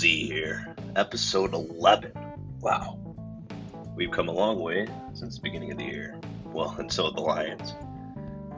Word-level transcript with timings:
Z 0.00 0.28
here. 0.28 0.74
Episode 0.96 1.52
11. 1.52 2.12
Wow. 2.60 2.98
We've 3.94 4.10
come 4.10 4.30
a 4.30 4.32
long 4.32 4.58
way 4.58 4.88
since 5.12 5.34
the 5.34 5.42
beginning 5.42 5.72
of 5.72 5.76
the 5.76 5.84
year. 5.84 6.18
Well, 6.46 6.70
and 6.78 6.90
so 6.90 7.04
have 7.04 7.16
the 7.16 7.20
Lions. 7.20 7.74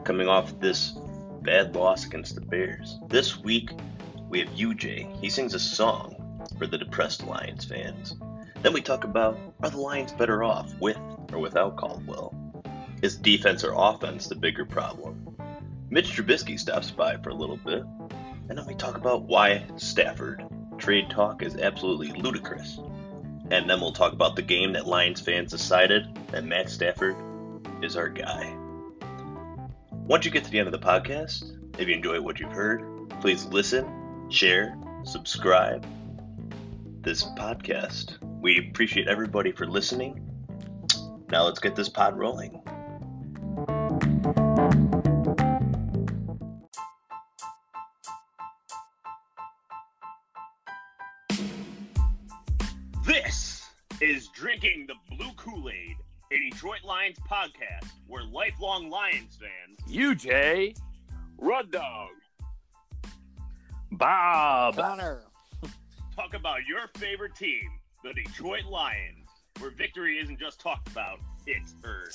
Coming 0.05 0.29
off 0.29 0.61
this 0.61 0.93
bad 1.43 1.75
loss 1.75 2.07
against 2.07 2.37
the 2.37 2.43
Bears. 2.43 2.97
This 3.09 3.41
week, 3.41 3.71
we 4.29 4.39
have 4.39 4.51
UJ. 4.51 5.21
He 5.21 5.29
sings 5.31 5.53
a 5.55 5.59
song 5.59 6.47
for 6.59 6.69
the 6.69 6.79
depressed 6.79 7.27
Lions 7.27 7.65
fans. 7.65 8.15
Then 8.63 8.73
we 8.73 8.81
talk 8.81 9.03
about 9.03 9.37
are 9.65 9.71
the 9.71 9.81
Lions 9.81 10.13
better 10.13 10.45
off 10.45 10.73
with 10.79 10.99
or 11.33 11.41
without 11.41 11.77
Caldwell? 11.77 12.33
Is 13.03 13.17
defense 13.17 13.65
or 13.65 13.75
offense 13.75 14.29
the 14.29 14.37
bigger 14.37 14.65
problem? 14.65 15.37
Mitch 15.91 16.13
Trubisky 16.13 16.57
stops 16.57 16.93
by 16.93 17.17
for 17.17 17.31
a 17.31 17.35
little 17.35 17.57
bit. 17.57 17.83
And 18.49 18.57
then 18.57 18.67
we 18.67 18.77
talk 18.77 18.97
about 18.97 19.23
why 19.23 19.67
Stafford 19.77 20.45
trade 20.83 21.09
talk 21.09 21.43
is 21.43 21.57
absolutely 21.57 22.09
ludicrous. 22.21 22.81
And 23.53 23.71
then 23.71 23.81
we'll 23.81 23.93
talk 23.93 24.13
about 24.13 24.35
the 24.35 24.43
game 24.43 24.73
that 24.73 24.85
Lions 24.85 25.21
fans 25.21 25.53
decided 25.53 26.09
that 26.33 26.45
Matt 26.45 26.69
Stafford 26.69 27.15
is 27.83 27.97
our 27.97 28.09
guy. 28.09 28.53
Once 29.93 30.25
you 30.25 30.33
get 30.33 30.43
to 30.43 30.51
the 30.51 30.59
end 30.59 30.67
of 30.67 30.73
the 30.73 30.85
podcast, 30.85 31.57
if 31.79 31.87
you 31.87 31.95
enjoy 31.95 32.21
what 32.21 32.41
you've 32.41 32.51
heard, 32.51 32.83
please 33.21 33.45
listen, 33.47 34.29
share, 34.29 34.77
subscribe 35.05 35.87
this 37.03 37.23
podcast. 37.23 38.21
We 38.41 38.69
appreciate 38.71 39.07
everybody 39.07 39.53
for 39.53 39.67
listening. 39.67 40.29
Now 41.31 41.45
let's 41.45 41.61
get 41.61 41.77
this 41.77 41.89
pod 41.89 42.19
rolling. 42.19 42.61
Lions 57.03 57.19
podcast 57.29 57.91
where 58.07 58.23
lifelong 58.23 58.89
Lions 58.89 59.37
fans, 59.37 59.93
UJ, 59.93 60.79
Rud 61.37 61.73
Dog. 61.73 62.11
Bob, 63.91 64.77
Connor. 64.77 65.25
talk 66.15 66.35
about 66.35 66.61
your 66.65 66.87
favorite 66.99 67.35
team, 67.35 67.69
the 68.05 68.13
Detroit 68.13 68.67
Lions, 68.67 69.29
where 69.59 69.73
victory 69.73 70.21
isn't 70.21 70.39
just 70.39 70.61
talked 70.61 70.89
about, 70.93 71.19
it's 71.45 71.75
earned. 71.83 72.15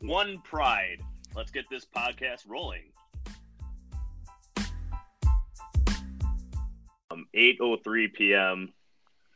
One 0.00 0.42
pride. 0.44 1.00
Let's 1.34 1.50
get 1.50 1.64
this 1.70 1.86
podcast 1.86 2.46
rolling. 2.46 2.92
Um, 7.10 7.24
8:03 7.34 8.12
p.m. 8.12 8.74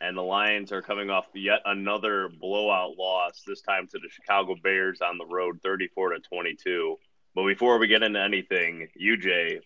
and 0.05 0.17
the 0.17 0.23
Lions 0.23 0.71
are 0.71 0.83
coming 0.83 1.09
off 1.09 1.25
yet 1.33 1.61
another 1.65 2.29
blowout 2.29 2.99
loss. 2.99 3.43
This 3.47 3.63
time 3.63 3.87
to 3.89 3.99
the 3.99 4.09
Chicago 4.11 4.55
Bears 4.63 5.01
on 5.01 5.17
the 5.17 5.25
road, 5.25 5.61
34 5.63 6.11
to 6.11 6.21
22. 6.21 6.99
But 7.35 7.47
before 7.47 7.79
we 7.79 7.87
get 7.87 8.03
into 8.03 8.21
anything, 8.21 8.89
UJ, 9.01 9.61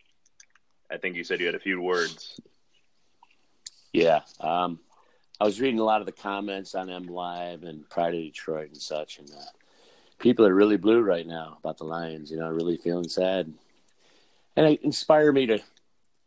I 0.91 0.97
think 0.97 1.17
you 1.17 1.25
said 1.25 1.41
you 1.41 1.47
had 1.47 1.57
a 1.57 1.61
few 1.61 1.83
words. 1.83 2.41
Yeah, 3.93 4.21
um, 4.39 4.79
I 5.41 5.45
was 5.45 5.61
reading 5.61 5.81
a 5.81 5.85
lot 5.85 6.01
of 6.01 6.07
the 6.07 6.13
comments 6.13 6.77
on 6.77 6.89
M 6.89 7.07
Live 7.07 7.65
and 7.65 7.89
Pride 7.91 8.15
of 8.15 8.21
Detroit 8.21 8.69
and 8.69 8.81
such, 8.81 9.19
and 9.19 9.29
uh, 9.31 9.43
people 10.19 10.47
are 10.47 10.55
really 10.55 10.77
blue 10.77 11.01
right 11.01 11.27
now 11.27 11.57
about 11.59 11.79
the 11.79 11.85
Lions. 11.85 12.31
You 12.31 12.39
know, 12.39 12.49
really 12.49 12.77
feeling 12.77 13.09
sad, 13.09 13.53
and 14.57 14.67
it 14.67 14.83
inspired 14.85 15.33
me 15.33 15.47
to 15.47 15.59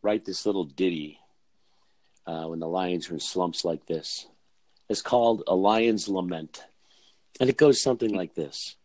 write 0.01 0.25
this 0.25 0.45
little 0.45 0.65
ditty 0.65 1.20
uh, 2.25 2.45
when 2.45 2.59
the 2.59 2.67
Lions 2.67 3.09
are 3.09 3.13
in 3.13 3.19
slumps 3.19 3.65
like 3.65 3.85
this. 3.85 4.27
It's 4.89 5.01
called 5.01 5.43
"A 5.47 5.55
Lion's 5.55 6.07
Lament," 6.07 6.63
and 7.39 7.49
it 7.49 7.57
goes 7.57 7.81
something 7.81 8.13
like 8.13 8.35
this. 8.35 8.75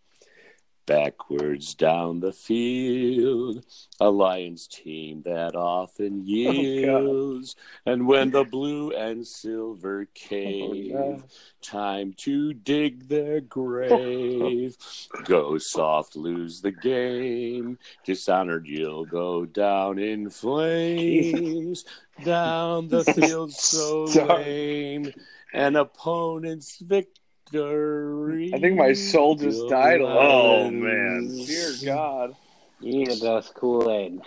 Backwards 0.86 1.74
down 1.74 2.20
the 2.20 2.32
field, 2.32 3.64
a 3.98 4.08
Lions 4.08 4.68
team 4.68 5.22
that 5.22 5.56
often 5.56 6.20
oh, 6.20 6.24
yields. 6.24 7.56
and 7.84 8.06
when 8.06 8.30
the 8.30 8.44
blue 8.44 8.92
and 8.92 9.26
silver 9.26 10.02
oh, 10.06 10.10
cave, 10.14 11.24
time 11.60 12.12
to 12.18 12.54
dig 12.54 13.08
their 13.08 13.40
grave. 13.40 14.76
go 15.24 15.58
soft, 15.58 16.14
lose 16.14 16.60
the 16.60 16.70
game. 16.70 17.78
Dishonored, 18.04 18.68
you'll 18.68 19.06
go 19.06 19.44
down 19.44 19.98
in 19.98 20.30
flames. 20.30 21.84
Down 22.24 22.88
the 22.88 23.04
field 23.04 23.52
so 23.52 24.04
lame. 24.04 25.12
An 25.52 25.74
opponent's 25.74 26.78
victory. 26.78 27.25
I 27.54 28.58
think 28.58 28.76
my 28.76 28.92
soul 28.92 29.36
just 29.36 29.68
died. 29.68 30.00
Oh, 30.00 30.70
man. 30.70 31.28
Dear 31.46 31.70
God. 31.84 32.36
Eat 32.82 33.08
those 33.20 33.48
Kool 33.54 33.90
Aid. 33.90 34.20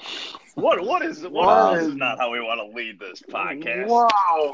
What 0.55 0.83
what 0.83 1.03
is 1.03 1.21
what 1.21 1.31
Wow. 1.33 1.73
this 1.75 1.83
is 1.85 1.95
not 1.95 2.17
how 2.17 2.31
we 2.31 2.41
want 2.41 2.59
to 2.59 2.75
lead 2.75 2.99
this 2.99 3.21
podcast. 3.21 3.87
Wow. 3.87 4.51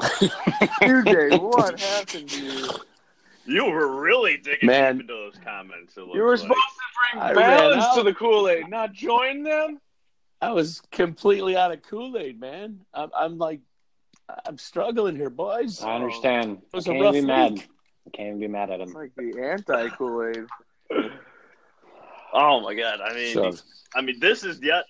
UJ, 0.82 1.40
what 1.40 1.80
happened 1.80 2.28
to 2.28 2.44
you? 2.44 2.68
You 3.46 3.64
were 3.70 4.00
really 4.00 4.36
digging 4.36 4.66
Man. 4.66 5.00
into 5.00 5.06
those 5.06 5.34
comments. 5.42 5.94
You 5.96 6.06
were 6.22 6.30
like. 6.36 6.40
supposed 6.40 6.60
to 6.60 7.18
bring 7.22 7.24
ran 7.24 7.34
balance 7.36 7.94
to 7.94 8.02
the 8.02 8.12
Kool 8.12 8.48
Aid, 8.48 8.68
not 8.68 8.92
join 8.92 9.42
them? 9.44 9.80
I 10.42 10.52
was 10.52 10.82
completely 10.90 11.56
out 11.56 11.72
of 11.72 11.82
Kool 11.82 12.18
Aid, 12.18 12.38
man. 12.38 12.80
I'm, 12.92 13.10
I'm 13.16 13.38
like, 13.38 13.60
I'm 14.44 14.58
struggling 14.58 15.16
here, 15.16 15.30
boys. 15.30 15.82
I 15.82 15.94
understand. 15.94 16.58
It 16.72 16.76
was 16.76 16.86
I 16.86 16.90
a 16.90 16.94
can't 16.94 17.04
rough 17.04 17.14
be 17.14 17.20
mad. 17.22 17.52
week. 17.52 17.68
I 18.06 18.10
can't 18.16 18.28
even 18.28 18.40
be 18.40 18.48
mad 18.48 18.70
at 18.70 18.80
It's 18.80 18.90
him. 18.90 18.96
like 18.96 19.12
the 19.16 19.32
anti 19.40 19.88
Kool 19.90 20.26
Aid. 20.28 21.10
Oh 22.32 22.60
my 22.60 22.74
god! 22.74 23.00
I 23.00 23.14
mean, 23.14 23.34
So, 23.34 23.54
I 23.94 24.02
mean, 24.02 24.20
this 24.20 24.44
is 24.44 24.60
yet. 24.62 24.84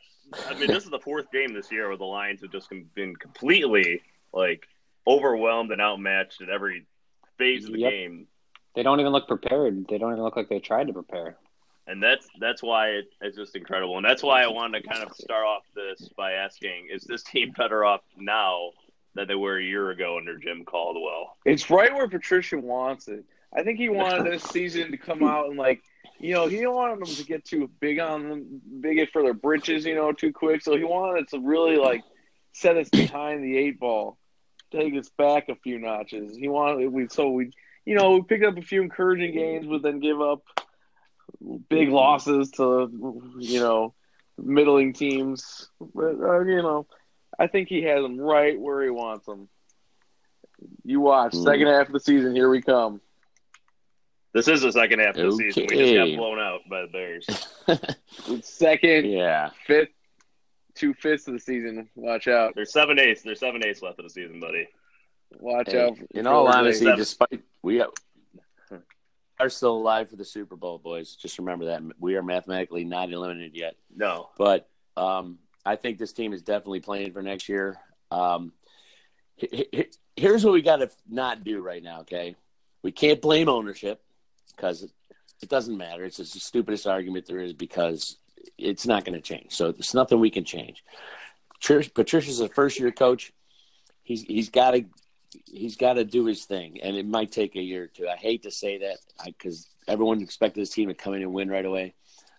I 0.50 0.54
mean, 0.54 0.70
this 0.70 0.84
is 0.84 0.90
the 0.90 0.98
fourth 0.98 1.30
game 1.30 1.54
this 1.54 1.70
year 1.70 1.88
where 1.88 1.96
the 1.96 2.04
Lions 2.04 2.40
have 2.42 2.50
just 2.50 2.68
been 2.94 3.14
completely 3.16 4.02
like 4.32 4.66
overwhelmed 5.06 5.70
and 5.70 5.80
outmatched 5.80 6.40
at 6.42 6.48
every 6.48 6.86
phase 7.38 7.64
of 7.66 7.72
the 7.72 7.78
Yep. 7.80 7.90
game. 7.92 8.26
They 8.74 8.82
don't 8.82 8.98
even 9.00 9.12
look 9.12 9.28
prepared. 9.28 9.86
They 9.88 9.98
don't 9.98 10.12
even 10.12 10.24
look 10.24 10.36
like 10.36 10.48
they 10.48 10.58
tried 10.58 10.88
to 10.88 10.92
prepare. 10.92 11.36
and 11.86 12.02
that's 12.02 12.26
that's 12.40 12.62
why 12.62 12.88
it, 12.88 13.04
it's 13.20 13.36
just 13.36 13.54
incredible, 13.54 13.96
and 13.96 14.04
that's 14.04 14.22
why 14.22 14.42
I 14.42 14.48
wanted 14.48 14.82
to 14.82 14.88
kind 14.88 15.02
of 15.08 15.14
start 15.14 15.44
off 15.46 15.62
this 15.74 16.08
by 16.16 16.32
asking: 16.32 16.88
Is 16.92 17.04
this 17.04 17.22
team 17.22 17.52
better 17.56 17.84
off 17.84 18.00
now 18.16 18.70
than 19.16 19.26
they 19.26 19.34
were 19.34 19.58
a 19.58 19.62
year 19.62 19.90
ago 19.90 20.16
under 20.18 20.38
Jim 20.38 20.64
Caldwell? 20.64 21.36
It's 21.44 21.68
right 21.70 21.92
where 21.92 22.08
Patricia 22.08 22.58
wants 22.58 23.08
it. 23.08 23.24
I 23.54 23.62
think 23.62 23.78
he 23.78 23.88
wanted 23.88 24.30
this 24.30 24.42
season 24.50 24.90
to 24.92 24.96
come 24.96 25.24
out 25.24 25.48
and 25.48 25.58
like, 25.58 25.82
you 26.18 26.34
know, 26.34 26.46
he 26.46 26.56
didn't 26.56 26.74
want 26.74 26.98
them 26.98 27.14
to 27.14 27.24
get 27.24 27.44
too 27.44 27.70
big 27.80 27.98
on 27.98 28.28
them, 28.28 28.60
big 28.80 29.10
for 29.10 29.22
their 29.22 29.34
britches, 29.34 29.84
you 29.84 29.94
know, 29.94 30.12
too 30.12 30.32
quick. 30.32 30.62
So 30.62 30.76
he 30.76 30.84
wanted 30.84 31.28
to 31.28 31.40
really 31.40 31.76
like 31.76 32.02
set 32.52 32.76
us 32.76 32.88
behind 32.88 33.42
the 33.42 33.56
eight 33.56 33.80
ball, 33.80 34.18
take 34.70 34.94
us 34.94 35.10
back 35.18 35.48
a 35.48 35.56
few 35.56 35.78
notches. 35.78 36.36
He 36.36 36.48
wanted 36.48 36.88
we 36.88 37.08
so 37.08 37.30
we, 37.30 37.50
you 37.84 37.94
know, 37.94 38.12
we 38.12 38.22
picked 38.22 38.44
up 38.44 38.56
a 38.56 38.62
few 38.62 38.82
encouraging 38.82 39.34
games, 39.34 39.66
but 39.66 39.82
then 39.82 40.00
give 40.00 40.20
up 40.20 40.42
big 41.68 41.88
losses 41.88 42.50
to, 42.52 42.90
you 43.38 43.60
know, 43.60 43.94
middling 44.38 44.92
teams. 44.92 45.68
But 45.80 46.20
uh, 46.20 46.40
you 46.40 46.62
know, 46.62 46.86
I 47.38 47.46
think 47.46 47.68
he 47.68 47.82
has 47.82 48.02
them 48.02 48.18
right 48.18 48.58
where 48.58 48.82
he 48.82 48.90
wants 48.90 49.26
them. 49.26 49.48
You 50.84 51.00
watch 51.00 51.34
Hmm. 51.34 51.42
second 51.44 51.66
half 51.68 51.86
of 51.88 51.92
the 51.92 52.00
season. 52.00 52.34
Here 52.34 52.48
we 52.48 52.62
come. 52.62 53.00
This 54.32 54.48
is 54.48 54.60
the 54.62 54.72
second 54.72 54.98
half 55.00 55.16
of 55.16 55.24
the 55.30 55.32
season. 55.32 55.66
We 55.70 55.76
just 55.76 55.94
got 55.94 56.16
blown 56.18 56.38
out 56.38 56.60
by 56.68 56.82
the 56.82 56.88
Bears. 56.88 57.26
Second, 58.46 59.06
yeah. 59.10 59.50
fifth, 59.66 59.88
two 60.74 60.92
fifths 60.92 61.26
of 61.26 61.32
the 61.34 61.40
season. 61.40 61.88
Watch 61.94 62.28
out. 62.28 62.54
There's 62.54 62.70
seven 62.72 62.98
eighths. 62.98 63.22
There's 63.22 63.40
seven 63.40 63.64
eighths 63.64 63.80
left 63.80 63.98
of 63.98 64.04
the 64.04 64.10
season, 64.10 64.38
buddy. 64.40 64.68
Watch 65.40 65.70
Hey, 65.72 65.80
out. 65.86 65.96
in 66.10 66.26
all 66.26 66.46
honesty, 66.48 66.84
days. 66.84 66.96
despite 66.96 67.42
we 67.62 67.80
are, 67.80 67.88
are 69.40 69.48
still 69.48 69.76
alive 69.76 70.10
for 70.10 70.16
the 70.16 70.24
Super 70.24 70.54
Bowl, 70.56 70.78
boys. 70.78 71.16
Just 71.16 71.38
remember 71.38 71.66
that 71.66 71.82
we 71.98 72.16
are 72.16 72.22
mathematically 72.22 72.84
not 72.84 73.10
eliminated 73.10 73.54
yet. 73.56 73.74
No, 73.94 74.28
But 74.36 74.68
um, 74.98 75.38
I 75.66 75.76
think 75.76 75.98
this 75.98 76.12
team 76.12 76.32
is 76.32 76.42
definitely 76.42 76.80
playing 76.80 77.12
for 77.12 77.22
next 77.22 77.48
year. 77.48 77.76
Um, 78.10 78.52
he- 79.36 79.68
he- 79.72 79.90
here's 80.16 80.44
what 80.44 80.54
we 80.54 80.62
got 80.62 80.76
to 80.76 80.90
not 81.08 81.44
do 81.44 81.60
right 81.60 81.82
now. 81.82 82.00
Okay, 82.00 82.36
we 82.82 82.92
can't 82.92 83.20
blame 83.20 83.48
ownership 83.48 84.02
because 84.54 84.82
it 85.42 85.48
doesn't 85.48 85.76
matter. 85.76 86.04
It's 86.04 86.16
just 86.16 86.34
the 86.34 86.40
stupidest 86.40 86.86
argument 86.86 87.26
there 87.26 87.40
is 87.40 87.52
because 87.52 88.16
it's 88.56 88.86
not 88.86 89.04
going 89.04 89.14
to 89.16 89.20
change. 89.20 89.52
So 89.52 89.72
there's 89.72 89.92
nothing 89.92 90.20
we 90.20 90.30
can 90.30 90.44
change. 90.44 90.82
Patricia's 91.60 92.40
a 92.40 92.48
first 92.48 92.78
year 92.78 92.92
coach. 92.92 93.32
He's 94.02 94.22
he's 94.22 94.50
got 94.50 94.70
to 94.70 94.84
he's 95.46 95.76
got 95.76 95.94
to 95.94 96.04
do 96.04 96.26
his 96.26 96.44
thing, 96.44 96.80
and 96.82 96.96
it 96.96 97.06
might 97.06 97.32
take 97.32 97.56
a 97.56 97.60
year 97.62 97.84
or 97.84 97.86
two. 97.88 98.08
I 98.08 98.16
hate 98.16 98.44
to 98.44 98.50
say 98.50 98.78
that 98.78 98.98
because 99.26 99.68
everyone 99.88 100.22
expected 100.22 100.60
this 100.60 100.70
team 100.70 100.88
to 100.88 100.94
come 100.94 101.14
in 101.14 101.22
and 101.22 101.32
win 101.32 101.50
right 101.50 101.64
away, 101.64 101.94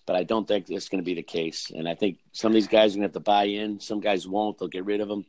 but 0.07 0.15
I 0.15 0.23
don't 0.23 0.47
think 0.47 0.65
that's 0.65 0.89
going 0.89 1.03
to 1.03 1.05
be 1.05 1.13
the 1.13 1.21
case. 1.21 1.69
And 1.69 1.87
I 1.87 1.93
think 1.93 2.17
some 2.31 2.49
of 2.51 2.53
these 2.55 2.67
guys 2.67 2.93
are 2.93 2.97
going 2.97 3.01
to 3.01 3.07
have 3.09 3.13
to 3.13 3.19
buy 3.19 3.43
in. 3.43 3.79
Some 3.79 3.99
guys 3.99 4.27
won't. 4.27 4.57
They'll 4.57 4.67
get 4.67 4.85
rid 4.85 5.01
of 5.01 5.07
them 5.07 5.25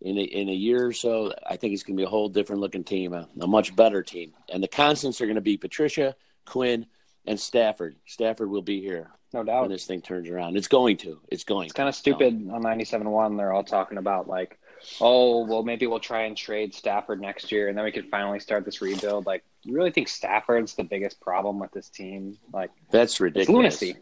in 0.00 0.16
a, 0.16 0.22
in 0.22 0.48
a 0.48 0.52
year 0.54 0.86
or 0.86 0.92
so. 0.92 1.32
I 1.44 1.56
think 1.56 1.74
it's 1.74 1.82
going 1.82 1.96
to 1.96 2.00
be 2.00 2.06
a 2.06 2.10
whole 2.10 2.28
different 2.28 2.60
looking 2.60 2.84
team, 2.84 3.12
a, 3.14 3.26
a 3.40 3.46
much 3.48 3.74
better 3.74 4.02
team. 4.02 4.32
And 4.48 4.62
the 4.62 4.68
constants 4.68 5.20
are 5.20 5.26
going 5.26 5.34
to 5.34 5.40
be 5.40 5.56
Patricia, 5.56 6.14
Quinn, 6.46 6.86
and 7.26 7.40
Stafford. 7.40 7.96
Stafford 8.06 8.50
will 8.50 8.62
be 8.62 8.80
here 8.80 9.10
No 9.34 9.42
doubt. 9.42 9.62
when 9.62 9.70
this 9.70 9.86
thing 9.86 10.00
turns 10.02 10.28
around. 10.28 10.56
It's 10.56 10.68
going 10.68 10.98
to. 10.98 11.18
It's 11.28 11.44
going. 11.44 11.64
It's 11.64 11.74
kind 11.74 11.88
of 11.88 11.94
stupid 11.94 12.34
on 12.52 12.62
97.1. 12.62 13.36
They're 13.36 13.52
all 13.52 13.64
talking 13.64 13.98
about, 13.98 14.28
like, 14.28 14.58
oh, 15.00 15.44
well, 15.46 15.62
maybe 15.62 15.86
we'll 15.86 15.98
try 16.00 16.22
and 16.22 16.36
trade 16.36 16.74
Stafford 16.74 17.20
next 17.20 17.52
year 17.52 17.68
and 17.68 17.76
then 17.76 17.84
we 17.84 17.92
could 17.92 18.08
finally 18.10 18.40
start 18.40 18.64
this 18.64 18.80
rebuild. 18.80 19.26
Like, 19.26 19.44
you 19.62 19.74
really 19.74 19.90
think 19.90 20.08
Stafford's 20.08 20.74
the 20.74 20.84
biggest 20.84 21.20
problem 21.20 21.58
with 21.58 21.70
this 21.72 21.90
team? 21.90 22.38
Like, 22.52 22.70
That's 22.90 23.12
it's 23.12 23.20
ridiculous. 23.20 23.54
lunacy. 23.82 23.96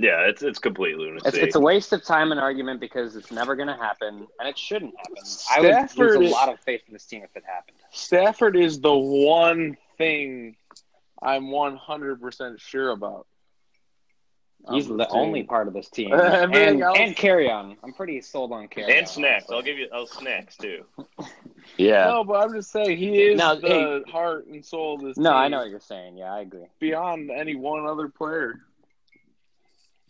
Yeah, 0.00 0.20
it's 0.20 0.42
it's 0.42 0.58
complete 0.58 0.96
lunacy. 0.96 1.28
It's, 1.28 1.36
it's 1.36 1.56
a 1.56 1.60
waste 1.60 1.92
of 1.92 2.02
time 2.02 2.32
and 2.32 2.40
argument 2.40 2.80
because 2.80 3.16
it's 3.16 3.30
never 3.30 3.54
going 3.54 3.68
to 3.68 3.76
happen 3.76 4.26
and 4.38 4.48
it 4.48 4.56
shouldn't 4.56 4.94
happen. 4.96 5.22
I 5.50 5.60
would 5.60 5.74
Stafford 5.74 6.16
lose 6.16 6.30
a 6.30 6.32
lot 6.32 6.48
of 6.48 6.58
faith 6.60 6.80
in 6.86 6.94
this 6.94 7.04
team 7.04 7.22
if 7.22 7.36
it 7.36 7.44
happened. 7.46 7.76
Stafford 7.92 8.56
is 8.56 8.80
the 8.80 8.96
one 8.96 9.76
thing 9.98 10.56
I'm 11.20 11.48
100% 11.48 12.58
sure 12.60 12.90
about. 12.90 13.26
He's 14.70 14.90
on 14.90 14.96
the 14.96 15.08
only 15.08 15.42
part 15.42 15.68
of 15.68 15.74
this 15.74 15.90
team. 15.90 16.12
And, 16.14 16.54
and 16.54 17.16
Kerryon. 17.16 17.76
I'm 17.84 17.92
pretty 17.92 18.22
sold 18.22 18.52
on 18.52 18.68
carry 18.68 18.98
and 18.98 19.06
snacks. 19.06 19.46
I'll 19.50 19.62
give 19.62 19.76
you 19.76 19.88
oh 19.92 20.06
snacks 20.06 20.56
too. 20.56 20.84
Yeah. 21.76 22.06
No, 22.06 22.24
but 22.24 22.34
I'm 22.34 22.52
just 22.52 22.72
saying 22.72 22.98
he 22.98 23.18
is 23.18 23.38
Now, 23.38 23.54
the 23.54 24.02
heart 24.08 24.46
and 24.46 24.64
soul 24.64 24.96
of 24.96 25.02
this 25.02 25.16
No, 25.16 25.30
team. 25.30 25.38
I 25.38 25.48
know 25.48 25.58
what 25.58 25.70
you're 25.70 25.80
saying. 25.80 26.16
Yeah, 26.16 26.32
I 26.32 26.40
agree. 26.40 26.66
Beyond 26.78 27.30
any 27.30 27.54
one 27.54 27.86
other 27.86 28.08
player. 28.08 28.60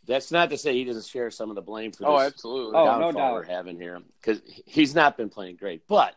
That's 0.06 0.32
not 0.32 0.50
to 0.50 0.58
say 0.58 0.74
he 0.74 0.84
doesn't 0.84 1.06
share 1.06 1.30
some 1.30 1.50
of 1.50 1.56
the 1.56 1.62
blame 1.62 1.92
for 1.92 2.06
Oh, 2.06 2.18
this 2.18 2.28
absolutely. 2.32 2.76
Oh, 2.76 2.84
no 2.84 3.00
downfall 3.00 3.12
doubt. 3.12 3.34
we're 3.34 3.44
having 3.44 3.78
here 3.78 4.00
because 4.20 4.40
he's 4.66 4.94
not 4.94 5.16
been 5.16 5.28
playing 5.28 5.56
great. 5.56 5.82
But 5.86 6.14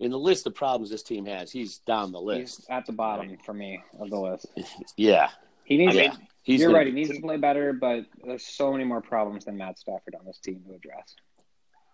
in 0.00 0.10
the 0.10 0.18
list 0.18 0.46
of 0.46 0.54
problems 0.54 0.90
this 0.90 1.02
team 1.02 1.26
has, 1.26 1.52
he's 1.52 1.78
down 1.78 2.10
the 2.12 2.20
list. 2.20 2.58
He's 2.60 2.66
at 2.70 2.86
the 2.86 2.92
bottom 2.92 3.36
for 3.44 3.52
me 3.54 3.80
of 4.00 4.10
the 4.10 4.18
list. 4.18 4.46
Yeah, 4.96 5.28
He 5.64 5.76
needs. 5.76 5.94
yeah. 5.94 6.14
He's 6.42 6.60
you're 6.60 6.70
gonna 6.70 6.78
right. 6.78 6.86
He 6.86 6.92
needs 6.94 7.10
to 7.10 7.20
play 7.20 7.36
better, 7.36 7.74
but 7.74 8.06
there's 8.24 8.46
so 8.46 8.72
many 8.72 8.84
more 8.84 9.02
problems 9.02 9.44
than 9.44 9.58
Matt 9.58 9.78
Stafford 9.78 10.14
on 10.18 10.24
this 10.24 10.38
team 10.38 10.62
to 10.66 10.74
address. 10.74 11.14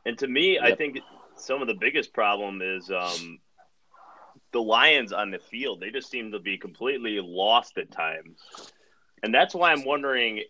And 0.06 0.16
to 0.19 0.28
me, 0.28 0.60
I 0.60 0.76
think 0.76 0.98
some 1.36 1.60
of 1.60 1.66
the 1.66 1.75
biggest 1.75 2.12
problem 2.12 2.60
is 2.62 2.88
um, 2.90 3.40
the 4.52 4.60
Lions 4.62 5.12
on 5.12 5.32
the 5.32 5.40
field. 5.40 5.81
They 5.81 5.90
just 5.90 6.08
seem 6.08 6.31
to 6.31 6.38
be 6.38 6.56
completely 6.56 7.19
lost 7.20 7.76
at 7.78 7.90
times, 7.90 8.38
and 9.25 9.34
that's 9.34 9.54
why 9.56 9.72
I'm 9.72 9.84
wondering 9.84 10.44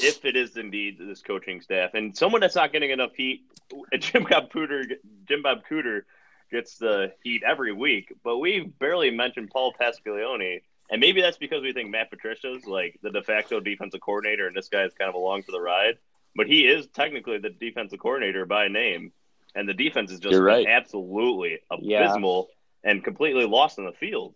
if 0.00 0.24
it 0.24 0.36
is 0.36 0.56
indeed 0.56 0.98
this 0.98 1.22
coaching 1.22 1.60
staff 1.60 1.90
and 1.94 2.16
someone 2.16 2.40
that's 2.40 2.56
not 2.56 2.72
getting 2.72 2.90
enough 2.90 3.12
heat. 3.14 3.42
Jim 3.98 4.26
Bob 4.28 4.50
Cooter, 4.52 4.84
Jim 5.26 5.42
Bob 5.42 5.60
Cooter 5.68 6.02
gets 6.50 6.76
the 6.76 7.12
heat 7.22 7.42
every 7.44 7.72
week, 7.72 8.12
but 8.22 8.38
we 8.38 8.60
barely 8.78 9.10
mentioned 9.10 9.50
Paul 9.50 9.72
Pasqualoni. 9.80 10.62
And 10.90 11.00
maybe 11.00 11.22
that's 11.22 11.38
because 11.38 11.62
we 11.62 11.72
think 11.72 11.90
Matt 11.90 12.10
Patricia's 12.10 12.66
like 12.66 12.98
the 13.02 13.10
de 13.10 13.22
facto 13.22 13.58
defensive 13.60 14.00
coordinator, 14.02 14.46
and 14.46 14.54
this 14.54 14.68
guy 14.68 14.84
is 14.84 14.92
kind 14.94 15.08
of 15.08 15.14
along 15.14 15.42
for 15.44 15.52
the 15.52 15.60
ride. 15.60 15.96
But 16.36 16.46
he 16.46 16.66
is 16.66 16.86
technically 16.88 17.38
the 17.38 17.48
defensive 17.50 17.98
coordinator 17.98 18.44
by 18.44 18.68
name, 18.68 19.12
and 19.54 19.66
the 19.68 19.74
defense 19.74 20.10
is 20.12 20.20
just 20.20 20.38
right. 20.38 20.66
absolutely 20.66 21.60
Yeah. 21.80 22.04
abysmal 22.04 22.48
and 22.84 23.02
completely 23.02 23.46
lost 23.46 23.78
in 23.78 23.86
the 23.86 23.92
field. 23.92 24.34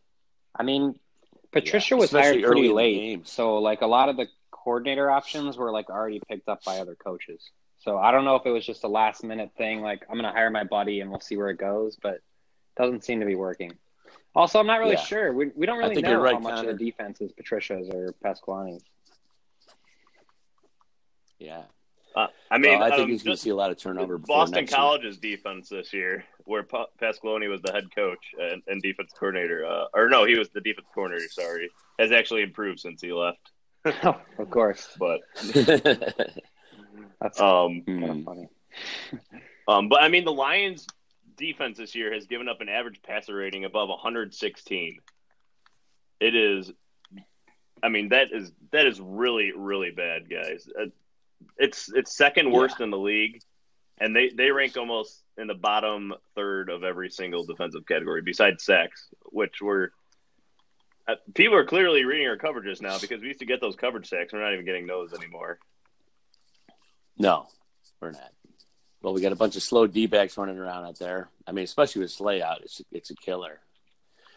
I 0.56 0.62
mean, 0.62 0.98
Patricia 1.52 1.94
Yeah, 1.94 2.00
was 2.00 2.10
hired 2.10 2.42
pretty 2.42 2.68
in 2.68 2.74
late, 2.74 3.28
so 3.28 3.58
like 3.58 3.82
a 3.82 3.86
lot 3.86 4.08
of 4.08 4.16
the 4.16 4.26
coordinator 4.62 5.10
options 5.10 5.56
were 5.56 5.70
like 5.70 5.90
already 5.90 6.20
picked 6.28 6.48
up 6.48 6.64
by 6.64 6.78
other 6.78 6.94
coaches. 6.94 7.50
So 7.78 7.96
I 7.98 8.10
don't 8.10 8.24
know 8.24 8.34
if 8.36 8.44
it 8.44 8.50
was 8.50 8.66
just 8.66 8.84
a 8.84 8.88
last 8.88 9.22
minute 9.24 9.50
thing, 9.56 9.80
like 9.80 10.04
I'm 10.10 10.16
gonna 10.16 10.32
hire 10.32 10.50
my 10.50 10.64
buddy 10.64 11.00
and 11.00 11.10
we'll 11.10 11.20
see 11.20 11.36
where 11.36 11.50
it 11.50 11.58
goes, 11.58 11.96
but 12.02 12.14
it 12.14 12.22
doesn't 12.76 13.04
seem 13.04 13.20
to 13.20 13.26
be 13.26 13.34
working. 13.36 13.72
Also, 14.34 14.58
I'm 14.60 14.66
not 14.66 14.78
really 14.80 14.92
Yeah. 14.92 15.04
sure. 15.04 15.32
We, 15.32 15.50
we 15.54 15.66
don't 15.66 15.78
really 15.78 16.00
know 16.02 16.20
right, 16.20 16.34
how 16.34 16.40
much 16.40 16.54
Connor. 16.56 16.70
of 16.70 16.78
the 16.78 16.84
defense 16.84 17.20
is 17.20 17.32
Patricia's 17.32 17.88
or 17.88 18.14
Pasquale's. 18.22 18.82
yeah. 21.38 21.62
Uh, 22.16 22.26
I 22.50 22.58
mean, 22.58 22.78
well, 22.80 22.84
I 22.92 22.96
think 22.96 23.02
um, 23.02 23.08
he's 23.10 23.22
going 23.22 23.36
to 23.36 23.40
see 23.40 23.50
a 23.50 23.54
lot 23.54 23.70
of 23.70 23.76
turnover. 23.78 24.18
Before 24.18 24.38
Boston 24.38 24.60
next 24.60 24.72
year. 24.72 24.78
College's 24.78 25.18
defense 25.18 25.68
this 25.68 25.92
year, 25.92 26.24
where 26.46 26.62
Pa- 26.64 26.86
Pasqualoni 27.00 27.48
was 27.48 27.62
the 27.62 27.70
head 27.70 27.94
coach 27.94 28.18
and, 28.40 28.62
and 28.66 28.82
defense 28.82 29.12
coordinator, 29.16 29.64
uh, 29.64 29.84
or 29.94 30.08
no, 30.08 30.24
he 30.24 30.36
was 30.36 30.48
the 30.48 30.60
defense 30.60 30.88
coordinator. 30.92 31.28
Sorry, 31.28 31.70
has 31.98 32.10
actually 32.10 32.42
improved 32.42 32.80
since 32.80 33.00
he 33.00 33.12
left. 33.12 33.52
of 34.38 34.50
course. 34.50 34.88
But 34.98 35.20
That's 37.20 37.40
um, 37.40 37.82
kind 37.86 38.04
Hmm. 38.04 38.10
of 38.10 38.24
funny. 38.24 38.48
um, 39.68 39.88
but 39.88 40.02
I 40.02 40.08
mean, 40.08 40.24
the 40.24 40.32
Lions' 40.32 40.86
defense 41.36 41.78
this 41.78 41.94
year 41.94 42.12
has 42.12 42.26
given 42.26 42.48
up 42.48 42.60
an 42.60 42.68
average 42.68 43.00
passer 43.02 43.34
rating 43.34 43.64
above 43.64 43.88
116. 43.88 44.98
It 46.20 46.34
is, 46.34 46.72
I 47.82 47.88
mean, 47.88 48.08
that 48.10 48.28
is 48.32 48.52
that 48.72 48.86
is 48.86 49.00
really 49.00 49.52
really 49.56 49.90
bad, 49.90 50.28
guys. 50.28 50.68
Uh, 50.80 50.86
it's 51.56 51.90
it's 51.92 52.16
second 52.16 52.50
worst 52.50 52.80
in 52.80 52.90
the 52.90 52.98
league, 52.98 53.40
and 54.00 54.14
they 54.14 54.30
they 54.30 54.50
rank 54.50 54.76
almost 54.76 55.22
in 55.36 55.46
the 55.46 55.54
bottom 55.54 56.12
third 56.34 56.70
of 56.70 56.82
every 56.82 57.08
single 57.10 57.44
defensive 57.44 57.86
category 57.86 58.22
besides 58.22 58.64
sacks, 58.64 59.08
which 59.26 59.60
were. 59.62 59.92
Uh, 61.08 61.14
people 61.34 61.54
are 61.56 61.64
clearly 61.64 62.04
reading 62.04 62.26
our 62.28 62.36
coverages 62.36 62.82
now 62.82 62.98
because 62.98 63.22
we 63.22 63.28
used 63.28 63.40
to 63.40 63.46
get 63.46 63.60
those 63.62 63.74
coverage 63.76 64.08
sacks. 64.08 64.32
We're 64.32 64.40
not 64.42 64.52
even 64.52 64.66
getting 64.66 64.86
those 64.86 65.14
anymore. 65.14 65.58
no, 67.16 67.46
we're 68.00 68.10
not. 68.10 68.30
Well, 69.00 69.14
we 69.14 69.22
got 69.22 69.32
a 69.32 69.36
bunch 69.36 69.56
of 69.56 69.62
slow 69.62 69.86
D 69.86 70.06
backs 70.06 70.36
running 70.36 70.58
around 70.58 70.84
out 70.84 70.98
there. 70.98 71.30
I 71.46 71.52
mean, 71.52 71.64
especially 71.64 72.02
with 72.02 72.10
Slay 72.10 72.42
out, 72.42 72.60
it's 72.62 72.82
it's 72.92 73.10
a 73.10 73.14
killer. 73.14 73.60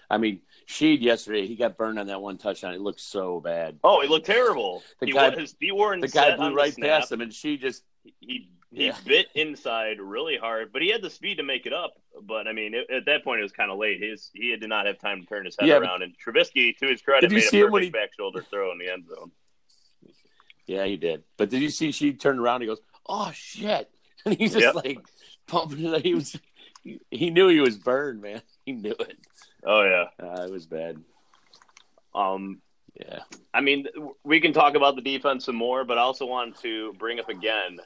I 0.10 0.18
mean, 0.18 0.42
Sheed 0.68 1.02
yesterday, 1.02 1.48
he 1.48 1.56
got 1.56 1.78
burned 1.78 1.98
on 2.00 2.08
that 2.08 2.22
one 2.22 2.38
touchdown. 2.38 2.74
It 2.74 2.82
looked 2.82 3.00
so 3.00 3.40
bad. 3.40 3.80
Oh, 3.84 4.02
he 4.02 4.08
looked 4.08 4.26
terrible. 4.26 4.84
The 5.00 5.08
he, 5.08 5.12
guy- 5.14 5.30
wore 5.30 5.40
his, 5.40 5.56
he 5.60 5.72
wore 5.72 6.00
The 6.00 6.08
guy 6.10 6.36
blew 6.36 6.54
right 6.54 6.74
snap. 6.74 7.02
past 7.02 7.12
him, 7.12 7.22
and 7.22 7.34
she 7.34 7.58
just 7.58 7.84
He 8.20 8.50
he 8.72 8.86
Yeah. 8.88 8.96
bit 9.06 9.28
inside 9.36 10.00
really 10.00 10.38
hard, 10.38 10.72
but 10.72 10.82
he 10.82 10.90
had 10.90 11.02
the 11.02 11.10
speed 11.10 11.38
to 11.38 11.44
make 11.44 11.66
it 11.66 11.74
up. 11.74 11.94
But 12.22 12.48
I 12.48 12.54
mean, 12.54 12.74
it, 12.74 12.90
at 12.90 13.06
that 13.06 13.24
point, 13.24 13.40
it 13.40 13.44
was 13.44 13.52
kind 13.52 13.72
of 13.72 13.78
late. 13.78 14.02
His 14.02 14.30
he 14.34 14.56
did 14.56 14.68
not 14.70 14.86
have 14.86 15.00
time 15.00 15.22
to 15.22 15.26
turn 15.28 15.46
his 15.46 15.56
head 15.58 15.68
Yeah, 15.70 15.78
around. 15.78 16.02
And 16.04 16.14
Trubisky, 16.18 16.76
to 16.78 16.88
his 16.88 17.02
credit, 17.02 17.32
made 17.32 17.44
a 17.44 17.50
perfect 17.50 17.84
he- 17.84 17.90
back 17.90 18.14
shoulder 18.14 18.46
throw 18.50 18.72
in 18.72 18.78
the 18.80 18.90
end 18.92 19.08
zone. 19.08 19.32
Yeah, 20.68 20.86
he 20.86 20.98
did. 20.98 21.24
But 21.38 21.50
did 21.50 21.62
you 21.62 21.70
see? 21.70 21.92
She 21.92 22.14
turned 22.14 22.40
around. 22.40 22.56
and 22.56 22.64
He 22.64 22.68
goes, 22.68 22.82
"Oh 23.08 23.32
shit!" 23.34 23.90
And 24.26 24.36
he's 24.38 24.54
just 24.54 24.64
Yep. 24.66 24.76
like 24.76 25.00
pumping. 25.48 25.78
He 26.02 26.14
was. 26.14 26.36
He 27.12 27.30
knew 27.30 27.48
he 27.48 27.60
was 27.60 27.78
burned, 27.78 28.22
man. 28.22 28.42
He 28.66 28.74
knew 28.74 28.92
it. 28.92 29.18
Oh 29.66 29.82
yeah. 29.84 30.06
Uh, 30.24 30.44
it 30.44 30.52
was 30.52 30.68
bad. 30.68 31.02
Um, 32.14 32.62
Yeah. 33.00 33.20
I 33.54 33.62
mean, 33.62 33.88
we 34.24 34.40
can 34.40 34.54
talk 34.54 34.76
about 34.76 34.96
the 34.96 35.02
defense 35.02 35.46
some 35.46 35.56
more, 35.56 35.84
but 35.84 35.98
I 35.98 36.02
also 36.02 36.26
want 36.28 36.60
to 36.62 36.94
bring 36.94 37.20
up 37.20 37.30
again 37.30 37.80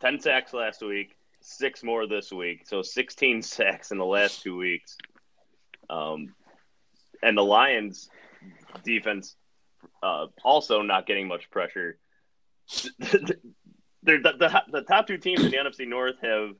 10 0.00 0.20
sacks 0.20 0.52
last 0.52 0.82
week, 0.82 1.16
six 1.40 1.82
more 1.82 2.06
this 2.06 2.32
week. 2.32 2.66
So 2.66 2.82
16 2.82 3.42
sacks 3.42 3.90
in 3.90 3.98
the 3.98 4.04
last 4.04 4.42
two 4.42 4.56
weeks. 4.56 4.96
Um, 5.88 6.34
and 7.22 7.36
the 7.36 7.42
Lions 7.42 8.08
defense 8.84 9.36
uh, 10.02 10.26
also 10.44 10.82
not 10.82 11.06
getting 11.06 11.28
much 11.28 11.50
pressure. 11.50 11.98
The, 14.02 14.16
the, 14.16 14.62
the 14.72 14.80
top 14.80 15.06
two 15.06 15.18
teams 15.18 15.44
in 15.44 15.50
the 15.50 15.58
NFC 15.58 15.86
North 15.86 16.14
have 16.22 16.54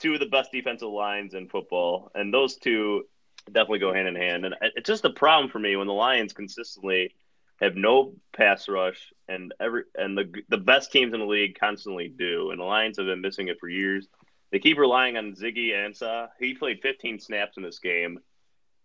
two 0.00 0.12
of 0.12 0.20
the 0.20 0.26
best 0.26 0.52
defensive 0.52 0.90
lines 0.90 1.32
in 1.32 1.48
football, 1.48 2.10
and 2.14 2.32
those 2.32 2.56
two 2.56 3.04
definitely 3.46 3.78
go 3.78 3.94
hand 3.94 4.06
in 4.06 4.16
hand. 4.16 4.44
And 4.44 4.54
it's 4.60 4.86
just 4.86 5.06
a 5.06 5.10
problem 5.10 5.50
for 5.50 5.58
me 5.58 5.76
when 5.76 5.86
the 5.86 5.94
Lions 5.94 6.34
consistently 6.34 7.14
have 7.60 7.76
no 7.76 8.14
pass 8.36 8.68
rush, 8.68 9.12
and 9.28 9.52
every 9.60 9.84
and 9.94 10.16
the 10.16 10.32
the 10.48 10.58
best 10.58 10.92
teams 10.92 11.12
in 11.12 11.20
the 11.20 11.26
league 11.26 11.58
constantly 11.58 12.08
do, 12.08 12.50
and 12.50 12.60
the 12.60 12.64
Lions 12.64 12.96
have 12.96 13.06
been 13.06 13.20
missing 13.20 13.48
it 13.48 13.58
for 13.60 13.68
years. 13.68 14.06
They 14.50 14.58
keep 14.58 14.78
relying 14.78 15.16
on 15.16 15.34
Ziggy 15.34 15.70
Ansah. 15.70 16.28
He 16.40 16.54
played 16.54 16.80
15 16.82 17.20
snaps 17.20 17.56
in 17.56 17.62
this 17.62 17.78
game, 17.78 18.18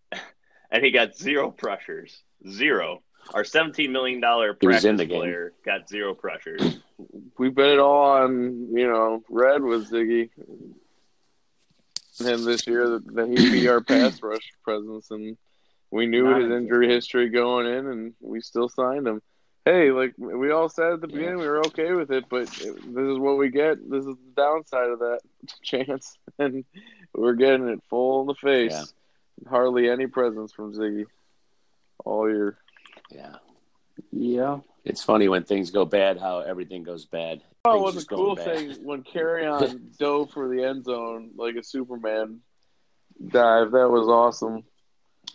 and 0.71 0.83
he 0.83 0.91
got 0.91 1.17
zero 1.17 1.51
pressures. 1.51 2.21
Zero. 2.47 3.01
Our 3.33 3.43
17 3.43 3.91
million 3.91 4.21
dollar 4.21 4.53
practice 4.53 4.85
in 4.85 4.97
the 4.97 5.05
game. 5.05 5.17
player 5.17 5.53
got 5.65 5.89
zero 5.89 6.13
pressures. 6.13 6.79
We 7.37 7.49
bet 7.49 7.71
it 7.71 7.79
all 7.79 8.11
on 8.23 8.69
you 8.71 8.87
know 8.87 9.21
Red 9.29 9.61
with 9.61 9.91
Ziggy 9.91 10.29
him 12.19 12.45
this 12.45 12.65
year 12.65 12.89
that, 12.89 13.15
that 13.15 13.27
he'd 13.27 13.51
be 13.51 13.67
our 13.67 13.81
pass 13.81 14.21
rush 14.23 14.51
presence, 14.63 15.11
and 15.11 15.37
we 15.95 16.07
knew 16.07 16.25
Not 16.25 16.41
his 16.41 16.51
injury 16.51 16.89
history 16.89 17.29
going 17.29 17.65
in, 17.67 17.87
and 17.87 18.13
we 18.19 18.41
still 18.41 18.67
signed 18.67 19.07
him. 19.07 19.21
Hey, 19.63 19.91
like 19.91 20.13
we 20.17 20.51
all 20.51 20.67
said 20.67 20.91
at 20.91 21.01
the 21.01 21.07
beginning, 21.07 21.37
we 21.37 21.47
were 21.47 21.65
okay 21.67 21.93
with 21.93 22.11
it, 22.11 22.25
but 22.29 22.47
this 22.47 22.65
is 22.65 23.17
what 23.17 23.37
we 23.37 23.49
get. 23.49 23.77
This 23.89 24.01
is 24.05 24.15
the 24.15 24.33
downside 24.35 24.89
of 24.89 24.99
that 24.99 25.21
chance, 25.63 26.17
and 26.37 26.65
we're 27.13 27.33
getting 27.33 27.69
it 27.69 27.79
full 27.89 28.21
in 28.21 28.27
the 28.27 28.35
face. 28.35 28.73
Yeah. 28.73 29.49
Hardly 29.49 29.89
any 29.89 30.07
presence 30.07 30.51
from 30.51 30.73
Ziggy 30.73 31.05
all 32.03 32.29
year. 32.29 32.57
Yeah. 33.09 33.35
Yeah. 34.11 34.59
It's 34.83 35.03
funny 35.03 35.29
when 35.29 35.45
things 35.45 35.71
go 35.71 35.85
bad, 35.85 36.19
how 36.19 36.39
everything 36.39 36.83
goes 36.83 37.05
bad. 37.05 37.41
Oh, 37.63 37.71
Things 37.71 37.81
it 37.81 37.85
was 37.85 37.95
just 37.95 38.11
a 38.11 38.15
cool 38.15 38.35
bad. 38.35 38.45
thing 38.45 38.85
when 38.85 39.03
carry 39.03 39.45
on 39.47 39.91
dove 39.97 40.31
for 40.31 40.49
the 40.49 40.63
end 40.63 40.83
zone 40.83 41.31
like 41.37 41.55
a 41.55 41.63
Superman 41.63 42.41
dive. 43.29 43.71
That 43.71 43.89
was 43.89 44.07
awesome. 44.07 44.63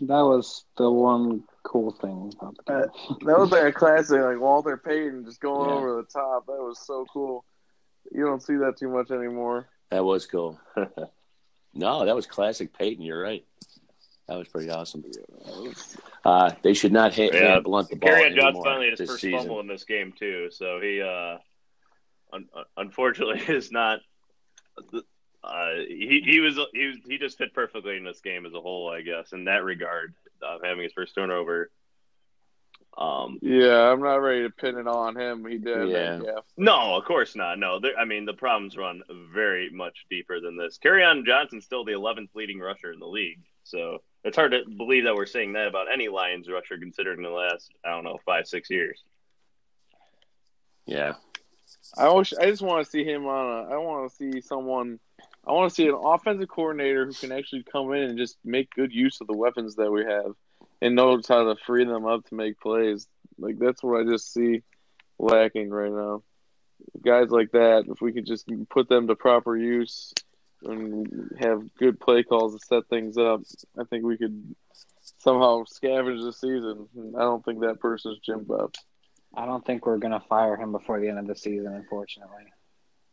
That 0.01 0.23
was 0.23 0.65
the 0.79 0.91
one 0.91 1.45
cool 1.63 1.93
thing 1.93 2.33
about 2.41 2.57
the 2.67 2.73
Uh. 2.73 2.87
That 3.27 3.39
was 3.39 3.51
like 3.51 3.65
a 3.65 3.73
classic, 3.79 4.21
like 4.21 4.41
Walter 4.41 4.77
Payton 4.77 5.25
just 5.27 5.41
going 5.41 5.69
Yeah. 5.69 5.77
over 5.77 5.97
the 5.97 6.05
top. 6.05 6.47
That 6.47 6.53
was 6.63 6.79
so 6.79 7.05
cool. 7.13 7.45
You 8.13 8.25
don't 8.25 8.43
see 8.43 8.57
that 8.57 8.77
too 8.79 8.89
much 8.89 9.11
anymore. 9.11 9.69
That 9.91 10.05
was 10.05 10.27
cool. 10.27 10.59
no, 11.75 12.05
that 12.07 12.15
was 12.17 12.27
classic 12.27 12.73
Payton. 12.77 13.05
You're 13.05 13.23
right. 13.23 13.45
That 14.27 14.39
was 14.39 14.49
pretty 14.49 14.71
awesome. 14.71 15.05
Uh, 16.25 16.53
they 16.63 16.73
should 16.73 16.93
not 16.93 17.13
hit 17.15 17.35
Yeah. 17.35 17.53
hand 17.53 17.65
blunt 17.65 17.89
the 17.91 17.97
ball 17.97 18.11
Kerryon 18.11 18.35
John's 18.35 18.45
anymore 18.45 18.65
finally 18.65 18.91
had 18.91 18.99
his 18.99 19.11
first 19.11 19.21
season. 19.23 19.39
fumble 19.41 19.61
in 19.61 19.67
this 19.67 19.85
game 19.85 20.13
too, 20.19 20.49
so 20.53 20.81
he 20.81 21.03
uh, 21.03 21.39
un- 22.33 22.49
unfortunately 22.77 23.41
is 23.55 23.71
not. 23.73 24.01
Uh, 25.43 25.77
he 25.89 26.23
he 26.25 26.41
was 26.41 26.59
he 26.75 26.87
was 26.87 26.97
he 27.07 27.19
just 27.19 27.39
fit 27.39 27.55
perfectly 27.55 27.97
in 27.97 28.05
this 28.05 28.21
game 28.21 28.45
as 28.45 28.53
a 28.53 28.61
whole, 28.61 28.91
I 28.91 29.01
guess, 29.01 29.33
in 29.33 29.45
that 29.45 29.65
regard, 29.65 30.15
of 30.43 30.61
having 30.63 30.83
his 30.83 30.93
first 30.93 31.15
turnover. 31.15 31.71
Um, 32.99 33.39
Yeah, 33.41 33.91
I'm 33.91 34.01
not 34.01 34.17
ready 34.17 34.43
to 34.43 34.51
pin 34.51 34.77
it 34.77 34.87
on 34.87 35.17
him. 35.17 35.47
He 35.47 35.57
did. 35.57 35.89
Yeah. 35.89 36.21
Yeah. 36.23 36.41
no, 36.57 36.97
of 36.97 37.05
course 37.05 37.35
not. 37.37 37.59
No, 37.59 37.81
there, 37.81 37.97
I 37.99 38.05
mean 38.05 38.27
the 38.27 38.35
problems 38.35 38.77
run 38.77 39.03
very 39.33 39.71
much 39.71 40.05
deeper 40.11 40.41
than 40.41 40.57
this. 40.57 40.79
Kerryon 40.85 41.25
Johnson's 41.25 41.65
still 41.65 41.85
the 41.85 41.93
11th 41.93 42.35
leading 42.35 42.59
rusher 42.59 42.93
in 42.93 42.99
the 42.99 43.07
league, 43.07 43.41
so 43.65 44.03
it's 44.25 44.37
hard 44.37 44.53
to 44.53 44.63
believe 44.77 45.05
that 45.05 45.15
we're 45.15 45.25
saying 45.25 45.55
that 45.55 45.69
about 45.69 45.91
any 45.91 46.09
Lions 46.09 46.49
rusher 46.49 46.77
considered 46.79 47.17
in 47.17 47.25
the 47.25 47.31
last 47.31 47.71
I 47.85 47.91
don't 47.91 48.05
know 48.05 48.19
five 48.27 48.47
six 48.47 48.69
years. 48.69 49.03
Yeah. 50.85 51.15
I 51.97 52.09
wish, 52.13 52.33
I 52.35 52.51
just 52.51 52.63
want 52.63 52.85
to 52.85 52.91
see 52.91 53.05
him 53.05 53.27
on 53.27 53.67
a. 53.67 53.75
I 53.75 53.79
want 53.79 54.11
to 54.11 54.17
see 54.17 54.41
someone. 54.41 54.99
I 55.47 55.53
want 55.53 55.71
to 55.71 55.75
see 55.75 55.89
an 55.89 55.99
offensive 56.01 56.49
coordinator 56.49 57.07
who 57.07 57.13
can 57.13 57.33
actually 57.33 57.65
come 57.65 57.93
in 57.93 58.03
and 58.03 58.19
just 58.19 58.37
make 58.45 58.71
good 58.75 58.93
use 58.93 59.21
of 59.21 59.27
the 59.27 59.37
weapons 59.37 59.77
that 59.77 59.91
we 59.91 60.05
have, 60.05 60.35
and 60.83 60.95
knows 60.95 61.27
how 61.27 61.45
to 61.45 61.57
free 61.67 61.85
them 61.85 62.07
up 62.07 62.27
to 62.27 62.35
make 62.35 62.61
plays. 62.61 63.07
Like 63.39 63.59
that's 63.59 63.83
what 63.83 64.01
I 64.01 64.05
just 64.05 64.33
see 64.33 64.63
lacking 65.19 65.71
right 65.71 65.93
now. 65.93 66.23
Guys 67.03 67.31
like 67.31 67.53
that, 67.53 67.85
if 67.89 68.01
we 68.01 68.13
could 68.13 68.27
just 68.27 68.51
put 68.69 68.89
them 68.89 69.07
to 69.09 69.15
proper 69.15 69.57
use 69.57 70.13
and 70.63 71.35
have 71.39 71.75
good 71.75 71.99
play 71.99 72.23
calls 72.23 72.55
to 72.55 72.67
set 72.67 72.87
things 72.89 73.17
up, 73.17 73.41
I 73.79 73.85
think 73.85 74.05
we 74.05 74.19
could 74.19 74.55
somehow 75.19 75.65
scavenge 75.65 76.23
the 76.23 76.33
season. 76.33 76.87
I 77.17 77.21
don't 77.21 77.45
think 77.45 77.61
that 77.61 77.81
person's 77.81 78.19
Jim 78.21 78.45
Bob. 78.45 78.75
I 79.35 79.47
don't 79.47 79.65
think 79.65 79.87
we're 79.87 79.99
gonna 79.99 80.23
fire 80.29 80.57
him 80.57 80.73
before 80.73 81.01
the 81.01 81.09
end 81.09 81.19
of 81.19 81.27
the 81.27 81.37
season, 81.37 81.75
unfortunately. 81.75 82.45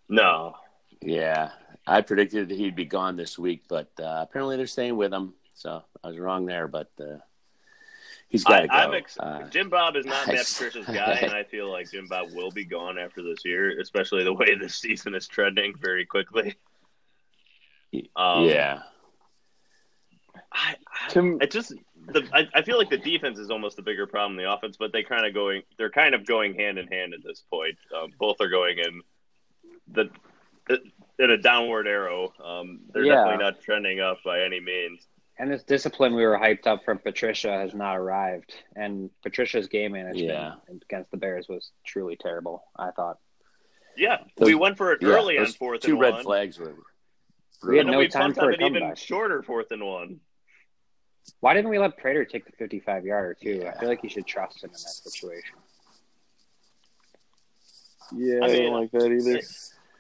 No, 0.10 0.55
Yeah. 1.01 1.51
I 1.85 2.01
predicted 2.01 2.51
he'd 2.51 2.75
be 2.75 2.85
gone 2.85 3.15
this 3.15 3.37
week, 3.39 3.63
but 3.69 3.89
uh, 3.99 4.19
apparently 4.27 4.57
they're 4.57 4.67
staying 4.67 4.97
with 4.97 5.13
him. 5.13 5.33
So 5.53 5.83
I 6.03 6.07
was 6.07 6.17
wrong 6.19 6.45
there, 6.45 6.67
but 6.67 6.91
uh, 6.99 7.17
he's 8.27 8.43
got 8.43 8.59
to 8.61 8.67
go. 8.67 8.73
I, 8.73 8.83
I'm 8.85 8.93
ex- 8.93 9.17
Uh, 9.17 9.47
Jim 9.49 9.69
Bob 9.69 9.95
is 9.95 10.05
not 10.05 10.27
I- 10.27 10.31
Matt 10.33 10.45
Patricia's 10.45 10.85
guy, 10.85 11.19
and 11.21 11.31
I 11.31 11.43
feel 11.43 11.71
like 11.71 11.89
Jim 11.91 12.07
Bob 12.07 12.27
will 12.33 12.51
be 12.51 12.65
gone 12.65 12.97
after 12.97 13.23
this 13.23 13.45
year, 13.45 13.79
especially 13.79 14.23
the 14.23 14.33
way 14.33 14.55
this 14.55 14.75
season 14.75 15.15
is 15.15 15.27
trending 15.27 15.73
very 15.79 16.05
quickly. 16.05 16.55
Um, 18.15 18.43
yeah. 18.43 18.81
I, 20.51 20.75
I, 21.05 21.09
Tim- 21.09 21.39
it 21.41 21.51
just 21.51 21.73
the 22.07 22.27
I, 22.33 22.47
I 22.53 22.61
feel 22.61 22.77
like 22.77 22.89
the 22.89 22.97
defense 22.97 23.39
is 23.39 23.49
almost 23.49 23.75
the 23.77 23.81
bigger 23.81 24.05
problem 24.07 24.35
than 24.35 24.45
the 24.45 24.51
offense, 24.53 24.77
but 24.77 24.91
they 24.91 25.03
kind 25.03 25.25
of 25.25 25.33
going 25.33 25.63
they're 25.77 25.89
kind 25.89 26.13
of 26.13 26.25
going 26.25 26.53
hand 26.53 26.77
in 26.77 26.87
hand 26.87 27.13
at 27.13 27.23
this 27.23 27.43
point. 27.49 27.77
Um, 27.95 28.11
both 28.19 28.37
are 28.41 28.49
going 28.49 28.77
in 28.79 29.01
the 29.87 30.09
in 30.69 31.31
a 31.31 31.38
downward 31.38 31.88
arrow. 31.88 32.33
Um, 32.43 32.81
they're 32.93 33.03
Yeah. 33.05 33.15
definitely 33.15 33.43
not 33.43 33.62
trending 33.62 34.00
up 34.00 34.17
by 34.24 34.41
any 34.43 34.59
means. 34.59 35.07
And 35.39 35.51
this 35.51 35.63
discipline 35.63 36.15
we 36.15 36.25
were 36.25 36.38
hyped 36.38 36.65
up 36.65 36.83
from 36.83 36.97
Patricia 37.00 37.51
has 37.51 37.74
not 37.74 37.95
arrived. 37.97 38.53
And 38.75 39.09
Patricia's 39.21 39.67
game 39.67 39.91
management 39.93 40.25
Yeah. 40.27 40.55
against 40.69 41.12
the 41.12 41.17
Bears 41.17 41.47
was 41.47 41.71
truly 41.86 42.15
terrible, 42.15 42.63
I 42.75 42.91
thought. 42.91 43.19
Yeah, 43.95 44.24
Those- 44.36 44.47
we 44.47 44.55
went 44.55 44.77
for 44.77 44.93
it 44.93 45.01
yeah, 45.01 45.09
early 45.09 45.38
on 45.38 45.45
those 45.45 45.55
fourth 45.55 45.81
two 45.81 45.91
and 45.93 46.01
red 46.01 46.13
one, 46.15 46.24
flags 46.24 46.59
were. 46.59 46.75
We 47.67 47.77
had 47.77 47.88
no 47.88 48.00
we 48.00 48.07
time 48.07 48.33
for 48.33 48.51
up 48.51 48.59
a 48.59 48.63
an 48.63 48.75
even 48.75 48.95
shorter 48.95 49.41
fourth 49.41 49.71
and 49.71 49.83
one. 49.83 50.21
Why 51.39 51.53
didn't 51.53 51.69
we 51.69 51.79
let 51.79 51.97
Prater 51.97 52.24
take 52.24 52.45
the 52.45 52.51
55 52.53 53.05
yarder, 53.05 53.33
too? 53.33 53.67
I 53.67 53.77
feel 53.79 53.89
like 53.89 54.01
you 54.03 54.09
should 54.09 54.25
trust 54.25 54.63
him 54.63 54.69
in 54.69 54.74
that 54.74 54.79
situation. 54.79 55.57
Yeah, 58.15 58.39
I 58.41 58.45
I 58.45 58.55
don't 58.59 58.74
like 58.81 58.91
that 58.91 59.12
either. 59.12 59.41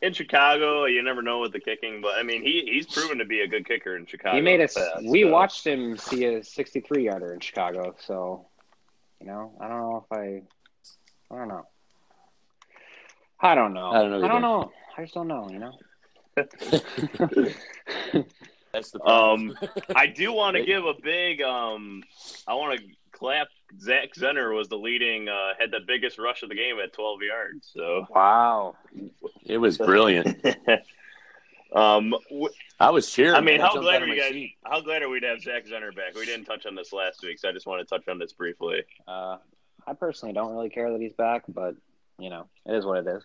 In 0.01 0.13
Chicago, 0.13 0.85
you 0.85 1.01
never 1.01 1.21
know 1.23 1.39
with 1.39 1.53
the 1.53 1.59
kicking, 1.59 2.01
but 2.01 2.15
I 2.17 2.23
mean, 2.23 2.43
he 2.43 2.63
he's 2.71 2.85
proven 2.85 3.17
to 3.17 3.25
be 3.25 3.41
a 3.41 3.47
good 3.47 3.67
kicker 3.67 3.95
in 3.97 4.05
Chicago. 4.05 4.35
he 4.35 4.41
made 4.41 4.61
us. 4.61 4.75
past, 4.75 5.03
We 5.05 5.23
so. 5.23 5.29
watched 5.31 5.65
him 5.65 5.97
see 5.97 6.25
a 6.25 6.43
63 6.43 7.05
yarder 7.05 7.33
in 7.33 7.39
Chicago, 7.39 7.95
so 7.99 8.45
you 9.19 9.25
know, 9.27 9.53
I 9.59 9.67
don't 9.67 9.79
know 9.79 10.05
if 10.11 10.17
I, 10.17 10.41
I 11.33 11.37
don't 11.39 11.47
know. 11.47 11.65
I 13.39 13.55
don't 13.55 13.73
know. 13.73 13.89
I 13.91 14.01
don't 14.03 14.11
know 14.11 14.23
I 14.23 14.27
don't 14.27 14.41
know. 14.41 14.71
I 14.97 15.01
just 15.01 15.13
don't 15.15 15.27
know. 15.27 15.47
You 15.51 15.59
know. 15.59 15.73
That's 18.73 18.91
the 18.91 18.99
problem. 18.99 19.57
Um, 19.61 19.69
I 19.95 20.07
do 20.07 20.33
want 20.33 20.55
to 20.57 20.63
give 20.65 20.85
a 20.85 20.93
big. 21.01 21.41
Um, 21.41 22.03
I 22.47 22.53
want 22.53 22.79
to 22.79 22.85
clap. 23.11 23.47
Zach 23.79 24.13
Zenner 24.15 24.55
was 24.55 24.69
the 24.69 24.77
leading. 24.77 25.27
Uh, 25.29 25.53
had 25.59 25.71
the 25.71 25.79
biggest 25.85 26.19
rush 26.19 26.43
of 26.43 26.49
the 26.49 26.55
game 26.55 26.77
at 26.83 26.93
12 26.93 27.19
yards. 27.23 27.69
So, 27.73 28.05
Wow. 28.13 28.75
It 29.47 29.57
was 29.57 29.77
brilliant. 29.77 30.27
um, 31.75 32.13
w- 32.29 32.49
I 32.79 32.89
was 32.89 33.09
cheering. 33.09 33.35
I 33.35 33.41
mean, 33.41 33.57
man. 33.57 33.61
how 33.61 33.73
jumped 33.73 33.83
glad 33.83 34.01
are 34.01 34.05
of 34.05 34.09
you 34.09 34.21
guys? 34.21 34.31
seat. 34.31 34.55
How 34.63 34.81
glad 34.81 35.03
are 35.03 35.09
we 35.09 35.19
to 35.19 35.27
have 35.27 35.41
Zach 35.41 35.65
Zenner 35.65 35.95
back? 35.95 36.15
We 36.15 36.25
didn't 36.25 36.45
touch 36.45 36.65
on 36.65 36.75
this 36.75 36.93
last 36.93 37.23
week, 37.23 37.39
so 37.39 37.49
I 37.49 37.51
just 37.51 37.65
want 37.65 37.87
to 37.87 37.95
touch 37.95 38.07
on 38.07 38.19
this 38.19 38.33
briefly. 38.33 38.83
Uh, 39.07 39.37
I 39.85 39.93
personally 39.93 40.33
don't 40.33 40.51
really 40.51 40.69
care 40.69 40.91
that 40.91 41.01
he's 41.01 41.13
back, 41.13 41.43
but 41.47 41.75
you 42.19 42.29
know, 42.29 42.47
it 42.65 42.75
is 42.75 42.85
what 42.85 43.05
it 43.05 43.07
is. 43.07 43.23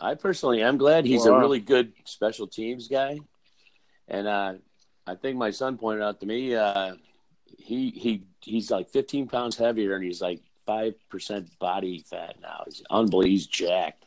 I 0.00 0.16
personally 0.16 0.62
am 0.62 0.78
glad 0.78 1.06
he's 1.06 1.26
a 1.26 1.32
really 1.32 1.60
good 1.60 1.92
special 2.04 2.48
teams 2.48 2.88
guy, 2.88 3.20
and 4.08 4.26
uh, 4.26 4.54
I 5.06 5.14
think 5.14 5.36
my 5.36 5.50
son 5.50 5.78
pointed 5.78 6.02
out 6.02 6.20
to 6.20 6.26
me 6.26 6.56
uh, 6.56 6.94
he 7.58 7.90
he 7.90 8.24
he's 8.40 8.70
like 8.70 8.90
15 8.90 9.28
pounds 9.28 9.56
heavier 9.56 9.94
and 9.94 10.04
he's 10.04 10.20
like 10.20 10.40
five 10.66 10.94
percent 11.08 11.56
body 11.58 12.04
fat 12.08 12.36
now. 12.40 12.62
He's 12.66 12.82
unbelievable. 12.90 13.30
He's 13.30 13.46
jacked. 13.46 14.04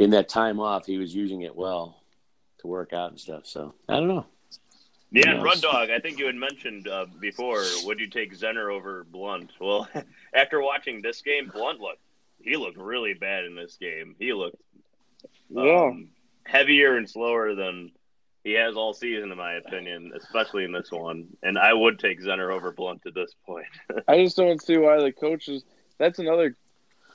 In 0.00 0.10
that 0.10 0.30
time 0.30 0.60
off, 0.60 0.86
he 0.86 0.96
was 0.96 1.14
using 1.14 1.42
it 1.42 1.54
well 1.54 2.02
to 2.60 2.66
work 2.66 2.94
out 2.94 3.10
and 3.10 3.20
stuff. 3.20 3.44
So 3.44 3.74
I 3.86 3.96
don't 3.96 4.08
know. 4.08 4.24
Yeah, 5.12 5.30
and 5.30 5.42
Run 5.42 5.60
Dog, 5.60 5.90
I 5.90 5.98
think 5.98 6.18
you 6.18 6.24
had 6.26 6.36
mentioned 6.36 6.88
uh, 6.88 7.04
before, 7.20 7.62
would 7.84 7.98
you 8.00 8.06
take 8.06 8.34
Zenner 8.34 8.72
over 8.72 9.04
Blunt? 9.04 9.50
Well, 9.60 9.88
after 10.32 10.62
watching 10.62 11.02
this 11.02 11.20
game, 11.20 11.50
Blunt 11.52 11.80
looked, 11.80 12.00
he 12.40 12.56
looked 12.56 12.78
really 12.78 13.12
bad 13.12 13.44
in 13.44 13.54
this 13.54 13.76
game. 13.76 14.14
He 14.18 14.32
looked 14.32 14.56
Yeah. 15.50 15.88
um, 15.88 16.08
heavier 16.44 16.96
and 16.96 17.10
slower 17.10 17.54
than 17.54 17.90
he 18.44 18.52
has 18.52 18.76
all 18.76 18.94
season, 18.94 19.32
in 19.32 19.36
my 19.36 19.54
opinion, 19.54 20.12
especially 20.16 20.64
in 20.64 20.72
this 20.72 20.90
one. 20.90 21.26
And 21.42 21.58
I 21.58 21.74
would 21.74 21.98
take 21.98 22.22
Zenner 22.22 22.50
over 22.54 22.72
Blunt 22.72 23.02
at 23.04 23.12
this 23.12 23.34
point. 23.44 23.66
I 24.08 24.22
just 24.24 24.36
don't 24.36 24.62
see 24.62 24.78
why 24.78 24.98
the 25.02 25.12
coaches. 25.12 25.64
That's 25.98 26.20
another 26.20 26.56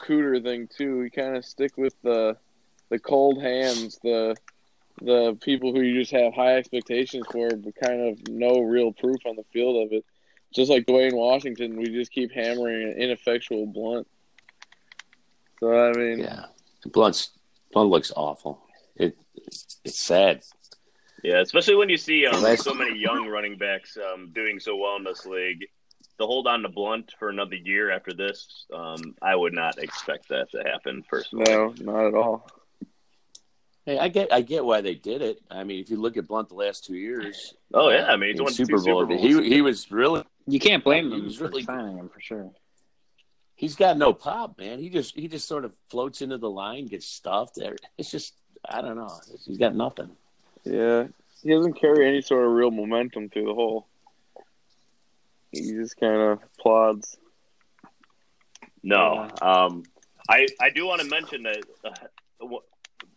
cooter 0.06 0.44
thing 0.44 0.68
too. 0.68 1.00
We 1.00 1.10
kind 1.10 1.36
of 1.36 1.46
stick 1.46 1.77
with 1.77 1.96
the 2.04 2.38
the 2.89 3.00
cold 3.00 3.42
hands, 3.42 4.00
the 4.04 4.36
the 5.01 5.38
people 5.42 5.74
who 5.74 5.82
you 5.82 6.00
just 6.00 6.12
have 6.13 6.34
high 6.34 6.56
expectations 6.56 7.25
for, 7.30 7.50
but 7.50 7.75
kind 7.75 8.01
of 8.08 8.27
no 8.30 8.60
real 8.62 8.94
proof 8.94 9.18
on 9.25 9.36
the 9.36 9.44
field 9.51 9.86
of 9.86 9.92
it. 9.92 10.06
Just 10.54 10.72
like 10.72 10.86
Dwayne 10.86 11.13
Washington, 11.13 11.75
we 11.75 11.86
just 11.88 12.12
keep 12.12 12.32
hammering 12.32 12.92
an 12.92 12.98
ineffectual 12.98 13.65
blunt. 13.65 14.08
So 15.60 15.74
I 15.74 15.92
mean, 15.94 16.20
Yeah, 16.20 16.46
Blunt's 16.86 17.32
Blunt 17.74 17.89
looks 17.89 18.12
awful. 18.15 18.62
It 18.96 19.18
it's 19.84 20.00
sad. 20.00 20.44
Yeah, 21.24 21.42
especially 21.42 21.75
when 21.75 21.89
you 21.89 21.98
see 21.98 22.25
um, 22.27 22.56
so 22.58 22.74
many 22.74 22.98
young 22.98 23.27
running 23.27 23.58
backs 23.58 23.98
um, 23.98 24.32
doing 24.34 24.60
so 24.60 24.75
well 24.75 24.96
in 24.98 25.04
this 25.04 25.25
league. 25.25 25.68
To 26.20 26.25
hold 26.25 26.48
on 26.48 26.62
to 26.62 26.70
Blunt 26.70 27.13
for 27.20 27.30
another 27.30 27.56
year 27.56 27.92
after 27.92 28.13
this, 28.13 28.65
um, 28.74 29.15
I 29.22 29.36
would 29.36 29.54
not 29.54 29.77
expect 29.80 30.30
that 30.30 30.50
to 30.51 30.63
happen. 30.63 31.04
Personally, 31.10 31.46
no, 31.50 31.74
not 31.82 32.06
at 32.06 32.13
all. 32.13 32.48
Hey, 33.86 34.00
I 34.00 34.08
get 34.08 34.34
I 34.34 34.42
get 34.42 34.65
why 34.65 34.82
they 34.82 34.96
did 34.96 35.22
it. 35.22 35.39
I 35.51 35.63
mean, 35.63 35.80
if 35.80 35.89
you 35.92 35.98
look 35.98 36.18
at 36.18 36.27
Blunt 36.27 36.50
the 36.50 36.56
last 36.56 36.86
two 36.86 36.96
years, 36.96 37.54
Oh, 37.74 37.89
yeah, 37.89 38.06
I 38.08 38.15
mean, 38.15 38.32
he's 38.32 38.39
in 38.39 38.44
won 38.44 38.54
two 38.54 38.65
Super 38.65 38.77
Bowl. 38.82 39.01
Super 39.04 39.06
Bowls. 39.15 39.22
He 39.22 39.50
he 39.56 39.62
was 39.62 39.92
really 39.92 40.24
You 40.48 40.60
can't 40.60 40.84
blame 40.84 41.12
He 41.12 41.22
was 41.22 41.36
for 41.38 41.46
really- 41.48 41.63
signing 41.63 41.98
him 41.98 42.10
for 42.10 42.20
sure. 42.20 42.51
he's 43.56 43.75
got 43.75 43.98
no 43.98 44.12
pop, 44.13 44.58
man. 44.58 44.80
He 44.80 44.89
just 44.89 45.15
he 45.15 45.27
just 45.27 45.48
sort 45.48 45.65
of 45.65 45.74
floats 45.89 46.22
into 46.24 46.38
the 46.39 46.50
line, 46.50 46.88
gets 46.88 47.06
stuffed. 47.06 47.56
There, 47.56 47.75
it's 47.98 48.10
just 48.10 48.34
I 48.68 48.82
don't 48.82 48.96
know. 48.98 49.12
He's 49.46 49.58
got 49.60 49.75
nothing. 49.75 50.10
Yeah, 50.63 51.08
he 51.44 51.50
doesn't 51.51 51.74
carry 51.80 52.08
any 52.08 52.22
sort 52.24 52.44
of 52.46 52.51
real 52.54 52.72
momentum 52.72 53.30
through 53.30 53.46
the 53.46 53.54
hole. 53.54 53.86
He 55.51 55.62
just 55.74 55.96
kind 56.00 56.20
of 56.20 56.39
plods. 56.58 57.18
No. 58.82 59.30
Um, 59.42 59.84
I 60.27 60.48
I 60.60 60.70
do 60.72 60.88
want 60.88 61.01
to 61.01 61.08
mention 61.08 61.44
that 61.44 61.63
uh, 61.86 62.46
wh- 62.48 62.65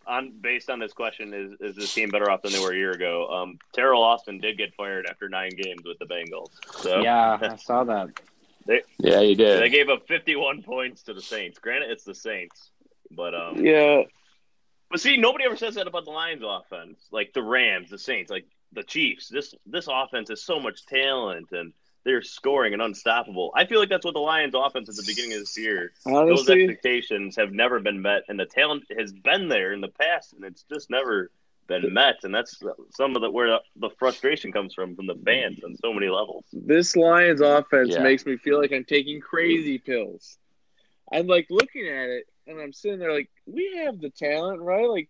on 0.08 0.32
based 0.40 0.70
on 0.70 0.78
this 0.78 0.92
question 0.92 1.34
is 1.34 1.52
is 1.60 1.76
this 1.76 1.92
team 1.92 2.08
better 2.08 2.30
off 2.30 2.42
than 2.42 2.52
they 2.52 2.60
were 2.60 2.72
a 2.72 2.76
year 2.76 2.92
ago? 2.92 3.28
Um, 3.28 3.58
Teryl 3.76 4.00
Austin 4.00 4.38
did 4.38 4.56
get 4.56 4.74
fired 4.74 5.06
after 5.08 5.28
nine 5.28 5.50
games 5.50 5.82
with 5.84 5.98
the 5.98 6.06
Bengals. 6.06 6.50
So 6.80 7.00
Yeah, 7.00 7.38
I 7.40 7.56
saw 7.56 7.84
that. 7.84 8.08
Yeah, 8.98 9.20
he 9.20 9.34
did. 9.34 9.62
they 9.62 9.70
gave 9.70 9.88
up 9.88 10.06
51 10.08 10.62
points 10.62 11.02
to 11.04 11.14
the 11.14 11.22
Saints. 11.22 11.58
Granted, 11.58 11.90
it's 11.90 12.04
the 12.04 12.14
Saints, 12.14 12.70
but 13.10 13.34
um, 13.34 13.64
Yeah, 13.64 14.02
but 14.90 15.00
see, 15.00 15.16
nobody 15.16 15.44
ever 15.44 15.56
says 15.56 15.76
that 15.76 15.86
about 15.86 16.04
the 16.04 16.10
Lions' 16.10 16.42
offense. 16.44 16.98
Like 17.10 17.32
the 17.32 17.42
Rams, 17.42 17.90
the 17.90 17.98
Saints, 17.98 18.30
like 18.30 18.46
the 18.72 18.82
Chiefs. 18.82 19.28
This 19.28 19.54
this 19.66 19.88
offense 19.90 20.28
has 20.30 20.42
so 20.42 20.58
much 20.58 20.86
talent 20.86 21.48
and. 21.52 21.72
They're 22.04 22.22
scoring 22.22 22.72
and 22.72 22.80
unstoppable. 22.80 23.52
I 23.54 23.66
feel 23.66 23.80
like 23.80 23.88
that's 23.90 24.04
what 24.04 24.14
the 24.14 24.20
Lions' 24.20 24.54
offense 24.56 24.88
at 24.88 24.94
the 24.96 25.02
beginning 25.06 25.34
of 25.34 25.40
this 25.40 25.58
year 25.58 25.92
those 26.06 26.48
expectations 26.48 27.36
have 27.36 27.52
never 27.52 27.80
been 27.80 28.00
met, 28.00 28.22
and 28.28 28.38
the 28.38 28.46
talent 28.46 28.84
has 28.98 29.12
been 29.12 29.48
there 29.48 29.72
in 29.72 29.80
the 29.80 29.88
past, 29.88 30.32
and 30.32 30.44
it's 30.44 30.62
just 30.70 30.88
never 30.90 31.30
been 31.66 31.92
met. 31.92 32.24
And 32.24 32.34
that's 32.34 32.62
some 32.94 33.14
of 33.14 33.20
the 33.20 33.30
where 33.30 33.58
the 33.76 33.90
frustration 33.98 34.52
comes 34.52 34.72
from 34.72 34.96
from 34.96 35.06
the 35.06 35.16
fans 35.24 35.58
on 35.64 35.76
so 35.76 35.92
many 35.92 36.08
levels. 36.08 36.44
this 36.52 36.96
Lions 36.96 37.40
offense 37.42 37.90
Yeah. 37.94 38.02
makes 38.02 38.24
me 38.24 38.36
feel 38.38 38.58
like 38.58 38.72
I'm 38.72 38.84
taking 38.84 39.20
crazy 39.20 39.78
pills. 39.78 40.38
I'm 41.12 41.26
like 41.26 41.48
looking 41.50 41.86
at 41.88 42.08
it, 42.08 42.24
and 42.46 42.58
I'm 42.60 42.72
sitting 42.72 42.98
there 42.98 43.12
like, 43.12 43.28
we 43.46 43.82
have 43.84 44.00
the 44.00 44.10
talent, 44.10 44.60
right? 44.62 44.88
Like, 44.88 45.08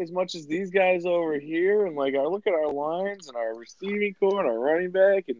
as 0.00 0.10
much 0.12 0.34
as 0.36 0.46
these 0.46 0.70
guys 0.70 1.04
over 1.04 1.38
here, 1.38 1.86
and 1.86 1.96
like, 1.96 2.14
I 2.14 2.22
look 2.22 2.46
at 2.46 2.54
our 2.54 2.72
lines 2.72 3.28
and 3.28 3.36
our 3.36 3.54
receiving 3.56 4.14
core 4.14 4.40
and 4.40 4.48
our 4.48 4.58
running 4.58 4.90
back 4.90 5.24
and 5.28 5.36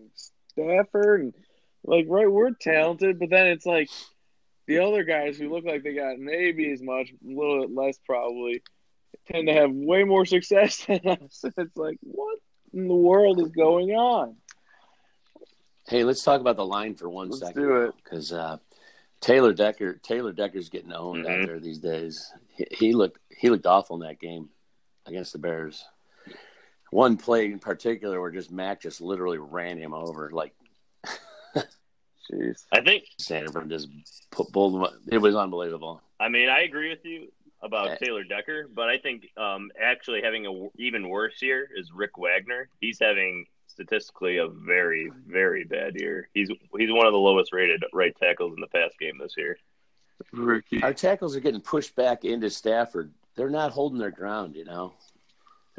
Stafford, 0.50 1.20
and 1.22 1.34
like, 1.84 2.06
right, 2.08 2.30
we're 2.30 2.50
talented, 2.52 3.18
but 3.18 3.30
then 3.30 3.46
it's 3.48 3.66
like 3.66 3.88
the 4.66 4.78
other 4.80 5.02
guys 5.04 5.38
who 5.38 5.48
look 5.50 5.64
like 5.64 5.82
they 5.82 5.94
got 5.94 6.18
maybe 6.18 6.70
as 6.72 6.82
much, 6.82 7.10
a 7.10 7.14
little 7.28 7.60
bit 7.62 7.74
less 7.74 7.98
probably, 8.04 8.62
tend 9.32 9.48
to 9.48 9.54
have 9.54 9.70
way 9.72 10.04
more 10.04 10.24
success 10.26 10.84
than 10.86 11.00
us. 11.06 11.44
It's 11.56 11.76
like, 11.76 11.98
what 12.02 12.38
in 12.72 12.86
the 12.88 12.94
world 12.94 13.40
is 13.40 13.48
going 13.48 13.90
on? 13.90 14.36
Hey, 15.88 16.04
let's 16.04 16.22
talk 16.22 16.40
about 16.40 16.56
the 16.56 16.64
line 16.66 16.94
for 16.94 17.08
one 17.08 17.30
Let's 17.30 17.40
second, 17.40 17.62
do 17.62 17.76
it. 17.82 17.94
because 18.04 18.32
uh, 18.32 18.58
Taylor 19.20 19.52
Decker, 19.52 19.94
Taylor 19.94 20.32
Decker's 20.32 20.68
getting 20.68 20.92
owned 20.92 21.24
Mhm. 21.24 21.40
out 21.40 21.46
there 21.46 21.58
these 21.58 21.78
days. 21.78 22.30
He, 22.56 22.66
he 22.70 22.92
looked 22.92 23.18
he 23.36 23.48
looked 23.50 23.66
awful 23.66 23.96
in 23.96 24.02
that 24.06 24.20
game 24.20 24.50
against 25.06 25.32
the 25.32 25.38
Bears. 25.38 25.84
One 26.90 27.16
play 27.16 27.46
in 27.46 27.58
particular 27.58 28.20
where 28.20 28.30
just 28.30 28.50
Mack 28.50 28.82
just 28.82 29.00
literally 29.00 29.38
ran 29.38 29.78
him 29.78 29.94
over, 29.94 30.30
like 30.32 30.54
Jeez. 32.30 32.64
I 32.72 32.80
think. 32.80 33.04
Sanford 33.18 33.68
just 33.70 33.88
put 34.30 34.52
pulled 34.52 34.74
him. 34.76 34.82
up. 34.84 34.92
It 35.10 35.18
was 35.18 35.34
unbelievable. 35.34 36.00
I 36.18 36.28
mean, 36.28 36.48
I 36.48 36.60
agree 36.60 36.90
with 36.90 37.04
you 37.04 37.32
about 37.62 37.98
Taylor 37.98 38.24
Decker, 38.24 38.68
but 38.72 38.88
I 38.88 38.98
think 38.98 39.26
um, 39.36 39.70
actually 39.80 40.22
having 40.22 40.46
a 40.46 40.50
w- 40.50 40.70
even 40.76 41.08
worse 41.08 41.42
year 41.42 41.68
is 41.74 41.90
Rick 41.92 42.16
Wagner. 42.18 42.68
He's 42.80 42.98
having 43.00 43.46
statistically 43.66 44.38
a 44.38 44.48
very 44.48 45.10
very 45.26 45.64
bad 45.64 45.94
year. 45.94 46.28
He's 46.34 46.48
he's 46.76 46.92
one 46.92 47.06
of 47.06 47.12
the 47.12 47.18
lowest 47.18 47.52
rated 47.52 47.84
right 47.92 48.16
tackles 48.16 48.54
in 48.54 48.60
the 48.60 48.66
pass 48.66 48.92
game 48.98 49.18
this 49.18 49.34
year. 49.36 49.58
Ricky. 50.32 50.82
Our 50.82 50.94
tackles 50.94 51.34
are 51.34 51.40
getting 51.40 51.60
pushed 51.60 51.96
back 51.96 52.24
into 52.24 52.50
Stafford. 52.50 53.12
They're 53.36 53.50
not 53.50 53.72
holding 53.72 53.98
their 53.98 54.10
ground, 54.10 54.54
you 54.54 54.64
know. 54.64 54.92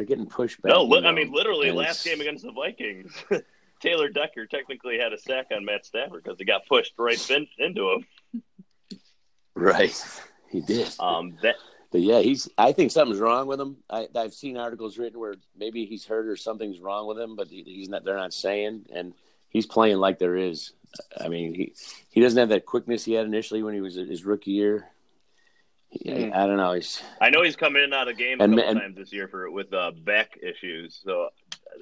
They're 0.01 0.07
getting 0.07 0.25
pushed 0.25 0.59
back. 0.63 0.71
No, 0.71 0.81
li- 0.81 1.05
I 1.05 1.11
mean 1.11 1.31
literally 1.31 1.69
last 1.69 2.03
game 2.03 2.21
against 2.21 2.43
the 2.43 2.51
Vikings, 2.51 3.13
Taylor 3.81 4.09
Decker 4.09 4.47
technically 4.47 4.97
had 4.97 5.13
a 5.13 5.17
sack 5.19 5.49
on 5.55 5.63
Matt 5.63 5.85
Stafford 5.85 6.23
because 6.23 6.39
he 6.39 6.43
got 6.43 6.65
pushed 6.65 6.93
right 6.97 7.29
in, 7.29 7.45
into 7.59 7.91
him. 7.91 8.41
Right, 9.53 10.03
he 10.49 10.61
did. 10.61 10.91
Um, 10.99 11.37
that 11.43 11.57
But 11.91 12.01
yeah, 12.01 12.21
he's. 12.21 12.49
I 12.57 12.71
think 12.71 12.89
something's 12.89 13.19
wrong 13.19 13.45
with 13.45 13.61
him. 13.61 13.77
I, 13.91 14.07
I've 14.15 14.33
seen 14.33 14.57
articles 14.57 14.97
written 14.97 15.19
where 15.19 15.35
maybe 15.55 15.85
he's 15.85 16.07
hurt 16.07 16.25
or 16.25 16.35
something's 16.35 16.79
wrong 16.79 17.05
with 17.05 17.19
him, 17.19 17.35
but 17.35 17.49
he, 17.49 17.61
he's 17.61 17.89
not. 17.89 18.03
They're 18.03 18.17
not 18.17 18.33
saying, 18.33 18.87
and 18.91 19.13
he's 19.49 19.67
playing 19.67 19.97
like 19.97 20.17
there 20.17 20.35
is. 20.35 20.71
I 21.23 21.27
mean, 21.27 21.53
he 21.53 21.75
he 22.09 22.21
doesn't 22.21 22.39
have 22.39 22.49
that 22.49 22.65
quickness 22.65 23.05
he 23.05 23.13
had 23.13 23.27
initially 23.27 23.61
when 23.61 23.75
he 23.75 23.81
was 23.81 23.93
his 23.93 24.25
rookie 24.25 24.49
year. 24.49 24.87
He- 25.91 26.25
Hmm. 26.27 26.33
I 26.33 26.47
don't 26.47 26.57
know. 26.57 26.71
He's 26.73 27.01
I 27.19 27.29
know 27.29 27.43
he's 27.43 27.55
coming 27.57 27.79
in 27.81 27.85
and 27.85 27.93
out 27.93 28.07
of 28.07 28.17
games 28.17 28.39
a 28.39 28.45
And- 28.45 28.55
couple 28.55 28.69
and- 28.71 28.79
times 28.79 28.95
this 28.95 29.11
year 29.13 29.27
for 29.27 29.51
with 29.51 29.71
uh, 29.73 29.91
back 29.91 30.39
issues. 30.41 30.99
So, 31.03 31.29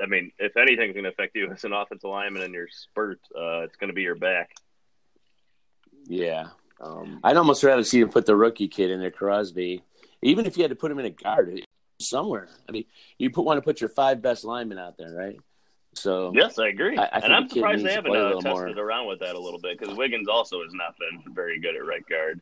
I 0.01 0.07
mean, 0.07 0.31
if 0.39 0.57
anything's 0.57 0.93
going 0.93 1.03
to 1.03 1.09
affect 1.11 1.35
you 1.35 1.51
as 1.51 1.63
an 1.63 1.73
offensive 1.73 2.09
lineman 2.09 2.41
in 2.41 2.51
your 2.53 2.67
spurt, 2.69 3.19
uh, 3.35 3.61
it's 3.61 3.75
going 3.77 3.89
to 3.89 3.93
be 3.93 4.01
your 4.01 4.15
back. 4.15 4.51
yeah. 6.07 6.47
Um, 6.81 7.19
I'd 7.25 7.35
almost 7.35 7.61
rather 7.63 7.83
see 7.83 7.99
him 7.99 8.09
put 8.09 8.25
the 8.25 8.35
rookie 8.37 8.69
kid 8.69 8.89
in 8.89 9.01
there, 9.01 9.11
Crosby. 9.11 9.83
Even 10.21 10.45
if 10.45 10.55
you 10.57 10.63
had 10.63 10.69
to 10.69 10.75
put 10.75 10.91
him 10.91 10.99
in 10.99 11.05
a 11.05 11.09
guard 11.09 11.61
somewhere. 11.99 12.47
I 12.67 12.71
mean, 12.71 12.85
you 13.17 13.29
put 13.31 13.43
want 13.43 13.57
to 13.57 13.61
put 13.61 13.81
your 13.81 13.89
five 13.89 14.21
best 14.21 14.45
linemen 14.45 14.79
out 14.79 14.97
there, 14.97 15.13
right? 15.13 15.37
So 15.95 16.31
yes, 16.33 16.57
I 16.57 16.67
agree, 16.69 16.97
I, 16.97 17.03
I 17.03 17.19
and 17.19 17.33
I'm 17.33 17.47
the 17.47 17.55
surprised 17.55 17.83
they 17.85 17.91
haven't 17.93 18.15
uh, 18.15 18.33
tested 18.39 18.45
more. 18.51 18.69
around 18.85 19.07
with 19.07 19.19
that 19.19 19.35
a 19.35 19.39
little 19.39 19.59
bit 19.59 19.77
because 19.77 19.93
Wiggins 19.97 20.27
also 20.29 20.61
has 20.63 20.71
not 20.73 20.95
been 20.99 21.33
very 21.33 21.59
good 21.59 21.75
at 21.75 21.85
right 21.85 22.05
guard. 22.07 22.39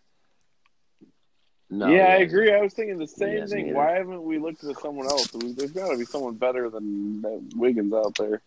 No, 1.69 1.87
yeah, 1.87 2.07
I 2.07 2.17
agree. 2.17 2.53
I 2.53 2.61
was 2.61 2.73
thinking 2.73 2.97
the 2.97 3.07
same 3.07 3.45
thing. 3.47 3.67
either. 3.67 3.75
Why 3.75 3.91
haven't 3.91 4.23
we 4.23 4.39
looked 4.39 4.63
at 4.63 4.79
someone 4.79 5.07
else? 5.07 5.27
There's 5.31 5.71
got 5.71 5.91
to 5.91 5.97
be 5.97 6.05
someone 6.05 6.35
better 6.35 6.69
than 6.69 7.23
Wiggins 7.55 7.93
out 7.93 8.15
there. 8.17 8.41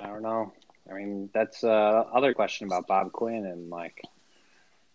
I 0.00 0.06
don't 0.06 0.22
know. 0.22 0.52
I 0.90 0.94
mean, 0.94 1.30
that's 1.34 1.62
uh, 1.64 2.04
other 2.12 2.32
question 2.32 2.66
about 2.66 2.86
Bob 2.86 3.12
Quinn 3.12 3.44
and 3.44 3.70
like 3.70 4.02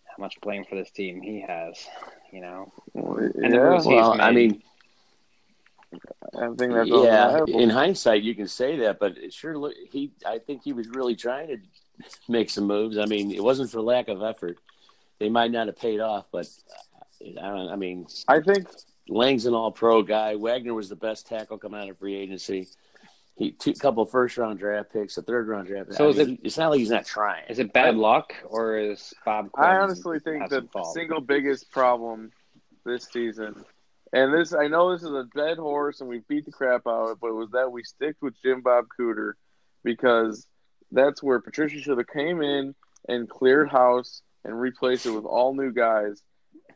how 0.04 0.22
much 0.22 0.40
blame 0.40 0.64
for 0.64 0.74
this 0.74 0.90
team 0.90 1.20
he 1.22 1.40
has. 1.40 1.86
You 2.32 2.40
know, 2.40 2.72
And 2.94 3.54
yeah, 3.54 3.70
moves 3.70 3.84
he's 3.84 3.94
Well, 3.94 4.20
I 4.20 4.32
mean, 4.32 4.62
I 6.34 6.46
think 6.56 6.72
that's 6.72 6.88
yeah. 6.88 7.28
undeniable. 7.28 7.60
In 7.60 7.70
hindsight, 7.70 8.22
you 8.22 8.34
can 8.34 8.48
say 8.48 8.76
that, 8.78 8.98
but 8.98 9.18
it 9.18 9.32
sure, 9.32 9.56
look, 9.56 9.74
he. 9.90 10.12
I 10.26 10.38
think 10.38 10.62
he 10.64 10.72
was 10.72 10.88
really 10.88 11.14
trying 11.14 11.48
to 11.48 11.58
make 12.28 12.50
some 12.50 12.64
moves. 12.64 12.98
I 12.98 13.04
mean, 13.04 13.30
it 13.30 13.42
wasn't 13.42 13.70
for 13.70 13.80
lack 13.80 14.08
of 14.08 14.22
effort. 14.22 14.58
They 15.18 15.28
might 15.28 15.52
not 15.52 15.66
have 15.68 15.78
paid 15.78 16.00
off, 16.00 16.26
but 16.32 16.48
I 17.40 17.48
don't. 17.48 17.68
I 17.70 17.76
mean, 17.76 18.06
I 18.28 18.40
think 18.40 18.68
Lang's 19.08 19.46
an 19.46 19.54
All-Pro 19.54 20.02
guy. 20.02 20.36
Wagner 20.36 20.74
was 20.74 20.88
the 20.88 20.96
best 20.96 21.26
tackle 21.26 21.58
coming 21.58 21.80
out 21.80 21.88
of 21.88 21.98
free 21.98 22.14
agency. 22.14 22.68
he 23.36 23.52
two 23.52 23.72
couple 23.74 24.04
first 24.04 24.36
round 24.38 24.58
draft 24.58 24.92
picks, 24.92 25.16
a 25.18 25.22
third 25.22 25.48
round 25.48 25.68
draft. 25.68 25.88
Pick. 25.90 25.96
So 25.98 26.06
I 26.06 26.10
is 26.10 26.16
mean, 26.18 26.30
it- 26.34 26.40
It's 26.44 26.58
not 26.58 26.70
like 26.70 26.78
he's 26.80 26.90
not 26.90 27.06
trying. 27.06 27.44
Is 27.48 27.58
it 27.58 27.72
bad 27.72 27.96
luck 27.96 28.34
or 28.44 28.76
is 28.78 29.14
Bob? 29.24 29.50
I 29.56 29.76
honestly 29.76 30.18
think 30.20 30.48
the 30.50 30.66
single 30.94 31.20
biggest 31.20 31.70
problem 31.70 32.30
this 32.84 33.04
season, 33.12 33.64
and 34.12 34.34
this 34.34 34.52
I 34.52 34.66
know 34.68 34.92
this 34.92 35.02
is 35.02 35.12
a 35.12 35.26
dead 35.34 35.56
horse 35.58 36.00
and 36.00 36.08
we 36.10 36.20
beat 36.28 36.44
the 36.44 36.52
crap 36.52 36.86
out 36.86 37.04
of 37.04 37.10
it, 37.12 37.18
but 37.20 37.28
it 37.28 37.34
was 37.34 37.50
that 37.52 37.70
we 37.72 37.84
stick 37.84 38.16
with 38.20 38.34
Jim 38.42 38.60
Bob 38.60 38.86
Cooter 38.98 39.32
because 39.84 40.46
that's 40.90 41.22
where 41.22 41.40
Patricia 41.40 41.78
should 41.80 41.98
have 41.98 42.06
came 42.08 42.42
in 42.42 42.74
and 43.08 43.28
cleared 43.28 43.68
house 43.70 44.22
and 44.44 44.60
replaced 44.60 45.06
it 45.06 45.10
with 45.10 45.24
all 45.24 45.54
new 45.54 45.72
guys, 45.72 46.22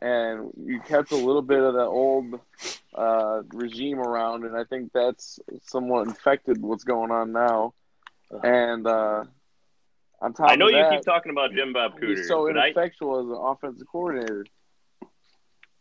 and 0.01 0.51
you 0.65 0.81
kept 0.81 1.13
a 1.13 1.17
little 1.17 1.43
bit 1.43 1.61
of 1.61 1.75
the 1.75 1.85
old 1.85 2.41
uh, 2.95 3.43
regime 3.53 3.99
around, 3.99 4.45
and 4.45 4.57
I 4.57 4.65
think 4.65 4.93
that's 4.93 5.39
somewhat 5.63 6.07
infected 6.09 6.61
what's 6.63 6.85
going 6.85 7.11
on 7.11 7.33
now, 7.33 7.75
and. 8.43 8.87
uh 8.87 9.25
on 10.23 10.33
top 10.33 10.51
I 10.51 10.57
know 10.57 10.69
you 10.69 10.77
that, 10.79 10.91
keep 10.93 11.03
talking 11.03 11.31
about 11.31 11.53
Jim 11.53 11.75
Bob 11.75 12.01
Cooter, 12.01 12.17
He's 12.17 12.27
so 12.27 12.47
but 12.47 12.57
I, 12.57 12.69
ineffectual 12.69 13.21
as 13.21 13.27
an 13.27 13.37
offensive 13.39 13.87
coordinator. 13.87 14.47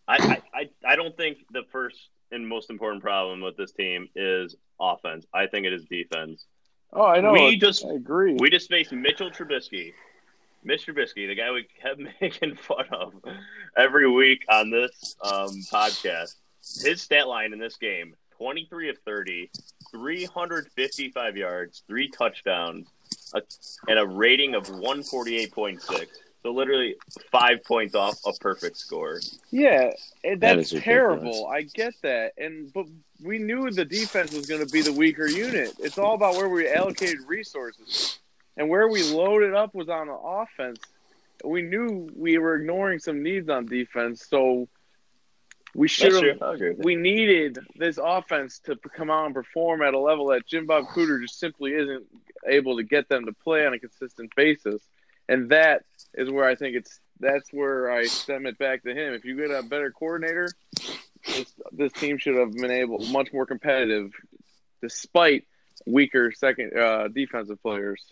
I, 0.10 0.17
I, 0.17 0.41
I, 0.54 0.69
I 0.86 0.95
don't 0.97 1.15
think 1.15 1.38
the 1.51 1.63
first 1.71 1.95
and 2.32 2.45
most 2.45 2.69
important 2.69 3.01
problem 3.01 3.39
with 3.39 3.56
this 3.56 3.71
team 3.71 4.10
is 4.13 4.56
offense. 4.78 5.25
I 5.34 5.47
think 5.47 5.65
it 5.65 5.71
is 5.71 5.86
defense. 5.86 6.45
Oh, 6.91 7.06
I 7.06 7.21
know. 7.21 7.32
We 7.32 7.56
just- 7.56 7.86
I 7.86 7.93
agree. 7.93 8.36
We 8.38 8.49
just 8.49 8.69
faced 8.69 8.91
Mitchell 8.91 9.32
Trubisky. 9.32 9.93
Mitch 10.65 10.88
Trubisky, 10.88 11.28
the 11.28 11.36
guy 11.36 11.51
we 11.51 11.67
kept 11.82 12.01
making 12.21 12.56
fun 12.56 12.86
of 12.91 13.13
every 13.78 14.10
week 14.10 14.43
on 14.49 14.71
this 14.71 15.15
um, 15.23 15.49
podcast. 15.71 16.36
His 16.84 17.01
stat 17.01 17.28
line 17.28 17.54
in 17.54 17.60
this 17.60 17.78
game 17.78 18.15
23 18.38 18.89
of 18.89 18.97
30, 19.06 19.51
355 19.91 21.38
yards, 21.38 21.84
three 21.88 22.10
touchdowns, 22.10 22.88
a, 23.34 23.41
and 23.88 23.99
a 23.99 24.06
rating 24.06 24.56
of 24.56 24.63
148.6. 24.63 26.08
So 26.41 26.51
literally 26.51 26.95
five 27.32 27.63
points 27.63 27.95
off 27.95 28.19
a 28.25 28.32
perfect 28.39 28.78
score. 28.78 29.19
yeah, 29.51 29.91
and 30.23 30.41
That 30.41 30.58
that's 30.58 30.69
terrible. 30.69 31.47
I 31.47 31.63
get 31.63 31.93
that, 32.04 32.34
and 32.38 32.71
but 32.71 32.86
we 33.23 33.39
knew 33.39 33.71
the 33.71 33.86
defense 33.86 34.32
was 34.32 34.45
going 34.45 34.63
to 34.63 34.71
be 34.71 34.84
the 34.84 34.93
weaker 34.93 35.28
unit. 35.28 35.73
It's 35.80 35.97
all 35.97 36.13
about 36.13 36.36
where 36.36 36.47
we 36.47 36.69
allocated 36.71 37.21
resources, 37.25 38.19
and 38.57 38.69
where 38.69 38.87
we 38.87 39.03
loaded 39.11 39.53
up 39.53 39.73
was 39.73 39.89
on 39.89 40.07
the 40.07 40.13
offense. 40.13 40.79
We 41.43 41.61
knew 41.61 42.09
we 42.15 42.37
were 42.37 42.55
ignoring 42.55 42.99
some 42.99 43.21
needs 43.21 43.49
on 43.49 43.65
defense, 43.65 44.25
so 44.27 44.67
we 45.75 45.89
should 45.89 46.13
have 46.13 46.21
true. 46.21 46.37
I 46.41 46.53
agree 46.53 46.69
with 46.69 46.77
that. 46.77 46.85
we 46.85 46.95
needed 46.95 47.59
this 47.75 47.99
offense 48.01 48.59
to 48.59 48.77
come 48.77 49.11
out 49.11 49.25
and 49.25 49.35
perform 49.35 49.81
at 49.81 49.93
a 49.93 49.99
level 49.99 50.27
that 50.27 50.47
Jim 50.47 50.65
Bob 50.65 50.85
Cooter 50.87 51.21
just 51.21 51.37
simply 51.37 51.73
isn't 51.73 52.05
able 52.47 52.77
to 52.77 52.83
get 52.83 53.09
them 53.09 53.25
to 53.25 53.33
play 53.33 53.65
on 53.65 53.73
a 53.73 53.79
consistent 53.79 54.33
basis. 54.35 54.81
And 55.27 55.49
that 55.49 55.83
is 56.13 56.29
where 56.31 56.45
I 56.45 56.55
think 56.55 56.77
it's 56.77 56.99
that's 57.19 57.51
where 57.51 57.91
I 57.91 58.05
stem 58.05 58.45
it 58.45 58.57
back 58.57 58.83
to 58.83 58.91
him. 58.91 59.13
If 59.13 59.25
you 59.25 59.35
get 59.35 59.51
a 59.51 59.63
better 59.63 59.91
coordinator, 59.91 60.49
this, 61.25 61.53
this 61.71 61.91
team 61.93 62.17
should 62.17 62.35
have 62.35 62.53
been 62.53 62.71
able 62.71 62.99
much 63.07 63.33
more 63.33 63.45
competitive 63.45 64.11
despite 64.81 65.45
weaker 65.85 66.31
second 66.31 66.77
uh, 66.77 67.07
defensive 67.07 67.61
players. 67.61 68.03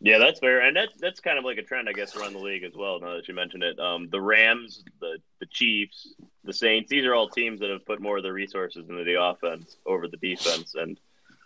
Yeah, 0.00 0.18
that's 0.18 0.38
fair, 0.38 0.60
and 0.60 0.76
that 0.76 0.90
that's 1.00 1.18
kind 1.18 1.38
of 1.38 1.44
like 1.44 1.58
a 1.58 1.62
trend, 1.62 1.88
I 1.88 1.92
guess, 1.92 2.14
around 2.14 2.32
the 2.34 2.38
league 2.38 2.62
as 2.62 2.74
well. 2.76 3.00
Now 3.00 3.16
that 3.16 3.26
you 3.26 3.34
mentioned 3.34 3.64
it, 3.64 3.78
um, 3.80 4.08
the 4.10 4.20
Rams, 4.20 4.84
the 5.00 5.18
the 5.40 5.46
Chiefs, 5.46 6.14
the 6.44 6.52
Saints, 6.52 6.88
these 6.88 7.04
are 7.04 7.14
all 7.16 7.28
teams 7.28 7.58
that 7.60 7.70
have 7.70 7.84
put 7.84 8.00
more 8.00 8.16
of 8.18 8.22
their 8.22 8.32
resources 8.32 8.88
into 8.88 9.02
the 9.02 9.20
offense 9.20 9.76
over 9.86 10.06
the 10.06 10.16
defense, 10.18 10.76
and 10.76 11.00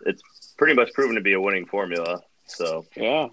it's 0.05 0.21
pretty 0.57 0.75
much 0.75 0.93
proven 0.93 1.15
to 1.15 1.21
be 1.21 1.33
a 1.33 1.41
winning 1.41 1.65
formula. 1.65 2.21
So, 2.45 2.85
Yeah. 2.95 3.29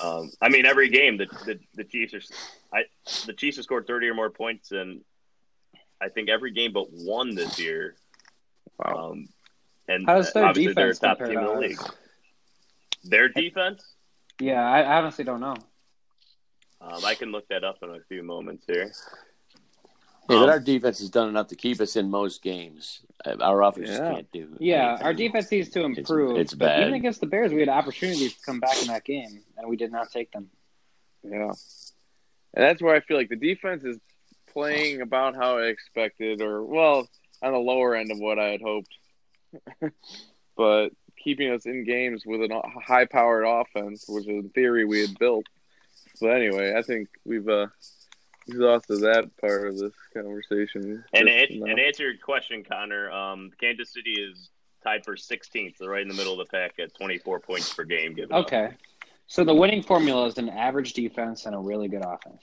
um, 0.00 0.30
I 0.40 0.48
mean, 0.48 0.64
every 0.64 0.90
game 0.90 1.16
the, 1.16 1.26
the 1.44 1.58
the 1.74 1.84
Chiefs 1.84 2.14
are, 2.14 2.78
I 2.78 2.84
the 3.26 3.32
Chiefs 3.32 3.56
have 3.56 3.64
scored 3.64 3.88
thirty 3.88 4.06
or 4.06 4.14
more 4.14 4.30
points 4.30 4.70
in, 4.70 5.00
I 6.00 6.08
think 6.08 6.28
every 6.28 6.52
game 6.52 6.72
but 6.72 6.86
one 6.92 7.34
this 7.34 7.58
year. 7.58 7.96
Wow. 8.78 9.10
Um, 9.10 9.28
and 9.88 10.06
How 10.06 10.16
does 10.16 10.32
their 10.32 10.44
obviously 10.44 10.74
they're 10.74 10.92
defense 10.92 10.98
top 11.00 11.18
compare 11.18 11.34
team 11.34 11.38
in 11.40 11.44
the 11.46 11.50
ours? 11.50 11.60
league. 11.60 11.80
Their 13.08 13.28
defense. 13.28 13.82
Yeah, 14.40 14.62
I, 14.62 14.82
I 14.82 14.98
honestly 14.98 15.24
don't 15.24 15.40
know. 15.40 15.56
Um, 16.80 17.04
I 17.04 17.14
can 17.14 17.32
look 17.32 17.48
that 17.48 17.64
up 17.64 17.78
in 17.82 17.90
a 17.90 17.98
few 18.08 18.22
moments 18.22 18.64
here. 18.66 18.92
Yeah, 20.30 20.36
Um, 20.36 20.42
but 20.42 20.48
our 20.48 20.60
defense 20.60 21.00
has 21.00 21.10
done 21.10 21.28
enough 21.28 21.48
to 21.48 21.56
keep 21.56 21.80
us 21.80 21.96
in 21.96 22.08
most 22.10 22.42
games. 22.42 23.00
Uh, 23.24 23.36
Our 23.40 23.62
offense 23.62 23.88
Yeah. 23.90 24.12
can't 24.14 24.30
do. 24.32 24.56
Yeah, 24.60 24.88
anything. 24.90 25.06
our 25.06 25.14
defense 25.14 25.50
needs 25.50 25.68
to 25.70 25.84
improve. 25.84 26.36
it's 26.38 26.54
but 26.54 26.66
bad. 26.66 26.80
Even 26.82 26.94
against 26.94 27.20
the 27.20 27.26
Bears, 27.26 27.52
we 27.52 27.60
had 27.60 27.68
opportunities 27.68 28.34
to 28.36 28.40
come 28.44 28.60
back 28.60 28.80
in 28.80 28.88
that 28.88 29.04
game, 29.04 29.40
and 29.56 29.68
we 29.68 29.76
did 29.76 29.90
not 29.90 30.12
take 30.12 30.30
them. 30.32 30.50
Yeah. 31.24 31.52
And 32.54 32.64
that's 32.64 32.80
where 32.80 32.94
I 32.94 33.00
feel 33.00 33.16
like 33.16 33.28
the 33.28 33.36
defense 33.36 33.82
is 33.84 33.98
playing 34.52 35.00
about 35.00 35.34
how 35.34 35.58
I 35.58 35.64
expected, 35.64 36.40
or, 36.42 36.62
well, 36.62 37.08
on 37.42 37.52
the 37.52 37.58
lower 37.58 37.94
end 37.96 38.12
of 38.12 38.18
what 38.18 38.38
I 38.38 38.50
had 38.50 38.60
hoped. 38.62 38.94
but 40.56 40.90
keeping 41.28 41.50
us 41.50 41.66
in 41.66 41.84
games 41.84 42.22
with 42.24 42.40
a 42.40 42.62
high 42.82 43.04
powered 43.04 43.44
offense, 43.46 44.06
which 44.08 44.26
in 44.26 44.48
theory 44.48 44.86
we 44.86 45.02
had 45.02 45.18
built. 45.18 45.44
So, 46.14 46.30
anyway, 46.30 46.74
I 46.74 46.80
think 46.80 47.10
we've 47.26 47.46
uh, 47.46 47.66
exhausted 48.46 49.00
that 49.00 49.30
part 49.38 49.68
of 49.68 49.76
this 49.78 49.92
conversation. 50.14 51.04
And, 51.12 51.28
Just 51.28 51.50
and, 51.50 51.78
answer 51.78 52.04
your 52.04 52.16
question, 52.16 52.64
Connor, 52.64 53.10
um, 53.10 53.50
Kansas 53.60 53.92
City 53.92 54.12
is 54.12 54.48
tied 54.82 55.04
for 55.04 55.16
16th. 55.16 55.76
They're 55.76 55.90
right 55.90 56.00
in 56.00 56.08
the 56.08 56.14
middle 56.14 56.32
of 56.32 56.38
the 56.38 56.50
pack 56.50 56.78
at 56.78 56.94
24 56.94 57.40
points 57.40 57.74
per 57.74 57.84
game. 57.84 58.14
Given 58.14 58.34
up. 58.34 58.46
Okay. 58.46 58.70
So 59.26 59.44
the 59.44 59.54
winning 59.54 59.82
formula 59.82 60.28
is 60.28 60.38
an 60.38 60.48
average 60.48 60.94
defense 60.94 61.44
and 61.44 61.54
a 61.54 61.58
really 61.58 61.88
good 61.88 62.02
offense. 62.06 62.42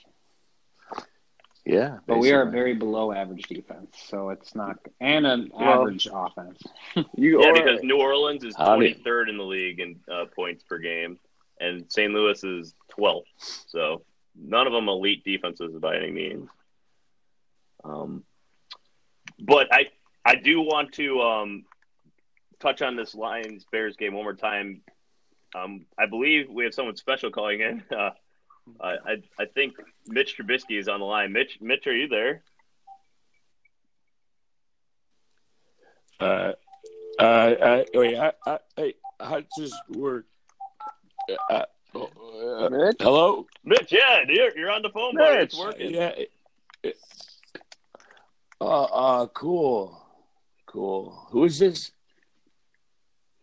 Yeah, 1.68 1.98
But 2.06 2.18
we 2.20 2.30
are 2.32 2.44
basically. 2.44 2.58
very 2.60 2.74
below 2.74 3.12
average 3.12 3.42
defense, 3.48 3.96
so 4.06 4.30
it's 4.30 4.54
not 4.54 4.78
and 5.00 5.26
an 5.26 5.50
Well- 5.52 5.80
average 5.82 6.06
offense. 6.12 6.62
you, 7.16 7.40
Yeah, 7.42 7.48
or- 7.48 7.54
because 7.54 7.82
New 7.82 7.98
Orleans 8.00 8.44
is 8.44 8.54
23rd 8.54 9.28
in 9.30 9.36
the 9.36 9.44
league 9.44 9.80
in 9.80 9.98
uh, 10.10 10.26
points 10.26 10.62
per 10.62 10.78
game, 10.78 11.18
and 11.60 11.90
St. 11.90 12.12
Louis 12.12 12.42
is 12.44 12.72
12th. 12.96 13.24
So 13.66 14.02
none 14.36 14.68
of 14.68 14.72
them 14.72 14.88
elite 14.88 15.24
defenses 15.24 15.74
by 15.80 15.96
any 15.96 16.12
means. 16.12 16.48
Um, 17.82 18.22
but 19.40 19.66
I 19.72 19.86
I 20.24 20.36
do 20.36 20.60
want 20.60 20.92
to 20.94 21.20
um, 21.20 21.64
touch 22.60 22.80
on 22.80 22.94
this 22.96 23.14
Lions 23.14 23.66
Bears 23.72 23.96
game 23.96 24.14
one 24.14 24.22
more 24.24 24.34
time. 24.34 24.82
Um, 25.54 25.86
I 25.98 26.06
believe 26.06 26.48
we 26.48 26.64
have 26.64 26.74
someone 26.74 26.96
special 26.96 27.30
calling 27.32 27.60
in. 27.60 27.82
Uh, 27.96 28.10
I, 28.80 28.88
I 28.88 29.16
I 29.38 29.44
think 29.46 29.74
Mitch 30.06 30.36
Trubisky 30.36 30.78
is 30.78 30.88
on 30.88 31.00
the 31.00 31.06
line. 31.06 31.32
Mitch, 31.32 31.58
Mitch, 31.60 31.86
are 31.86 31.96
you 31.96 32.08
there? 32.08 32.42
Uh, 36.18 36.52
uh, 37.18 37.22
uh, 37.22 37.84
wait, 37.94 38.16
I, 38.18 38.32
I, 38.46 38.58
I, 38.78 38.94
how 39.20 39.40
does 39.40 39.48
this 39.58 39.74
work? 39.90 40.26
Uh, 41.50 41.64
uh, 41.94 41.98
uh, 41.98 42.68
Mitch? 42.70 42.96
hello? 43.00 43.46
Mitch, 43.64 43.92
yeah, 43.92 44.20
you're, 44.28 44.56
you're 44.56 44.70
on 44.70 44.82
the 44.82 44.90
phone, 44.90 45.14
buddy. 45.16 45.40
It's 45.42 45.58
working. 45.58 45.94
Yeah. 45.94 46.08
it- 46.08 46.32
it- 46.82 46.96
Uh, 48.60 48.84
uh, 48.84 49.26
cool. 49.28 50.00
Cool. 50.64 51.10
Who 51.30 51.44
is 51.44 51.58
this? 51.58 51.92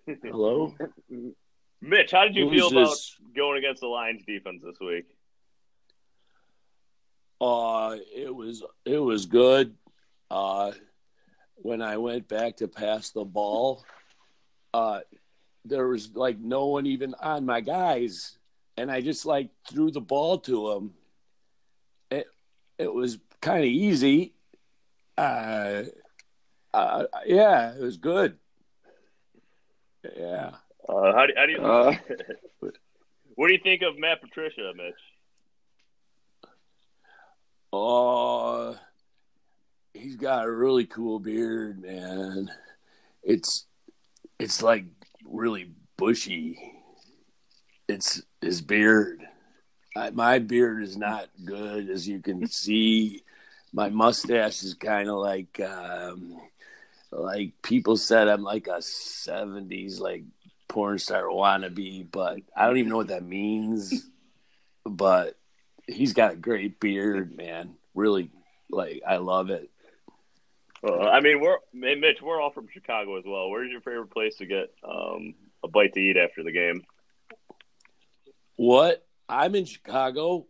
Hello? 0.23 0.73
Mitch, 1.83 2.11
how 2.11 2.23
did 2.23 2.35
you 2.35 2.49
feel 2.49 2.69
about 2.69 2.91
this? 2.91 3.15
going 3.35 3.57
against 3.57 3.81
the 3.81 3.87
Lions 3.87 4.23
defense 4.25 4.63
this 4.63 4.79
week? 4.79 5.05
Uh, 7.41 7.97
it 8.15 8.33
was, 8.33 8.63
it 8.85 8.99
was 8.99 9.25
good. 9.25 9.75
Uh, 10.31 10.71
when 11.55 11.81
I 11.81 11.97
went 11.97 12.29
back 12.29 12.57
to 12.57 12.69
pass 12.69 13.09
the 13.09 13.25
ball, 13.25 13.83
uh, 14.73 15.01
there 15.65 15.87
was 15.87 16.15
like 16.15 16.39
no 16.39 16.67
one 16.67 16.85
even 16.85 17.15
on 17.19 17.45
my 17.45 17.59
guys, 17.59 18.37
and 18.77 18.89
I 18.89 19.01
just 19.01 19.25
like 19.25 19.49
threw 19.69 19.91
the 19.91 20.01
ball 20.01 20.37
to 20.39 20.69
them. 20.69 20.93
It 22.09 22.27
it 22.77 22.93
was 22.93 23.17
kind 23.41 23.59
of 23.59 23.69
easy. 23.69 24.33
Uh, 25.17 25.83
uh, 26.73 27.05
yeah, 27.25 27.73
it 27.73 27.81
was 27.81 27.97
good. 27.97 28.37
Yeah, 30.17 30.51
Uh, 30.87 31.13
how 31.13 31.25
do, 31.25 31.33
how 31.35 31.45
do 31.45 31.51
you 31.51 31.59
Uh. 31.59 31.95
what 33.35 33.47
do 33.47 33.53
you 33.53 33.59
think 33.63 33.81
of 33.81 33.97
Matt 33.97 34.21
Patricia, 34.21 34.71
Mitch? 34.75 34.93
oh, 37.73 38.77
he's 39.93 40.15
got 40.15 40.45
a 40.45 40.51
really 40.51 40.85
cool 40.85 41.19
beard, 41.19 41.81
man. 41.81 42.51
It's 43.23 43.65
it's 44.39 44.61
like 44.61 44.85
really 45.25 45.71
bushy. 45.97 46.59
It's 47.87 48.21
his 48.41 48.61
beard. 48.61 49.25
I, 49.95 50.11
my 50.11 50.39
beard 50.39 50.83
is 50.83 50.97
not 50.97 51.27
good, 51.43 51.89
as 51.89 52.07
you 52.07 52.19
can 52.19 52.47
see. 52.47 53.23
My 53.73 53.89
mustache 53.89 54.63
is 54.63 54.75
kind 54.75 55.09
of 55.09 55.17
like 55.17 55.59
um, 55.59 56.39
like 57.11 57.53
people 57.61 57.97
said 57.97 58.27
I'm 58.27 58.43
like 58.43 58.67
a 58.67 58.77
'70s 58.77 59.99
like 59.99 60.23
porn 60.67 60.99
star 60.99 61.23
wannabe, 61.23 62.09
but 62.11 62.39
I 62.55 62.65
don't 62.65 62.77
even 62.77 62.89
know 62.89 62.97
what 62.97 63.07
that 63.09 63.23
means. 63.23 64.09
but 64.85 65.37
he's 65.87 66.13
got 66.13 66.33
a 66.33 66.37
great 66.37 66.79
beard, 66.79 67.35
man. 67.35 67.75
Really, 67.93 68.31
like 68.69 69.01
I 69.07 69.17
love 69.17 69.49
it. 69.49 69.69
Well, 70.81 71.07
I 71.07 71.21
mean, 71.21 71.39
we're 71.39 71.57
hey, 71.73 71.95
Mitch. 71.95 72.21
We're 72.21 72.41
all 72.41 72.51
from 72.51 72.67
Chicago 72.71 73.17
as 73.17 73.23
well. 73.25 73.49
Where's 73.49 73.71
your 73.71 73.81
favorite 73.81 74.11
place 74.11 74.37
to 74.37 74.45
get 74.45 74.73
um, 74.83 75.35
a 75.63 75.67
bite 75.67 75.93
to 75.93 75.99
eat 75.99 76.17
after 76.17 76.43
the 76.43 76.51
game? 76.51 76.83
What? 78.55 79.05
I'm 79.29 79.55
in 79.55 79.65
Chicago. 79.65 80.45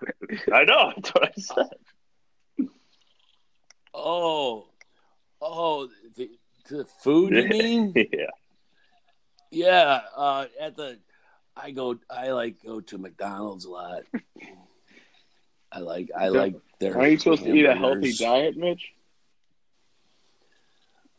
I 0.52 0.64
know. 0.64 0.92
That's 0.94 1.10
what 1.10 1.24
I 1.24 1.40
said. 1.40 2.68
Oh, 3.92 4.68
oh, 5.40 5.88
the, 6.16 6.30
the 6.70 6.84
food 7.02 7.34
you 7.34 7.48
mean? 7.48 7.92
yeah. 7.96 8.30
Yeah, 9.50 10.00
uh, 10.16 10.46
at 10.60 10.76
the 10.76 10.98
I 11.56 11.70
go 11.70 11.98
I 12.10 12.30
like 12.32 12.62
go 12.64 12.80
to 12.80 12.98
McDonald's 12.98 13.64
a 13.64 13.70
lot. 13.70 14.02
I 15.72 15.80
like 15.80 16.10
I 16.16 16.28
like 16.28 16.54
their 16.80 16.96
Are 16.98 17.06
you 17.08 17.18
supposed 17.18 17.42
to 17.44 17.54
eat 17.54 17.64
a 17.66 17.74
healthy 17.74 18.12
diet, 18.12 18.56
Mitch? 18.56 18.92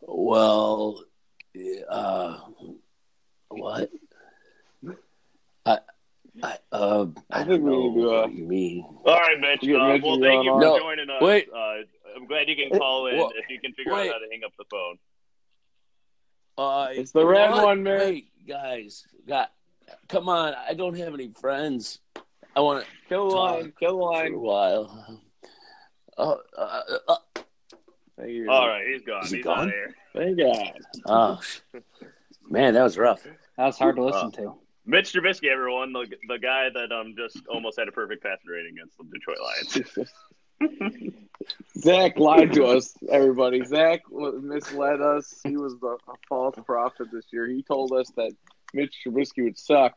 Well, 0.01 1.03
uh, 1.89 2.37
what? 3.49 3.89
I, 5.65 5.79
I, 6.41 6.57
uh, 6.71 7.05
I, 7.31 7.41
I 7.41 7.43
think 7.43 7.49
don't 7.49 7.63
we 7.63 7.69
know 7.71 7.89
need 7.89 8.01
to, 8.01 8.09
uh, 8.09 8.21
what 8.21 8.33
you 8.33 8.45
mean. 8.45 8.85
All 9.05 9.19
right, 9.19 9.39
Mitch. 9.39 9.63
You 9.63 9.73
get 9.73 9.81
Uh, 9.81 9.87
Mitch 9.93 10.01
well, 10.03 10.19
thank 10.21 10.45
you 10.45 10.51
for 10.51 10.59
No, 10.59 10.79
joining 10.79 11.09
us. 11.09 11.21
wait. 11.21 11.49
Uh, 11.53 11.73
I'm 12.15 12.25
glad 12.27 12.47
you 12.47 12.55
can 12.55 12.79
call 12.79 13.07
in 13.07 13.17
Well, 13.17 13.31
if 13.37 13.49
you 13.49 13.59
can 13.59 13.73
figure 13.73 13.93
wait. 13.93 14.07
out 14.09 14.13
how 14.13 14.19
to 14.19 14.27
hang 14.31 14.43
up 14.45 14.53
the 14.57 14.65
phone. 14.71 14.97
Uh, 16.59 16.87
It's 16.91 17.11
the 17.11 17.25
red 17.25 17.51
what? 17.51 17.63
one, 17.63 17.83
man. 17.83 17.99
Wait, 17.99 18.31
guys, 18.47 19.05
got, 19.27 19.51
come 20.09 20.27
on! 20.27 20.53
I 20.67 20.73
don't 20.73 20.97
have 20.97 21.13
any 21.13 21.29
friends. 21.29 21.99
I 22.55 22.59
want 22.59 22.83
to 22.83 22.89
Kill 23.07 23.29
the 23.29 23.35
Talk. 23.35 23.51
line. 23.61 23.73
Kill 23.79 23.97
the 23.97 24.03
for 24.03 24.11
a 24.11 24.29
line. 24.29 24.39
while. 24.41 25.21
Uh, 26.17 26.35
uh, 26.57 26.81
uh, 27.07 27.15
All 28.49 28.67
right, 28.67 28.85
he's 28.91 29.01
gone. 29.03 29.23
Is 29.23 29.29
he 29.31 29.37
he's 29.37 29.45
gone? 29.45 29.59
out 29.59 29.65
of 29.67 29.71
here. 29.71 29.95
Thank 30.13 30.37
God. 30.37 30.73
oh, 31.05 31.39
man, 32.49 32.73
that 32.73 32.83
was 32.83 32.97
rough. 32.97 33.23
That 33.23 33.65
was 33.65 33.77
hard 33.77 33.95
to 33.95 34.03
listen 34.03 34.31
to. 34.33 34.55
Mitch 34.85 35.13
Trubisky, 35.13 35.49
everyone, 35.49 35.93
the 35.93 36.07
the 36.27 36.39
guy 36.39 36.67
that 36.73 36.91
um 36.91 37.13
just 37.17 37.37
almost 37.47 37.79
had 37.79 37.87
a 37.87 37.91
perfect 37.91 38.21
passer 38.23 38.51
rating 38.51 38.73
against 38.73 38.97
the 38.97 39.05
Detroit 39.05 39.37
Lions. 39.41 40.09
Zach 41.77 42.17
lied 42.19 42.53
to 42.53 42.65
us, 42.65 42.93
everybody. 43.09 43.63
Zach 43.63 44.01
misled 44.11 45.01
us. 45.01 45.39
He 45.43 45.57
was 45.57 45.77
the, 45.79 45.97
a 46.07 46.13
false 46.27 46.55
prophet 46.65 47.07
this 47.11 47.25
year. 47.31 47.47
He 47.47 47.63
told 47.63 47.93
us 47.93 48.11
that 48.17 48.31
Mitch 48.73 48.95
Trubisky 49.05 49.43
would 49.43 49.57
suck. 49.57 49.93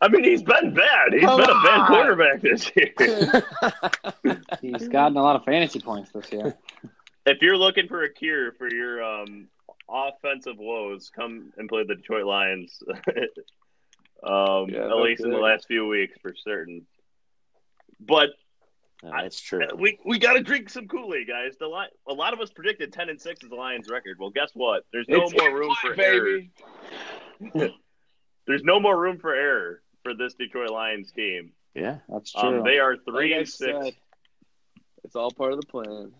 I 0.00 0.08
mean, 0.08 0.24
he's 0.24 0.42
been 0.42 0.74
bad. 0.74 1.12
He's 1.12 1.22
Come 1.22 1.40
been 1.40 1.50
a 1.50 1.62
bad 1.62 1.86
quarterback 1.86 2.42
this 2.42 2.70
year. 2.76 2.92
He's 4.60 4.88
gotten 4.88 5.16
a 5.16 5.22
lot 5.22 5.36
of 5.36 5.44
fantasy 5.44 5.80
points 5.80 6.10
this 6.12 6.30
year. 6.30 6.54
if 7.24 7.40
you're 7.40 7.56
looking 7.56 7.88
for 7.88 8.02
a 8.02 8.12
cure 8.12 8.52
for 8.52 8.68
your 8.70 9.02
um, 9.02 9.48
offensive 9.88 10.58
woes, 10.58 11.10
come 11.14 11.52
and 11.56 11.68
play 11.70 11.84
the 11.84 11.94
Detroit 11.94 12.26
Lions. 12.26 12.82
um, 14.22 14.68
Yeah, 14.68 14.82
at 14.82 14.88
no 14.90 15.02
least 15.02 15.24
in 15.24 15.30
the 15.30 15.38
last 15.38 15.66
few 15.66 15.86
weeks, 15.86 16.18
for 16.20 16.34
certain. 16.36 16.86
But 17.98 18.30
That's 19.02 19.40
true. 19.40 19.66
we 19.76 19.98
we 20.04 20.18
got 20.18 20.32
to 20.32 20.42
drink 20.42 20.68
some 20.70 20.88
Kool 20.88 21.14
Aid, 21.14 21.28
guys. 21.28 21.56
The 21.58 21.68
li- 21.68 21.88
a 22.08 22.12
lot 22.12 22.32
of 22.32 22.40
us 22.40 22.50
predicted 22.50 22.92
ten 22.92 23.08
and 23.08 23.20
six 23.20 23.42
is 23.44 23.50
the 23.50 23.54
Lions' 23.56 23.88
record. 23.88 24.16
Well, 24.18 24.30
guess 24.30 24.50
what? 24.54 24.84
There's 24.92 25.08
no 25.08 25.22
It's 25.22 25.34
more 25.40 25.54
room 25.56 25.74
for 25.80 26.00
error. 26.00 26.40
There's 28.46 28.64
no 28.64 28.80
more 28.80 28.98
room 28.98 29.18
for 29.18 29.34
error 29.34 29.82
for 30.02 30.14
this 30.14 30.34
Detroit 30.34 30.70
Lions 30.70 31.12
team. 31.12 31.52
Yeah, 31.74 31.98
That's 32.08 32.32
true. 32.32 32.58
Um, 32.58 32.64
they 32.64 32.78
are 32.78 32.96
three 32.96 33.30
Like 33.30 33.34
I 33.34 33.38
and 33.40 33.48
six. 33.48 33.78
said, 33.84 33.92
it's 35.04 35.14
all 35.14 35.30
part 35.30 35.52
of 35.52 35.60
the 35.60 35.66
plan. 35.66 36.12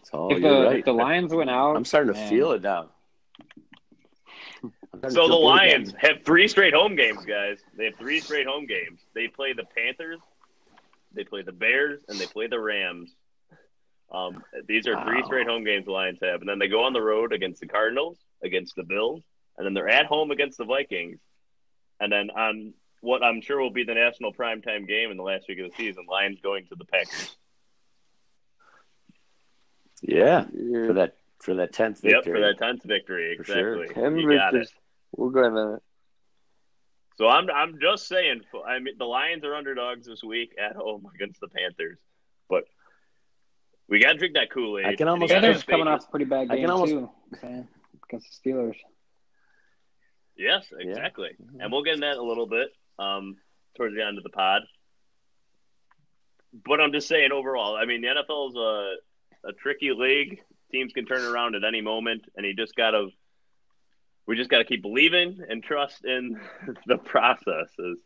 it's 0.00 0.10
all 0.10 0.32
if, 0.32 0.38
you're 0.40 0.60
the, 0.62 0.66
right. 0.68 0.78
if 0.78 0.84
the 0.86 0.92
Lions 0.92 1.34
went 1.34 1.50
out, 1.50 1.76
I'm 1.76 1.84
starting 1.84 2.14
to 2.14 2.18
man, 2.18 2.30
feel 2.30 2.52
it 2.52 2.62
now. 2.62 2.88
I'm 4.62 4.72
starting 5.00 5.10
to 5.10 5.10
So 5.10 5.28
the 5.28 5.34
Lions 5.34 5.92
have 5.98 6.22
three 6.24 6.48
straight 6.48 6.72
home 6.72 6.96
games, 6.96 7.24
guys. 7.26 7.58
They 7.76 7.86
have 7.86 7.96
three 7.96 8.20
straight 8.20 8.46
home 8.46 8.66
games. 8.66 9.00
They 9.14 9.28
play 9.28 9.52
the 9.52 9.64
Panthers, 9.76 10.20
they 11.16 11.24
play 11.24 11.42
the 11.42 11.52
Bears, 11.52 12.00
and 12.08 12.18
they 12.18 12.26
play 12.26 12.46
the 12.46 12.60
Rams. 12.60 13.10
Um, 14.12 14.44
these 14.68 14.86
are 14.86 15.02
three 15.04 15.20
Wow. 15.22 15.26
straight 15.26 15.46
home 15.48 15.64
games 15.64 15.86
the 15.86 15.90
Lions 15.92 16.20
have, 16.22 16.40
and 16.40 16.48
then 16.48 16.60
they 16.60 16.68
go 16.68 16.84
on 16.84 16.92
the 16.92 17.02
road 17.02 17.32
against 17.32 17.60
the 17.60 17.66
Cardinals, 17.66 18.18
against 18.44 18.76
the 18.76 18.84
Bills, 18.84 19.24
and 19.58 19.66
then 19.66 19.74
they're 19.74 19.88
at 19.88 20.06
home 20.06 20.30
against 20.30 20.58
the 20.58 20.64
Vikings, 20.64 21.18
and 21.98 22.12
then 22.12 22.30
on 22.30 22.74
what 23.00 23.24
I'm 23.24 23.40
sure 23.40 23.60
will 23.60 23.70
be 23.70 23.82
the 23.84 23.94
national 23.94 24.32
primetime 24.32 24.86
game 24.86 25.10
in 25.10 25.16
the 25.16 25.22
last 25.24 25.46
week 25.48 25.58
of 25.58 25.70
the 25.70 25.76
season, 25.76 26.06
Lions 26.08 26.38
going 26.40 26.66
to 26.68 26.76
the 26.76 26.84
Packers. 26.84 27.36
Yeah, 30.02 30.46
Yeah. 30.52 30.86
for 30.86 30.92
that 30.94 31.16
for 31.40 31.54
that 31.54 31.72
tenth 31.72 32.00
victory. 32.00 32.10
Yep, 32.12 32.24
victory. 32.24 32.32
for 32.40 32.46
that 32.46 32.58
tenth 32.58 32.82
victory, 32.84 33.36
For 33.36 33.44
sure. 33.44 33.74
exactly. 33.82 34.02
Ten 34.02 34.18
You 34.18 34.36
got 34.36 34.54
it. 34.54 34.70
We're 35.12 35.30
gonna. 35.30 35.80
So 37.16 37.26
I'm 37.28 37.48
I'm 37.50 37.78
just 37.80 38.06
saying. 38.08 38.42
I 38.66 38.78
mean, 38.78 38.94
the 38.98 39.04
Lions 39.04 39.44
are 39.44 39.54
underdogs 39.54 40.06
this 40.06 40.22
week 40.22 40.54
at 40.62 40.76
home 40.76 41.06
against 41.14 41.40
the 41.40 41.48
Panthers, 41.48 41.98
but 42.48 42.64
we 43.88 44.00
got 44.00 44.12
to 44.12 44.18
drink 44.18 44.34
that 44.34 44.50
Kool 44.50 44.78
Aid. 44.78 44.86
I 44.86 44.96
can 44.96 45.08
almost- 45.08 45.32
Panthers 45.32 45.62
coming 45.62 45.86
off 45.88 46.06
a 46.06 46.10
pretty 46.10 46.24
bad 46.26 46.50
I 46.50 46.56
game 46.56 46.64
can 46.64 46.70
almost- 46.70 46.92
too 46.92 47.10
man, 47.42 47.68
against 48.04 48.42
the 48.42 48.50
Steelers. 48.50 48.76
Yes, 50.36 50.66
exactly. 50.78 51.30
And 51.60 51.72
we'll 51.72 51.82
get 51.82 51.94
in 51.94 52.00
that 52.00 52.18
a 52.18 52.22
little 52.22 52.46
bit 52.46 52.68
um, 52.98 53.36
towards 53.74 53.94
the 53.94 54.04
end 54.04 54.18
of 54.18 54.24
the 54.24 54.30
pod. 54.30 54.62
But 56.52 56.80
I'm 56.80 56.92
just 56.92 57.08
saying, 57.08 57.32
overall, 57.32 57.74
I 57.74 57.86
mean, 57.86 58.02
the 58.02 58.08
NFL 58.08 58.50
is 58.50 58.56
a, 58.56 59.48
a 59.48 59.52
tricky 59.54 59.92
league. 59.92 60.40
Teams 60.72 60.92
can 60.92 61.06
turn 61.06 61.22
around 61.22 61.54
at 61.54 61.64
any 61.64 61.80
moment, 61.80 62.26
and 62.36 62.44
you 62.44 62.54
just 62.54 62.74
got 62.76 62.90
to. 62.90 63.08
We 64.26 64.36
just 64.36 64.50
got 64.50 64.58
to 64.58 64.64
keep 64.64 64.82
believing 64.82 65.40
and 65.48 65.62
trust 65.62 66.04
in 66.04 66.40
the 66.86 66.98
process. 66.98 67.68
As, 67.78 67.96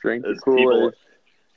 Drink 0.00 0.24
as 0.26 0.38
Kool 0.40 0.56
people, 0.56 0.92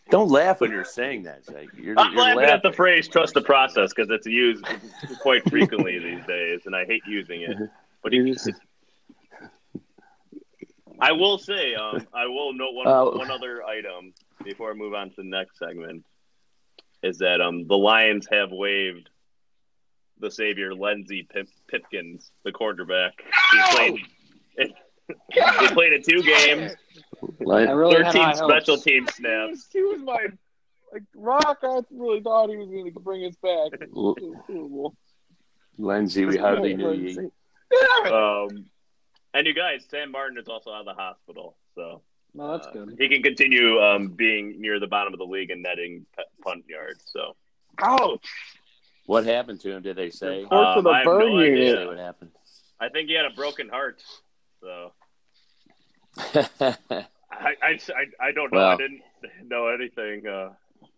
Don't 0.10 0.30
laugh 0.30 0.62
when 0.62 0.72
you're 0.72 0.84
saying 0.84 1.24
that, 1.24 1.46
Jake. 1.48 1.70
You're, 1.78 1.98
I'm 1.98 2.14
you're 2.14 2.22
laughing 2.24 2.44
at 2.46 2.64
the 2.64 2.72
phrase 2.74 3.08
"trust 3.08 3.34
the 3.34 3.42
process" 3.42 3.94
because 3.94 4.10
it's 4.10 4.26
used 4.26 4.66
quite 5.22 5.48
frequently 5.50 6.00
these 6.00 6.26
days, 6.26 6.62
and 6.66 6.76
I 6.76 6.86
hate 6.86 7.04
using 7.08 7.42
it. 7.42 7.58
But 8.02 8.14
You 8.14 8.24
you, 8.24 8.34
just- 8.34 8.50
I 11.02 11.14
will 11.14 11.38
say, 11.38 11.76
um, 11.76 12.06
I 12.14 12.26
will 12.28 12.54
note 12.54 12.74
one 12.74 12.88
Uh, 12.88 13.06
one 13.06 13.32
other 13.32 13.64
item 13.64 14.14
before 14.44 14.72
I 14.72 14.74
move 14.74 14.94
on 14.94 15.10
to 15.12 15.16
the 15.18 15.24
next 15.24 15.58
segment 15.58 16.06
is 17.04 17.20
that 17.20 17.40
um, 17.40 17.68
the 17.68 17.78
Lions 17.78 18.28
have 18.32 18.52
waived 18.52 19.10
the 20.20 20.30
savior 20.32 20.74
Lindsey 20.74 21.24
Pip- 21.32 21.48
Pipkins, 21.68 22.32
the 22.44 22.52
quarterback. 22.52 23.14
He 23.52 23.76
played. 23.76 24.00
he 25.32 25.68
played 25.70 25.94
in 25.94 26.04
two 26.04 26.22
games, 26.22 26.74
I 27.24 27.26
Like, 27.44 27.70
really 27.70 28.04
had 28.04 28.14
thirteen 28.14 28.36
special 28.36 28.76
hopes. 28.76 28.84
team 28.84 29.06
He 29.06 29.12
snaps. 29.14 29.50
was, 29.52 29.68
he 29.72 29.82
was 29.82 30.02
my 30.02 30.28
like 30.94 31.04
Rock. 31.16 31.60
I 31.64 31.82
really 31.92 32.22
thought 32.22 32.50
he 32.50 32.58
was 32.58 32.68
going 32.70 32.92
to 32.94 33.00
bring 33.00 33.24
us 33.26 33.36
back. 33.42 33.80
Lindsey, 35.78 36.26
we 36.26 36.38
hardly 36.38 36.76
knew 36.76 36.92
you. 36.94 37.32
Damn. 38.04 38.14
Um, 38.14 38.66
and 39.34 39.46
you 39.48 39.54
guys, 39.54 39.86
Sam 39.90 40.12
Martin 40.12 40.38
is 40.38 40.48
also 40.48 40.72
out 40.72 40.82
of 40.82 40.86
the 40.88 40.94
hospital, 41.02 41.56
so 41.76 42.02
No, 42.34 42.52
that's 42.54 42.68
uh, 42.68 42.72
good. 42.72 42.96
he 43.00 43.08
can 43.08 43.22
continue 43.22 43.80
um, 43.80 44.10
being 44.10 44.60
near 44.60 44.80
the 44.80 44.88
bottom 44.88 45.14
of 45.14 45.20
the 45.20 45.26
league 45.26 45.52
and 45.52 45.62
netting 45.62 46.06
punt 46.44 46.66
yards. 46.68 47.04
So 47.06 47.36
Ouch! 47.80 48.26
What 49.10 49.26
happened 49.26 49.60
to 49.62 49.72
him? 49.72 49.82
Did 49.82 49.96
they 49.96 50.12
say? 50.12 50.44
Report 50.44 50.50
to 50.76 50.78
Um, 50.78 50.84
the 50.84 50.90
I 50.92 50.98
have 50.98 51.06
burn 51.06 51.20
no 51.22 51.40
idea. 51.40 51.56
unit. 51.56 51.78
Say 51.80 51.86
what 51.88 51.98
happened? 51.98 52.32
I 52.80 52.90
think 52.90 53.10
he 53.10 53.16
had 53.16 53.26
a 53.26 53.32
broken 53.32 53.68
heart. 53.68 54.04
So 54.62 54.92
I, 56.36 56.76
I, 57.32 57.56
I, 57.64 58.28
I 58.28 58.32
don't 58.36 58.54
know. 58.54 58.60
I 58.68 58.78
didn't 58.78 59.02
know 59.48 59.68
anything. 59.70 60.28
Uh, 60.28 60.50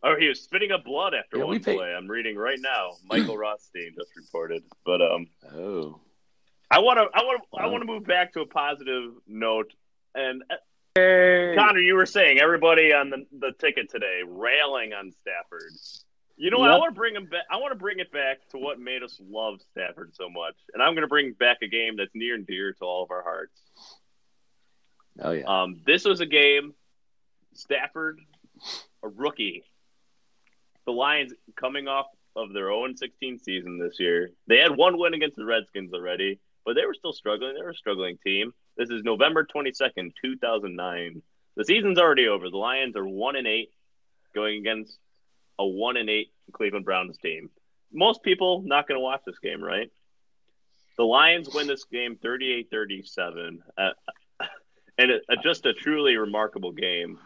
oh, 0.04 0.15
he 0.19 0.28
was 0.28 0.41
spitting 0.41 0.74
up 0.74 0.84
blood 0.84 1.13
after 1.13 1.38
Yeah, 1.38 1.43
we 1.45 1.56
one 1.56 1.63
pay- 1.63 1.76
play. 1.78 1.93
I'm 1.97 2.10
reading 2.10 2.36
right 2.36 2.60
now. 2.60 2.89
Michael 3.06 3.38
Rothstein 3.45 3.93
just 3.97 4.12
reported. 4.17 4.63
But 4.86 5.02
um, 5.02 5.28
oh, 5.56 6.02
I 6.69 6.80
want 6.80 6.97
to 7.00 7.06
I 7.17 7.24
want 7.24 7.41
I 7.58 7.67
want 7.67 7.82
to 7.82 7.88
move 7.88 8.04
back 8.06 8.34
to 8.34 8.41
a 8.41 8.45
positive 8.45 9.12
note. 9.26 9.71
And 10.15 10.43
uh, 10.52 11.56
Connor, 11.58 11.80
you 11.80 11.95
were 11.95 12.06
saying 12.06 12.39
everybody 12.39 12.91
on 12.93 13.10
the, 13.10 13.26
the 13.39 13.54
ticket 13.58 13.89
today 13.89 14.19
railing 14.28 14.91
on 14.91 15.13
Stafford. 15.13 15.71
You 16.41 16.49
know 16.49 16.58
what? 16.58 16.71
I 16.71 16.77
want 16.77 16.95
to 16.95 16.99
bring 16.99 17.15
him 17.15 17.25
back. 17.25 17.43
I 17.51 17.58
want 17.58 17.71
to 17.71 17.77
bring 17.77 17.99
it 17.99 18.12
back 18.12 18.39
to 18.49 18.58
what 18.58 18.80
made 18.80 19.04
us 19.04 19.21
love 19.30 19.60
Stafford 19.71 20.15
so 20.15 20.27
much, 20.27 20.56
and 20.73 20.82
I'm 20.82 20.93
going 20.93 21.04
to 21.04 21.08
bring 21.08 21.34
back 21.34 21.58
a 21.62 21.67
game 21.67 21.97
that's 21.97 22.15
near 22.15 22.34
and 22.34 22.47
dear 22.47 22.73
to 22.73 22.84
all 22.84 23.04
of 23.04 23.12
our 23.12 23.21
hearts. 23.21 23.62
oh 25.21 25.32
yeah. 25.34 25.43
Um, 25.45 25.82
this 25.86 26.04
was 26.04 26.19
a 26.19 26.25
game. 26.25 26.73
Stafford, 27.54 28.21
a 29.04 29.08
rookie. 29.08 29.63
The 30.88 30.93
Lions 30.93 31.32
coming 31.56 31.88
off 31.88 32.08
of 32.36 32.54
their 32.54 32.69
0 32.69 32.88
16 32.95 33.38
season 33.38 33.77
this 33.77 33.99
year. 33.99 34.32
They 34.47 34.58
had 34.58 34.75
one 34.75 34.97
win 34.97 35.13
against 35.13 35.38
the 35.38 35.45
Redskins 35.45 35.93
already, 35.93 36.39
but 36.65 36.73
they 36.73 36.88
were 36.88 36.95
still 36.95 37.13
struggling. 37.13 37.54
They 37.54 37.62
were 37.62 37.69
a 37.69 37.75
struggling 37.75 38.17
team. 38.25 38.51
This 38.77 38.89
is 38.89 39.04
November 39.04 39.45
22nd, 39.45 40.13
2009. 40.19 41.21
The 41.56 41.65
season's 41.65 41.99
already 41.99 42.27
over. 42.27 42.49
The 42.49 42.58
Lions 42.58 42.95
are 42.95 43.08
1 43.08 43.36
and 43.36 43.45
8 43.45 43.69
going 44.34 44.58
against 44.58 44.97
a 45.62 45.67
1 45.67 45.97
and 45.97 46.10
8 46.10 46.28
Cleveland 46.54 46.86
Browns 46.86 47.17
team. 47.17 47.50
Most 47.93 48.24
people 48.24 48.63
not 48.65 48.88
going 48.88 48.97
to 49.00 49.04
watch 49.04 49.21
this 49.26 49.39
game, 49.39 49.63
right? 49.63 49.91
The 50.97 51.04
Lions 51.04 51.50
win 51.54 51.67
this 51.67 51.84
game 51.86 52.17
38-37. 52.24 53.60
Uh, 53.78 53.89
and 54.97 55.12
it, 55.12 55.21
uh, 55.30 55.36
just 55.43 55.65
a 55.65 55.74
truly 55.74 56.17
remarkable 56.17 56.71
game. 56.71 57.19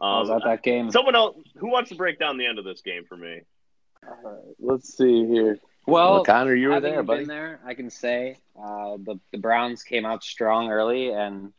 I 0.00 0.20
was 0.20 0.30
Um, 0.30 0.36
at 0.36 0.44
that 0.44 0.62
game. 0.62 0.90
someone 0.90 1.14
else 1.16 1.36
who 1.56 1.68
wants 1.70 1.90
to 1.90 1.96
break 1.96 2.18
down 2.18 2.36
the 2.36 2.46
end 2.46 2.58
of 2.58 2.64
this 2.64 2.82
game 2.82 3.04
for 3.08 3.16
me? 3.16 3.40
All 4.06 4.16
right, 4.22 4.54
let's 4.60 4.96
see 4.96 5.26
here. 5.26 5.58
Well, 5.86 6.12
Well, 6.14 6.24
Connor, 6.24 6.54
you 6.54 6.68
were 6.68 6.74
having 6.74 6.92
there, 6.92 7.02
been 7.02 7.06
buddy. 7.06 7.24
there, 7.24 7.60
I 7.64 7.74
can 7.74 7.90
say 7.90 8.36
uh, 8.56 8.96
the 8.98 9.18
the 9.32 9.38
Browns 9.38 9.82
came 9.82 10.04
out 10.06 10.22
strong 10.22 10.70
early, 10.70 11.08
and 11.10 11.52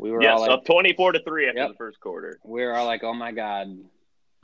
we 0.00 0.10
were 0.10 0.20
yes, 0.22 0.34
all 0.34 0.40
like, 0.42 0.50
up 0.50 0.64
24 0.66 1.12
to 1.12 1.22
3 1.22 1.48
after 1.48 1.58
Yep. 1.60 1.68
the 1.70 1.74
first 1.76 2.00
quarter. 2.00 2.38
we 2.44 2.62
were 2.64 2.74
all 2.76 2.86
like, 2.86 3.02
"Oh 3.04 3.14
my 3.14 3.32
god, 3.32 3.68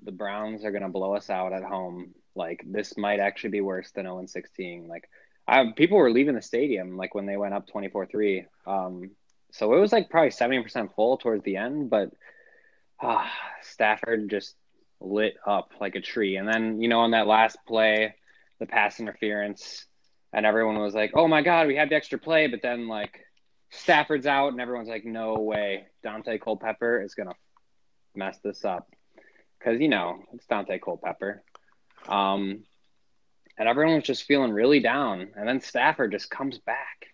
the 0.02 0.12
Browns 0.12 0.64
are 0.64 0.70
gonna 0.70 0.88
blow 0.88 1.14
us 1.14 1.30
out 1.30 1.52
at 1.52 1.62
home. 1.62 2.14
Like 2.34 2.62
this 2.66 2.96
might 2.96 3.20
actually 3.20 3.50
be 3.50 3.60
worse 3.60 3.90
than 3.92 4.04
0 4.04 4.24
16." 4.26 4.88
Like, 4.88 5.08
I, 5.46 5.72
people 5.74 5.98
were 5.98 6.10
leaving 6.10 6.34
the 6.34 6.42
stadium 6.42 6.96
like 6.96 7.14
when 7.14 7.26
they 7.26 7.36
went 7.36 7.54
up 7.54 7.68
24-3. 7.68 8.46
Um, 8.66 9.10
so 9.52 9.74
it 9.74 9.80
was 9.80 9.92
like 9.92 10.10
probably 10.10 10.30
70% 10.30 10.94
full 10.94 11.16
towards 11.18 11.44
the 11.44 11.56
end, 11.56 11.88
but 11.88 12.10
ah, 13.00 13.30
Stafford 13.62 14.28
just 14.28 14.54
lit 15.00 15.36
up 15.46 15.70
like 15.80 15.94
a 15.94 16.00
tree. 16.00 16.36
And 16.36 16.48
then 16.48 16.80
you 16.80 16.88
know 16.88 17.00
on 17.00 17.12
that 17.12 17.26
last 17.26 17.58
play, 17.66 18.14
the 18.58 18.66
pass 18.66 19.00
interference, 19.00 19.86
and 20.32 20.46
everyone 20.46 20.78
was 20.78 20.94
like, 20.94 21.12
"Oh 21.14 21.28
my 21.28 21.42
god, 21.42 21.66
we 21.66 21.76
had 21.76 21.90
the 21.90 21.96
extra 21.96 22.18
play," 22.18 22.46
but 22.46 22.62
then 22.62 22.88
like. 22.88 23.20
Stafford's 23.70 24.28
out, 24.28 24.52
and 24.52 24.60
everyone's 24.60 24.88
like, 24.88 25.04
"No 25.04 25.34
way, 25.34 25.88
Daunte 26.04 26.40
Culpepper 26.40 27.02
is 27.02 27.14
gonna 27.16 27.34
mess 28.14 28.38
this 28.38 28.64
up 28.64 28.88
because 29.66 29.80
you 29.80 29.88
know 29.88 30.22
it's 30.32 30.46
Daunte 30.46 30.80
Culpepper. 30.80 31.42
Um, 32.08 32.60
and 33.58 33.68
everyone 33.68 33.96
was 33.96 34.04
just 34.04 34.24
feeling 34.24 34.52
really 34.52 34.80
down, 34.80 35.28
and 35.34 35.48
then 35.48 35.60
Stafford 35.60 36.12
just 36.12 36.30
comes 36.30 36.58
back, 36.58 37.08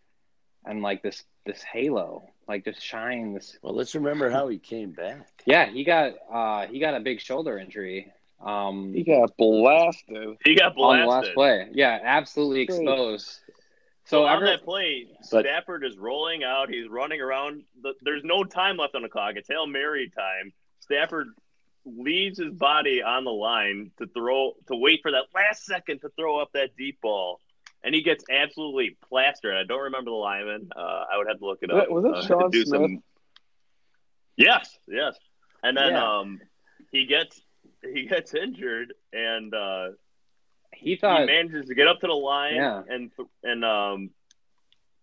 and 0.65 0.83
like 0.83 1.03
this 1.03 1.25
this 1.47 1.63
halo, 1.63 2.29
like 2.47 2.65
just 2.65 2.83
shine 2.83 3.33
this. 3.33 3.57
Well, 3.63 3.75
let's 3.75 3.95
remember 3.95 4.29
how 4.29 4.49
he 4.49 4.59
came 4.59 4.91
back. 4.93 5.27
Yeah, 5.47 5.67
he 5.71 5.85
got 5.85 6.13
uh 6.31 6.67
he 6.67 6.79
got 6.79 6.95
a 6.95 7.01
big 7.01 7.21
shoulder 7.21 7.59
injury. 7.59 8.13
Um, 8.45 8.93
He 8.93 9.05
got 9.05 9.37
blasted. 9.37 10.37
He 10.45 10.57
got 10.57 10.75
blasted 10.75 10.77
on 10.77 10.99
the 11.01 11.07
blasted. 11.07 11.29
last 11.29 11.35
play, 11.35 11.69
yeah, 11.75 12.01
absolutely 12.03 12.63
exposed. 12.63 13.27
So 13.27 13.43
So 14.05 14.27
on 14.27 14.35
every, 14.35 14.49
that 14.49 14.65
play, 14.65 15.07
But- 15.31 15.45
Stafford 15.47 15.85
is 15.85 15.97
rolling 15.97 16.43
out. 16.43 16.69
He's 16.69 16.89
running 16.89 17.21
around. 17.21 17.63
The, 17.83 17.95
there's 18.03 18.25
no 18.25 18.43
time 18.43 18.77
left 18.79 18.97
on 18.97 19.03
the 19.03 19.09
clock. 19.09 19.37
It's 19.37 19.49
Hail 19.49 19.69
Mary 19.69 20.11
time. 20.11 20.53
Stafford 20.81 21.29
leaves 21.85 22.39
his 22.39 22.53
body 22.53 23.03
on 23.03 23.25
the 23.25 23.31
line 23.33 23.91
to 23.99 24.07
throw 24.07 24.53
to 24.69 24.77
wait 24.77 25.01
for 25.03 25.11
that 25.13 25.25
last 25.35 25.65
second 25.65 26.01
to 26.01 26.09
throw 26.11 26.39
up 26.41 26.51
that 26.55 26.77
deep 26.77 27.01
ball, 27.01 27.41
and 27.83 27.95
he 27.95 28.03
gets 28.03 28.25
absolutely 28.31 28.97
plastered. 29.09 29.57
I 29.57 29.65
don't 29.65 29.83
remember 29.83 30.11
the 30.11 30.17
lineman. 30.17 30.71
Uh, 30.75 30.81
I 31.13 31.17
would 31.19 31.27
have 31.29 31.39
to 31.39 31.45
look 31.47 31.59
it 31.63 31.71
up. 31.71 31.91
Was 31.91 32.05
it 32.05 32.15
uh, 32.15 32.27
Sean 32.27 32.53
Smith? 32.53 32.67
some- 32.69 33.03
Yes, 34.37 34.79
yes. 34.89 35.17
And 35.63 35.77
then 35.77 35.91
Yeah. 35.93 36.19
um, 36.19 36.41
he 36.91 37.07
gets 37.07 37.41
he 37.83 38.07
gets 38.07 38.35
injured, 38.35 38.95
and 39.13 39.53
uh, 39.55 39.89
he 40.75 40.95
he 40.97 41.01
manages 41.03 41.67
to 41.67 41.75
get 41.75 41.87
up 41.89 42.01
to 42.01 42.07
the 42.07 42.13
line 42.13 42.55
Yeah. 42.57 42.83
and 42.89 43.11
and 43.43 43.65
um 43.65 44.11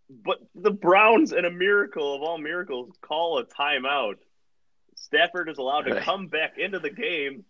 but 0.10 0.40
the 0.56 0.72
Browns 0.72 1.34
in 1.34 1.46
a 1.46 1.52
miracle 1.52 2.16
of 2.16 2.24
all 2.24 2.38
miracles 2.40 2.96
call 3.02 3.38
a 3.38 3.46
timeout. 3.46 4.16
Stafford 5.00 5.50
is 5.50 5.58
allowed 5.58 5.82
to 5.84 6.00
come 6.02 6.28
back 6.28 6.58
into 6.58 6.80
the 6.80 6.90
game 6.90 7.46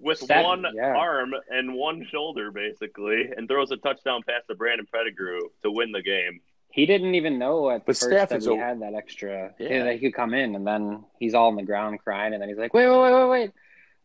with 0.00 0.18
Staff- 0.18 0.44
one 0.44 0.64
yeah. 0.74 0.94
arm 0.94 1.34
and 1.50 1.74
one 1.74 2.06
shoulder 2.10 2.50
basically 2.52 3.30
and 3.36 3.48
throws 3.48 3.70
a 3.70 3.76
touchdown 3.76 4.22
pass 4.26 4.42
to 4.48 4.54
Brandon 4.54 4.86
Pettigrew 4.92 5.40
to 5.62 5.70
win 5.70 5.92
the 5.92 6.02
game. 6.02 6.40
he 6.70 6.84
didn't 6.86 7.14
even 7.14 7.38
know 7.38 7.70
at 7.70 7.86
But 7.86 7.96
first 7.96 8.10
that 8.30 8.42
he 8.42 8.54
a- 8.54 8.56
had 8.56 8.80
that 8.82 8.94
extra 8.94 9.54
Yeah. 9.58 9.84
that 9.84 9.94
he 9.94 9.98
could 10.00 10.14
come 10.14 10.34
in, 10.34 10.54
and 10.54 10.66
then 10.66 11.04
he's 11.18 11.34
all 11.34 11.48
on 11.48 11.56
the 11.56 11.62
ground 11.62 11.98
crying, 12.04 12.32
and 12.34 12.40
then 12.42 12.48
he's 12.48 12.58
like, 12.58 12.74
"Wait, 12.74 12.86
wait, 12.88 13.00
wait, 13.00 13.12
wait, 13.14 13.28
wait! 13.28 13.50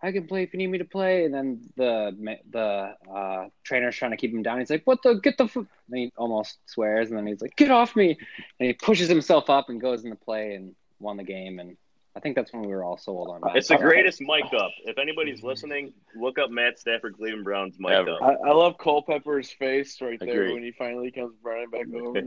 I 0.02 0.12
can 0.12 0.26
play 0.28 0.44
if 0.44 0.54
you 0.54 0.58
need 0.58 0.68
me 0.68 0.78
to 0.80 0.86
play." 0.86 1.26
And 1.26 1.34
then 1.34 1.62
the 1.76 2.38
the 2.50 2.96
uh, 3.12 3.50
trainer's 3.64 3.96
trying 3.96 4.12
to 4.12 4.18
keep 4.18 4.32
him 4.34 4.42
down. 4.44 4.60
He's 4.60 4.70
like, 4.72 4.84
"What 4.86 5.04
the? 5.04 5.16
Get 5.16 5.38
the!" 5.38 5.44
F-? 5.44 5.58
And 5.58 5.68
he 5.92 6.12
almost 6.18 6.58
swears, 6.68 7.10
and 7.10 7.18
then 7.20 7.28
he's 7.28 7.42
like, 7.42 7.56
"Get 7.58 7.70
off 7.70 7.96
me!" 7.96 8.18
And 8.60 8.68
he 8.68 8.74
pushes 8.74 9.10
himself 9.10 9.50
up 9.50 9.70
and 9.70 9.80
goes 9.82 10.04
into 10.06 10.16
play 10.16 10.56
and 10.56 10.74
won 11.00 11.18
the 11.18 11.24
game. 11.24 11.60
And 11.60 11.76
I 12.16 12.20
think 12.20 12.36
that's 12.36 12.54
when 12.54 12.62
we 12.62 12.68
were 12.68 12.84
all 12.84 12.98
sold 12.98 13.30
on. 13.30 13.42
Matt 13.42 13.56
It's 13.56 13.70
the 13.70 13.78
greatest 13.78 14.22
mic 14.22 14.46
up. 14.54 14.72
If 14.86 15.00
anybody's 15.00 15.42
listening, 15.42 15.94
look 16.16 16.38
up 16.38 16.52
Matt 16.52 16.78
Stafford 16.78 17.16
Cleveland 17.18 17.44
Browns 17.44 17.76
mic 17.80 17.92
Ever. 17.92 18.12
up. 18.12 18.22
I, 18.22 18.34
I 18.50 18.54
love 18.54 18.78
Culpepper's 18.78 19.52
face 19.52 20.00
right 20.00 20.20
there 20.20 20.44
Agreed. 20.44 20.54
when 20.54 20.64
he 20.64 20.72
finally 20.72 21.10
comes 21.12 21.34
running 21.42 21.70
back 21.72 21.88
over. 21.96 22.20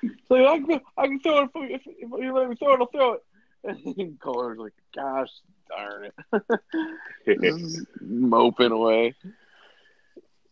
He's 0.00 0.12
like, 0.30 0.46
I, 0.46 0.58
can, 0.60 0.80
I 0.96 1.06
can 1.08 1.20
throw 1.20 1.42
it 1.42 1.50
if, 1.54 1.82
if, 1.86 1.94
if 1.98 2.10
you 2.24 2.32
let 2.32 2.48
me 2.48 2.56
throw 2.56 2.74
it, 2.74 2.80
I'll 2.80 2.86
throw 2.86 3.14
it. 3.14 3.22
And 3.98 4.20
Culpepper's 4.20 4.58
like, 4.58 4.74
gosh 4.94 5.30
darn 5.68 6.10
it. 6.32 7.86
Moping 8.00 8.70
away. 8.70 9.14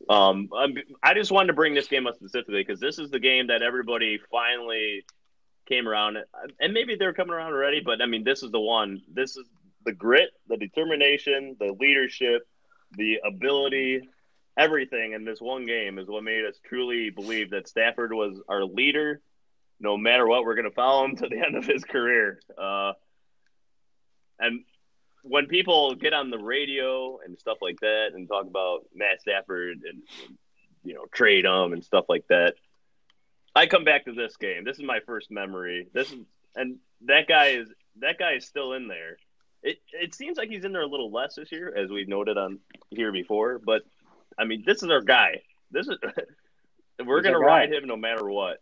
Um, 0.08 0.50
I'm, 0.56 0.74
I 1.02 1.14
just 1.14 1.30
wanted 1.30 1.48
to 1.48 1.52
bring 1.54 1.74
this 1.74 1.86
game 1.86 2.06
up 2.06 2.16
specifically 2.16 2.62
because 2.64 2.80
this 2.80 2.98
is 2.98 3.10
the 3.10 3.20
game 3.20 3.46
that 3.46 3.62
everybody 3.62 4.18
finally 4.30 5.04
came 5.66 5.88
around, 5.88 6.18
and 6.60 6.72
maybe 6.72 6.96
they're 6.96 7.14
coming 7.14 7.34
around 7.34 7.52
already, 7.52 7.80
but 7.84 8.02
I 8.02 8.06
mean, 8.06 8.24
this 8.24 8.42
is 8.42 8.50
the 8.50 8.60
one. 8.60 9.02
This 9.12 9.36
is 9.36 9.44
the 9.84 9.92
grit, 9.92 10.30
the 10.48 10.56
determination, 10.56 11.56
the 11.58 11.76
leadership, 11.78 12.46
the 12.96 13.20
ability, 13.26 14.02
everything 14.56 15.12
in 15.12 15.24
this 15.24 15.40
one 15.40 15.66
game 15.66 15.98
is 15.98 16.08
what 16.08 16.22
made 16.22 16.44
us 16.44 16.58
truly 16.64 17.10
believe 17.10 17.50
that 17.50 17.68
Stafford 17.68 18.12
was 18.12 18.40
our 18.48 18.64
leader. 18.64 19.20
No 19.80 19.96
matter 19.96 20.26
what, 20.26 20.44
we're 20.44 20.54
going 20.54 20.68
to 20.68 20.74
follow 20.74 21.04
him 21.04 21.16
to 21.16 21.28
the 21.28 21.38
end 21.38 21.56
of 21.56 21.66
his 21.66 21.84
career. 21.84 22.40
Uh, 22.56 22.92
and 24.38 24.64
when 25.22 25.46
people 25.46 25.94
get 25.94 26.12
on 26.12 26.30
the 26.30 26.38
radio 26.38 27.18
and 27.24 27.38
stuff 27.38 27.58
like 27.60 27.80
that 27.80 28.10
and 28.14 28.28
talk 28.28 28.46
about 28.46 28.84
Matt 28.94 29.20
Stafford 29.20 29.78
and 29.88 30.02
you 30.82 30.94
know 30.94 31.06
trade 31.12 31.46
him 31.46 31.72
and 31.72 31.82
stuff 31.82 32.04
like 32.08 32.26
that, 32.28 32.54
I 33.54 33.66
come 33.66 33.84
back 33.84 34.06
to 34.06 34.12
this 34.12 34.36
game. 34.36 34.64
This 34.64 34.78
is 34.78 34.84
my 34.84 35.00
first 35.06 35.30
memory. 35.30 35.88
This 35.92 36.10
is 36.12 36.18
and 36.56 36.76
that 37.06 37.26
guy 37.28 37.48
is 37.48 37.68
that 38.00 38.18
guy 38.18 38.32
is 38.32 38.46
still 38.46 38.72
in 38.72 38.88
there. 38.88 39.16
It 39.62 39.78
it 39.92 40.14
seems 40.14 40.36
like 40.36 40.48
he's 40.48 40.64
in 40.64 40.72
there 40.72 40.82
a 40.82 40.86
little 40.86 41.10
less 41.10 41.36
this 41.36 41.50
year, 41.52 41.74
as 41.74 41.90
we've 41.90 42.08
noted 42.08 42.36
on 42.36 42.58
here 42.90 43.12
before. 43.12 43.58
But 43.64 43.82
I 44.38 44.44
mean, 44.44 44.62
this 44.66 44.82
is 44.82 44.90
our 44.90 45.00
guy. 45.00 45.42
This 45.70 45.86
is 45.88 45.96
we're 47.04 47.18
He's 47.18 47.24
gonna 47.24 47.38
ride 47.38 47.72
him 47.72 47.86
no 47.86 47.96
matter 47.96 48.28
what. 48.28 48.58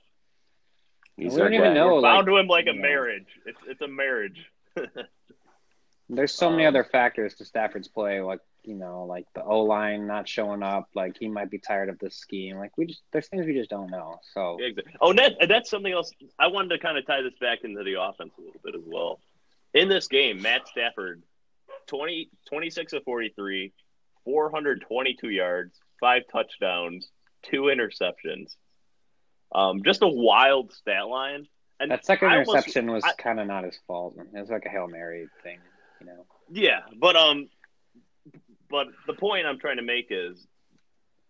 He's 1.16 1.32
we 1.32 1.38
don't 1.40 1.54
even 1.54 1.68
guy. 1.68 1.74
know. 1.74 1.86
We're 1.88 2.00
like, 2.00 2.14
bound 2.14 2.26
to 2.26 2.36
him 2.36 2.46
like 2.46 2.66
a 2.66 2.74
yeah. 2.74 2.80
marriage. 2.80 3.26
It's 3.46 3.58
it's 3.66 3.80
a 3.82 3.88
marriage. 3.88 4.46
There's 6.08 6.34
so 6.34 6.50
many 6.50 6.64
Um, 6.66 6.74
other 6.74 6.84
factors 6.84 7.34
to 7.36 7.44
Stafford's 7.44 7.88
play, 7.88 8.20
like 8.20 8.40
you 8.64 8.74
know, 8.74 9.04
like 9.04 9.26
the 9.34 9.42
O 9.42 9.60
line 9.60 10.06
not 10.06 10.28
showing 10.28 10.62
up, 10.62 10.88
like 10.94 11.16
he 11.18 11.28
might 11.28 11.50
be 11.50 11.58
tired 11.58 11.88
of 11.88 11.98
this 11.98 12.16
scheme. 12.16 12.56
Like 12.56 12.76
we 12.78 12.86
just 12.86 13.02
there's 13.12 13.28
things 13.28 13.46
we 13.46 13.54
just 13.54 13.70
don't 13.70 13.90
know. 13.90 14.20
So 14.34 14.58
exactly. 14.60 14.94
Oh, 15.00 15.12
that, 15.14 15.34
that's 15.48 15.70
something 15.70 15.92
else. 15.92 16.12
I 16.38 16.46
wanted 16.48 16.70
to 16.70 16.78
kind 16.78 16.96
of 16.98 17.06
tie 17.06 17.22
this 17.22 17.34
back 17.40 17.60
into 17.64 17.82
the 17.82 18.00
offense 18.00 18.32
a 18.38 18.40
little 18.40 18.60
bit 18.64 18.74
as 18.74 18.82
well. 18.86 19.20
In 19.74 19.88
this 19.88 20.06
game, 20.08 20.42
Matt 20.42 20.68
Stafford, 20.68 21.22
20, 21.86 22.30
26 22.48 22.92
of 22.92 23.04
43, 23.04 23.72
422 24.24 25.28
yards, 25.28 25.78
five 25.98 26.22
touchdowns, 26.30 27.08
two 27.42 27.62
interceptions. 27.62 28.54
Um, 29.54 29.82
just 29.84 30.02
a 30.02 30.08
wild 30.08 30.72
stat 30.72 31.08
line. 31.08 31.46
And 31.80 31.90
that 31.90 32.04
second 32.04 32.28
I 32.28 32.38
almost- 32.38 32.50
interception 32.50 32.90
was 32.92 33.04
kind 33.18 33.40
of 33.40 33.46
not 33.46 33.64
his 33.64 33.78
fault. 33.86 34.16
It 34.16 34.38
was 34.38 34.50
like 34.50 34.64
a 34.66 34.68
hail 34.68 34.86
mary 34.86 35.26
thing, 35.42 35.58
you 36.00 36.06
know. 36.06 36.26
Yeah, 36.50 36.80
but 37.00 37.16
um, 37.16 37.48
but 38.72 38.88
the 39.06 39.12
point 39.12 39.46
I'm 39.46 39.60
trying 39.60 39.76
to 39.76 39.82
make 39.82 40.06
is 40.10 40.44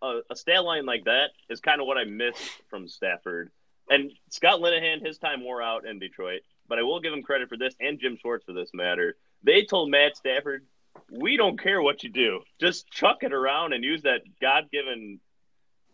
a, 0.01 0.21
a 0.31 0.35
stat 0.35 0.63
line 0.63 0.87
like 0.87 1.03
that 1.05 1.29
is 1.49 1.59
kind 1.59 1.79
of 1.79 1.85
what 1.85 1.97
I 1.99 2.05
missed 2.05 2.41
from 2.69 2.87
Stafford. 2.87 3.51
And 3.89 4.11
Scott 4.29 4.61
Linehan, 4.61 5.05
his 5.05 5.17
time 5.19 5.43
wore 5.43 5.61
out 5.61 5.85
in 5.85 5.99
Detroit, 5.99 6.41
but 6.67 6.79
I 6.79 6.83
will 6.83 7.01
give 7.01 7.13
him 7.13 7.21
credit 7.21 7.49
for 7.49 7.57
this, 7.57 7.75
and 7.79 7.99
Jim 7.99 8.17
Schwartz 8.19 8.45
for 8.45 8.53
this 8.53 8.71
matter. 8.73 9.17
They 9.43 9.65
told 9.65 9.91
Matt 9.91 10.15
Stafford, 10.15 10.65
"We 11.11 11.35
don't 11.37 11.59
care 11.59 11.81
what 11.81 12.01
you 12.03 12.09
do, 12.09 12.41
just 12.59 12.89
chuck 12.89 13.23
it 13.23 13.33
around 13.33 13.73
and 13.73 13.83
use 13.83 14.03
that 14.03 14.21
God-given, 14.41 15.19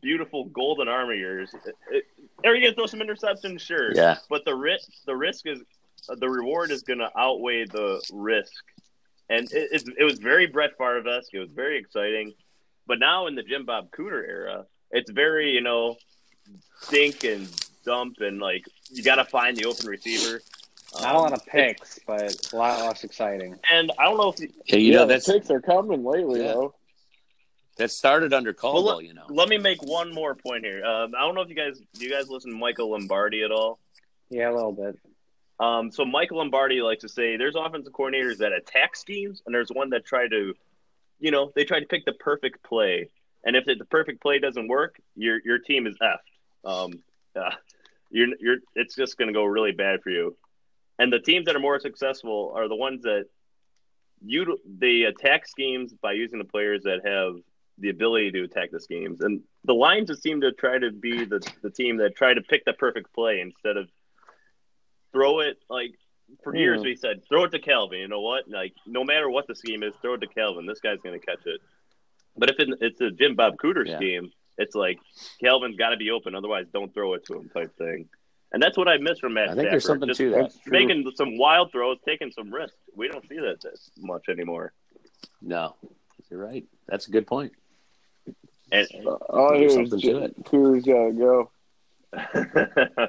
beautiful 0.02 0.46
golden 0.46 0.88
arm 0.88 1.10
of 1.10 1.18
yours. 1.18 1.54
Are 2.46 2.56
you 2.56 2.62
gonna 2.62 2.76
throw 2.76 2.86
some 2.86 3.00
interceptions? 3.00 3.60
Sure, 3.60 3.92
Yeah. 3.94 4.18
but 4.30 4.46
the 4.46 4.56
risk, 4.56 4.90
the 5.06 5.16
risk 5.16 5.48
is, 5.48 5.64
the 6.08 6.30
reward 6.30 6.70
is 6.72 6.84
gonna 6.84 7.12
outweigh 7.18 7.66
the 7.66 8.02
risk." 8.14 8.64
And 9.30 9.52
it, 9.52 9.70
it, 9.72 9.84
it 10.00 10.04
was 10.04 10.20
very 10.20 10.48
Brett 10.48 10.72
Favre-esque. 10.78 11.34
It 11.34 11.40
was 11.40 11.50
very 11.52 11.78
exciting. 11.78 12.34
But 12.88 13.00
now 13.00 13.28
in 13.28 13.36
the 13.36 13.44
Jim 13.44 13.66
Bob 13.66 13.92
Cooter 13.92 14.28
era, 14.28 14.66
it's 14.92 15.12
very 15.12 15.52
you 15.52 15.62
know 15.62 15.98
sink 16.82 17.24
and 17.24 17.48
dump 17.86 18.18
and 18.20 18.40
like 18.40 18.66
you 18.90 19.04
got 19.04 19.16
to 19.16 19.26
find 19.26 19.56
the 19.56 19.66
open 19.66 19.88
receiver. 19.88 20.42
Not 21.02 21.14
a 21.14 21.18
lot 21.20 21.28
Um, 21.28 21.34
of 21.34 21.46
picks, 21.46 22.00
but 22.08 22.52
a 22.52 22.56
lot 22.56 22.80
less 22.80 23.04
exciting. 23.04 23.56
And 23.72 23.92
I 24.00 24.06
don't 24.06 24.18
know 24.18 24.30
if 24.36 24.40
Yeah, 24.66 24.76
you 24.78 24.92
yeah, 24.92 24.98
know 25.00 25.06
the 25.06 25.14
that's 25.14 25.32
picks 25.32 25.52
are 25.52 25.62
coming 25.62 26.04
lately 26.04 26.42
Yeah. 26.42 26.54
though. 26.54 26.76
that 27.78 27.92
started 27.92 28.34
under 28.34 28.54
Caldwell. 28.54 28.84
Well, 28.96 29.02
you 29.04 29.14
know, 29.14 29.26
Let 29.30 29.50
me 29.50 29.60
make 29.60 29.84
one 29.84 30.12
more 30.14 30.34
point 30.34 30.66
here. 30.66 30.84
Um, 30.84 31.14
I 31.16 31.20
don't 31.22 31.36
know 31.36 31.42
if 31.42 31.50
you 31.50 31.56
guys 31.56 31.80
do 31.94 32.04
you 32.04 32.10
guys 32.10 32.28
listen 32.28 32.52
to 32.52 32.58
Michael 32.58 32.90
Lombardi 32.90 33.44
at 33.44 33.52
all. 33.52 33.78
Yeah, 34.32 34.50
a 34.50 34.54
little 34.56 34.72
bit. 34.72 34.98
Um, 35.60 35.92
so 35.92 36.06
Michael 36.06 36.38
Lombardi 36.38 36.82
likes 36.82 37.02
to 37.02 37.10
say 37.10 37.36
there's 37.36 37.56
offensive 37.56 37.94
coordinators 37.94 38.38
that 38.38 38.54
attack 38.54 38.96
schemes, 38.96 39.42
and 39.46 39.54
there's 39.54 39.70
one 39.70 39.90
that 39.90 40.06
try 40.06 40.28
to, 40.28 40.54
you 41.20 41.32
know, 41.32 41.52
they 41.56 41.66
try 41.66 41.80
to 41.80 41.86
pick 41.86 42.06
the 42.06 42.14
perfect 42.14 42.64
play. 42.64 43.10
And 43.44 43.56
if 43.56 43.66
the 43.66 43.86
perfect 43.86 44.22
play 44.22 44.40
doesn't 44.40 44.68
work, 44.68 45.00
your 45.16 45.40
your 45.44 45.60
team 45.60 45.88
is 45.88 45.98
effed. 46.02 46.70
Um, 46.70 47.04
uh, 47.36 47.52
you're 48.10 48.30
you're 48.40 48.58
it's 48.76 48.96
just 48.96 49.18
going 49.18 49.28
to 49.28 49.34
go 49.34 49.44
really 49.44 49.72
bad 49.72 50.02
for 50.02 50.10
you. 50.10 50.38
And 50.98 51.12
the 51.12 51.20
teams 51.20 51.46
that 51.46 51.56
are 51.56 51.60
more 51.60 51.80
successful 51.80 52.54
are 52.56 52.68
the 52.68 52.76
ones 52.76 53.04
that 53.04 53.26
you 54.26 54.58
they 54.66 55.04
attack 55.04 55.48
schemes 55.48 55.94
by 55.94 56.14
using 56.14 56.40
the 56.40 56.46
players 56.46 56.84
that 56.84 57.06
have 57.06 57.36
the 57.78 57.90
ability 57.90 58.32
to 58.32 58.44
attack 58.44 58.72
the 58.72 58.80
schemes. 58.80 59.22
And 59.22 59.42
the 59.64 59.74
Lions 59.74 60.10
just 60.10 60.22
seem 60.22 60.42
to 60.42 60.52
try 60.52 60.78
to 60.78 60.92
be 60.92 61.26
the 61.26 61.40
the 61.62 61.70
team 61.70 61.98
that 61.98 62.16
try 62.16 62.34
to 62.34 62.42
pick 62.42 62.66
the 62.66 62.74
perfect 62.74 63.14
play 63.14 63.40
instead 63.40 63.78
of 63.78 63.90
throw 65.12 65.40
it 65.42 65.58
like 65.70 65.92
for 66.44 66.56
years 66.56 66.80
Hmm. 66.80 66.86
we 66.86 66.96
said 66.96 67.22
throw 67.28 67.44
it 67.46 67.52
to 67.52 67.60
Calvin. 67.60 68.00
You 68.00 68.08
know 68.08 68.22
what? 68.22 68.48
Like 68.50 68.74
no 68.86 69.04
matter 69.04 69.30
what 69.30 69.48
the 69.48 69.56
scheme 69.56 69.84
is, 69.84 69.94
throw 70.02 70.14
it 70.16 70.20
to 70.22 70.28
Calvin. 70.28 70.66
This 70.66 70.80
guy's 70.80 71.00
going 71.02 71.20
to 71.20 71.26
catch 71.26 71.46
it. 71.46 71.62
But 72.38 72.50
if 72.52 72.56
it's 72.60 73.02
a 73.02 73.12
Jim 73.12 73.36
Bob 73.36 73.56
Cooter 73.58 73.86
Yeah. 73.86 73.98
scheme, 73.98 74.32
it's 74.58 74.76
like 74.76 75.00
Calvin's 75.42 75.76
got 75.78 75.90
to 75.90 75.98
be 75.98 76.12
open, 76.12 76.36
otherwise 76.36 76.66
don't 76.74 76.94
throw 76.94 77.14
it 77.16 77.26
to 77.26 77.36
him 77.38 77.50
type 77.50 77.76
thing. 77.78 78.08
And 78.52 78.62
that's 78.64 78.78
what 78.78 78.88
I 78.88 78.98
miss 78.98 79.20
from 79.20 79.34
Matt 79.36 79.50
I 79.50 79.56
think 79.56 79.70
there's 79.70 79.86
something 79.86 80.08
just 80.08 80.18
to 80.20 80.30
that. 80.32 80.42
That's 80.42 80.60
true. 80.60 80.72
Making 80.72 81.12
some 81.16 81.38
wild 81.38 81.72
throws, 81.72 81.98
taking 82.06 82.32
some 82.32 82.52
risks. 82.52 82.78
We 82.96 83.08
don't 83.08 83.28
see 83.28 83.36
that 83.38 83.62
that 83.62 83.78
much 84.00 84.24
anymore. 84.30 84.74
No, 85.42 85.76
you're 86.30 86.40
right. 86.44 86.66
That's 86.88 87.08
a 87.08 87.12
good 87.12 87.28
point. 87.28 87.54
And 88.72 88.88
All 89.30 89.54
I 89.54 89.58
hear 89.58 89.68
is 89.68 89.74
something 89.74 90.00
to 90.00 90.06
Jim 90.06 90.24
it. 90.24 90.36
Cooter's 90.46 90.84
gotta 90.84 91.12
go. 91.14 91.52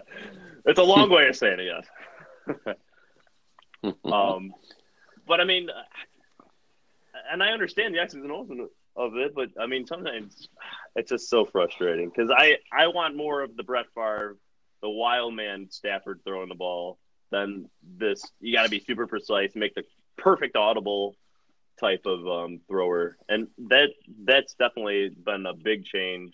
it's 0.65 0.79
a 0.79 0.85
long 0.85 1.11
way 1.15 1.29
of 1.29 1.37
saying 1.37 1.61
it, 1.61 1.67
yes. 1.67 2.77
Um, 4.05 4.53
but 5.27 5.41
I 5.41 5.45
mean, 5.45 5.69
and 7.33 7.43
I 7.43 7.49
understand 7.49 7.95
the 7.95 8.01
X's 8.01 8.23
and 8.23 8.31
O's 8.31 8.51
of 8.97 9.17
it, 9.17 9.35
but 9.35 9.51
I 9.59 9.67
mean, 9.67 9.87
sometimes 9.87 10.49
it's 10.95 11.11
just 11.11 11.31
so 11.31 11.45
frustrating 11.45 12.11
because 12.11 12.31
I 12.31 12.57
I 12.73 12.89
want 12.89 13.17
more 13.17 13.43
of 13.43 13.57
the 13.57 13.63
Brett 13.63 13.87
Favre, 13.95 14.37
the 14.83 14.91
wild 14.91 15.35
man 15.35 15.69
Stafford 15.71 16.21
throwing 16.27 16.49
the 16.49 16.55
ball 16.55 16.99
than 17.31 17.71
this. 17.83 18.23
You 18.41 18.55
got 18.55 18.65
to 18.65 18.69
be 18.69 18.81
super 18.81 19.07
precise, 19.07 19.53
make 19.55 19.75
the 19.75 19.85
perfect 20.19 20.57
audible 20.57 21.17
type 21.79 22.05
of 22.05 22.27
um, 22.27 22.61
thrower, 22.69 23.17
and 23.29 23.49
that 23.69 23.91
that's 24.25 24.55
definitely 24.55 25.11
been 25.11 25.47
a 25.47 25.55
big 25.55 25.85
change 25.85 26.33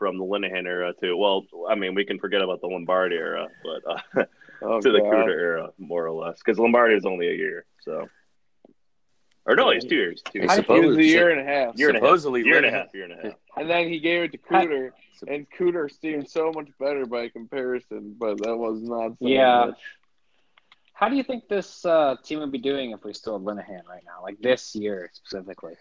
from 0.00 0.18
the 0.18 0.24
Linehan 0.24 0.66
era 0.66 0.92
to 1.00 1.14
well, 1.16 1.46
I 1.68 1.76
mean, 1.76 1.94
we 1.94 2.04
can 2.04 2.18
forget 2.18 2.40
about 2.42 2.60
the 2.60 2.66
Lombardi 2.66 3.14
era, 3.14 3.46
but. 3.62 4.02
Uh, 4.18 4.24
Oh, 4.62 4.78
to 4.78 4.92
the 4.92 4.98
God. 4.98 5.10
Cooter 5.10 5.30
era, 5.40 5.70
more 5.78 6.04
or 6.06 6.10
less, 6.12 6.36
because 6.36 6.58
Lombardi 6.58 6.94
is 6.94 7.06
only 7.06 7.28
a 7.30 7.32
year. 7.32 7.64
So, 7.80 8.10
or 9.46 9.56
no, 9.56 9.70
he's 9.70 9.86
two 9.86 9.94
years. 9.94 10.20
Two 10.30 10.40
years. 10.40 10.50
He 10.50 10.56
suppose- 10.56 10.84
was 10.84 10.96
a 10.98 11.02
year 11.02 11.30
and 11.30 11.40
a 11.40 11.44
half. 11.50 11.78
year 11.78 11.88
and 11.88 11.96
a 11.96 12.00
half. 12.06 12.22
Year 12.44 12.56
and 12.58 12.66
a 12.66 12.70
half. 12.70 12.94
Year 12.94 13.04
and 13.04 13.12
a 13.14 13.22
half. 13.22 13.34
And 13.56 13.70
then 13.70 13.88
he 13.88 14.00
gave 14.00 14.24
it 14.24 14.32
to 14.32 14.36
Cooter, 14.38 14.90
and 15.26 15.46
Cooter 15.58 15.90
seemed 15.90 16.28
so 16.28 16.52
much 16.54 16.68
better 16.78 17.06
by 17.06 17.30
comparison, 17.30 18.14
but 18.18 18.36
that 18.42 18.54
was 18.54 18.82
not 18.82 19.12
so 19.12 19.16
Yeah. 19.28 19.64
much. 19.68 19.78
How 20.92 21.08
do 21.08 21.16
you 21.16 21.22
think 21.22 21.48
this 21.48 21.86
uh, 21.86 22.16
team 22.22 22.40
would 22.40 22.52
be 22.52 22.58
doing 22.58 22.90
if 22.90 23.02
we 23.02 23.14
still 23.14 23.38
had 23.38 23.46
Linehan 23.46 23.86
right 23.88 24.04
now, 24.04 24.22
like 24.22 24.42
this 24.42 24.74
year 24.76 25.08
specifically? 25.14 25.72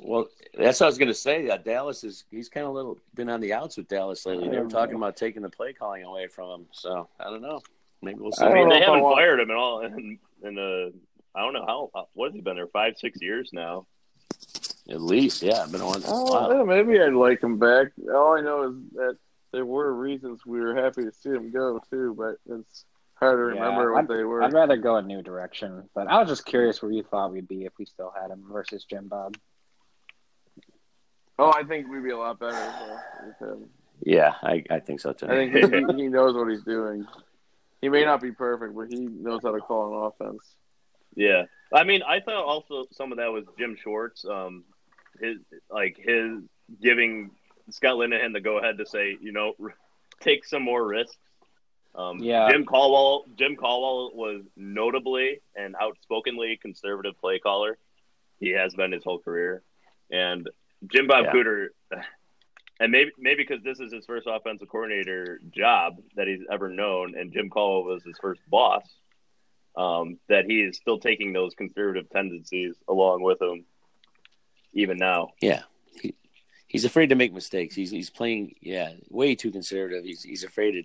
Well, 0.00 0.26
that's 0.58 0.80
what 0.80 0.86
I 0.86 0.88
was 0.88 0.98
going 0.98 1.08
to 1.08 1.14
say. 1.14 1.48
Uh, 1.48 1.56
Dallas 1.58 2.02
is 2.04 2.24
he's 2.30 2.48
kind 2.48 2.66
of 2.66 2.72
little 2.72 2.98
been 3.14 3.28
on 3.28 3.40
the 3.40 3.52
outs 3.52 3.76
with 3.76 3.88
Dallas 3.88 4.24
lately. 4.26 4.48
They 4.48 4.58
were 4.58 4.68
talking 4.68 4.96
about 4.96 5.16
taking 5.16 5.42
the 5.42 5.50
play 5.50 5.72
calling 5.72 6.02
away 6.04 6.26
from 6.28 6.50
him. 6.62 6.66
So 6.72 7.08
I 7.20 7.24
don't 7.24 7.42
know. 7.42 7.60
Maybe 8.00 8.18
we'll 8.20 8.32
see. 8.32 8.44
I 8.44 8.50
I 8.50 8.54
mean, 8.54 8.68
they 8.68 8.76
I 8.76 8.84
haven't 8.86 9.02
want- 9.02 9.16
fired 9.16 9.40
him 9.40 9.50
at 9.50 9.56
all 9.56 9.80
in, 9.80 10.18
in 10.42 10.58
uh, 10.58 10.90
I 11.38 11.42
don't 11.42 11.52
know 11.52 11.64
how. 11.94 12.06
What 12.14 12.26
has 12.28 12.34
he 12.34 12.40
been 12.40 12.56
there? 12.56 12.66
Five, 12.66 12.94
six 12.98 13.20
years 13.22 13.50
now. 13.52 13.86
At 14.88 15.00
least, 15.00 15.42
yeah. 15.42 15.64
Been 15.70 15.80
on. 15.80 16.02
Oh, 16.06 16.56
yeah, 16.56 16.62
maybe 16.64 17.00
I'd 17.00 17.12
like 17.12 17.42
him 17.42 17.58
back. 17.58 17.88
All 18.12 18.36
I 18.36 18.40
know 18.40 18.70
is 18.70 18.74
that 18.94 19.16
there 19.52 19.64
were 19.64 19.92
reasons 19.94 20.44
we 20.44 20.58
were 20.60 20.74
happy 20.74 21.02
to 21.04 21.12
see 21.12 21.28
him 21.30 21.52
go 21.52 21.80
too, 21.90 22.14
but 22.18 22.36
it's 22.52 22.84
hard 23.14 23.38
to 23.38 23.54
Yeah, 23.56 23.62
remember 23.62 23.92
what 23.92 24.08
they 24.08 24.24
were. 24.24 24.42
I'd 24.42 24.52
rather 24.52 24.76
go 24.76 24.96
a 24.96 25.02
new 25.02 25.22
direction, 25.22 25.88
but 25.94 26.08
I 26.08 26.18
was 26.18 26.28
just 26.28 26.44
curious 26.44 26.82
where 26.82 26.90
you 26.90 27.04
thought 27.04 27.30
we'd 27.32 27.46
be 27.46 27.64
if 27.66 27.72
we 27.78 27.84
still 27.84 28.12
had 28.20 28.30
him 28.30 28.44
versus 28.50 28.84
Jim 28.84 29.06
Bob. 29.08 29.36
Oh, 31.38 31.52
I 31.54 31.62
think 31.64 31.88
we'd 31.88 32.02
be 32.02 32.10
a 32.10 32.18
lot 32.18 32.38
better 32.38 32.72
with 33.26 33.48
him. 33.48 33.68
Yeah, 34.04 34.34
I, 34.42 34.64
I 34.70 34.80
think 34.80 35.00
so 35.00 35.12
too. 35.12 35.26
I 35.26 35.50
think 35.50 35.52
he, 35.54 36.02
he 36.02 36.08
knows 36.08 36.34
what 36.34 36.48
he's 36.50 36.64
doing. 36.64 37.06
He 37.80 37.88
may 37.88 38.04
not 38.04 38.20
be 38.20 38.32
perfect, 38.32 38.74
but 38.74 38.88
he 38.88 39.00
knows 39.00 39.40
how 39.42 39.52
to 39.52 39.60
call 39.60 39.88
an 39.88 40.06
offense. 40.28 40.42
Yeah, 41.14 41.44
I 41.72 41.84
mean, 41.84 42.02
I 42.02 42.20
thought 42.20 42.44
also 42.44 42.86
some 42.92 43.12
of 43.12 43.18
that 43.18 43.32
was 43.32 43.44
Jim 43.58 43.76
Schwartz. 43.80 44.24
Um, 44.24 44.64
his 45.20 45.38
like 45.70 45.96
his 45.98 46.42
giving 46.82 47.30
Scott 47.70 47.96
Linehan 47.96 48.32
the 48.32 48.40
go 48.40 48.58
ahead 48.58 48.78
to 48.78 48.86
say, 48.86 49.16
you 49.20 49.32
know, 49.32 49.54
take 50.20 50.44
some 50.44 50.62
more 50.62 50.84
risks. 50.84 51.16
Um, 51.94 52.18
Yeah. 52.22 52.50
Jim 52.50 52.64
Caldwell. 52.64 53.26
Jim 53.36 53.56
Caldwell 53.56 54.12
was 54.14 54.42
notably 54.56 55.40
and 55.54 55.76
outspokenly 55.80 56.58
conservative 56.60 57.18
play 57.20 57.38
caller. 57.38 57.76
He 58.40 58.50
has 58.50 58.74
been 58.74 58.92
his 58.92 59.04
whole 59.04 59.18
career, 59.18 59.62
and 60.10 60.48
Jim 60.90 61.06
Bob 61.06 61.26
Yeah. 61.26 61.32
Cooter. 61.32 61.66
And 62.80 62.90
maybe 62.90 63.12
maybe 63.16 63.44
because 63.46 63.62
this 63.62 63.78
is 63.78 63.92
his 63.92 64.04
first 64.06 64.26
offensive 64.28 64.68
coordinator 64.68 65.40
job 65.54 65.98
that 66.16 66.26
he's 66.26 66.40
ever 66.50 66.68
known, 66.68 67.16
and 67.16 67.32
Jim 67.32 67.48
Caldwell 67.48 67.94
was 67.94 68.02
his 68.02 68.16
first 68.20 68.40
boss 68.48 68.82
um, 69.76 70.18
that 70.28 70.46
he 70.46 70.62
is 70.62 70.78
still 70.78 70.98
taking 70.98 71.32
those 71.32 71.54
conservative 71.54 72.10
tendencies 72.10 72.74
along 72.88 73.22
with 73.22 73.40
him, 73.40 73.64
even 74.72 74.98
now. 74.98 75.30
Yeah, 75.40 75.62
he, 76.00 76.14
he's 76.66 76.84
afraid 76.84 77.10
to 77.10 77.14
make 77.14 77.32
mistakes. 77.32 77.76
He's 77.76 77.90
he's 77.90 78.10
playing 78.10 78.56
yeah 78.60 78.94
way 79.08 79.36
too 79.36 79.52
conservative. 79.52 80.04
He's 80.04 80.24
he's 80.24 80.42
afraid 80.42 80.72
to 80.72 80.82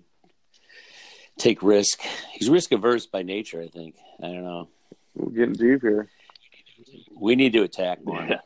take 1.36 1.62
risk. 1.62 2.00
He's 2.32 2.48
risk 2.48 2.70
averse 2.70 3.06
by 3.06 3.22
nature. 3.22 3.60
I 3.60 3.68
think. 3.68 3.96
I 4.22 4.26
don't 4.26 4.44
know. 4.44 4.68
We're 5.16 5.30
getting 5.30 5.54
deep 5.54 5.82
here. 5.82 6.08
We 7.16 7.34
need 7.34 7.54
to 7.54 7.62
attack 7.62 8.04
more. 8.04 8.22
Nature. 8.22 8.40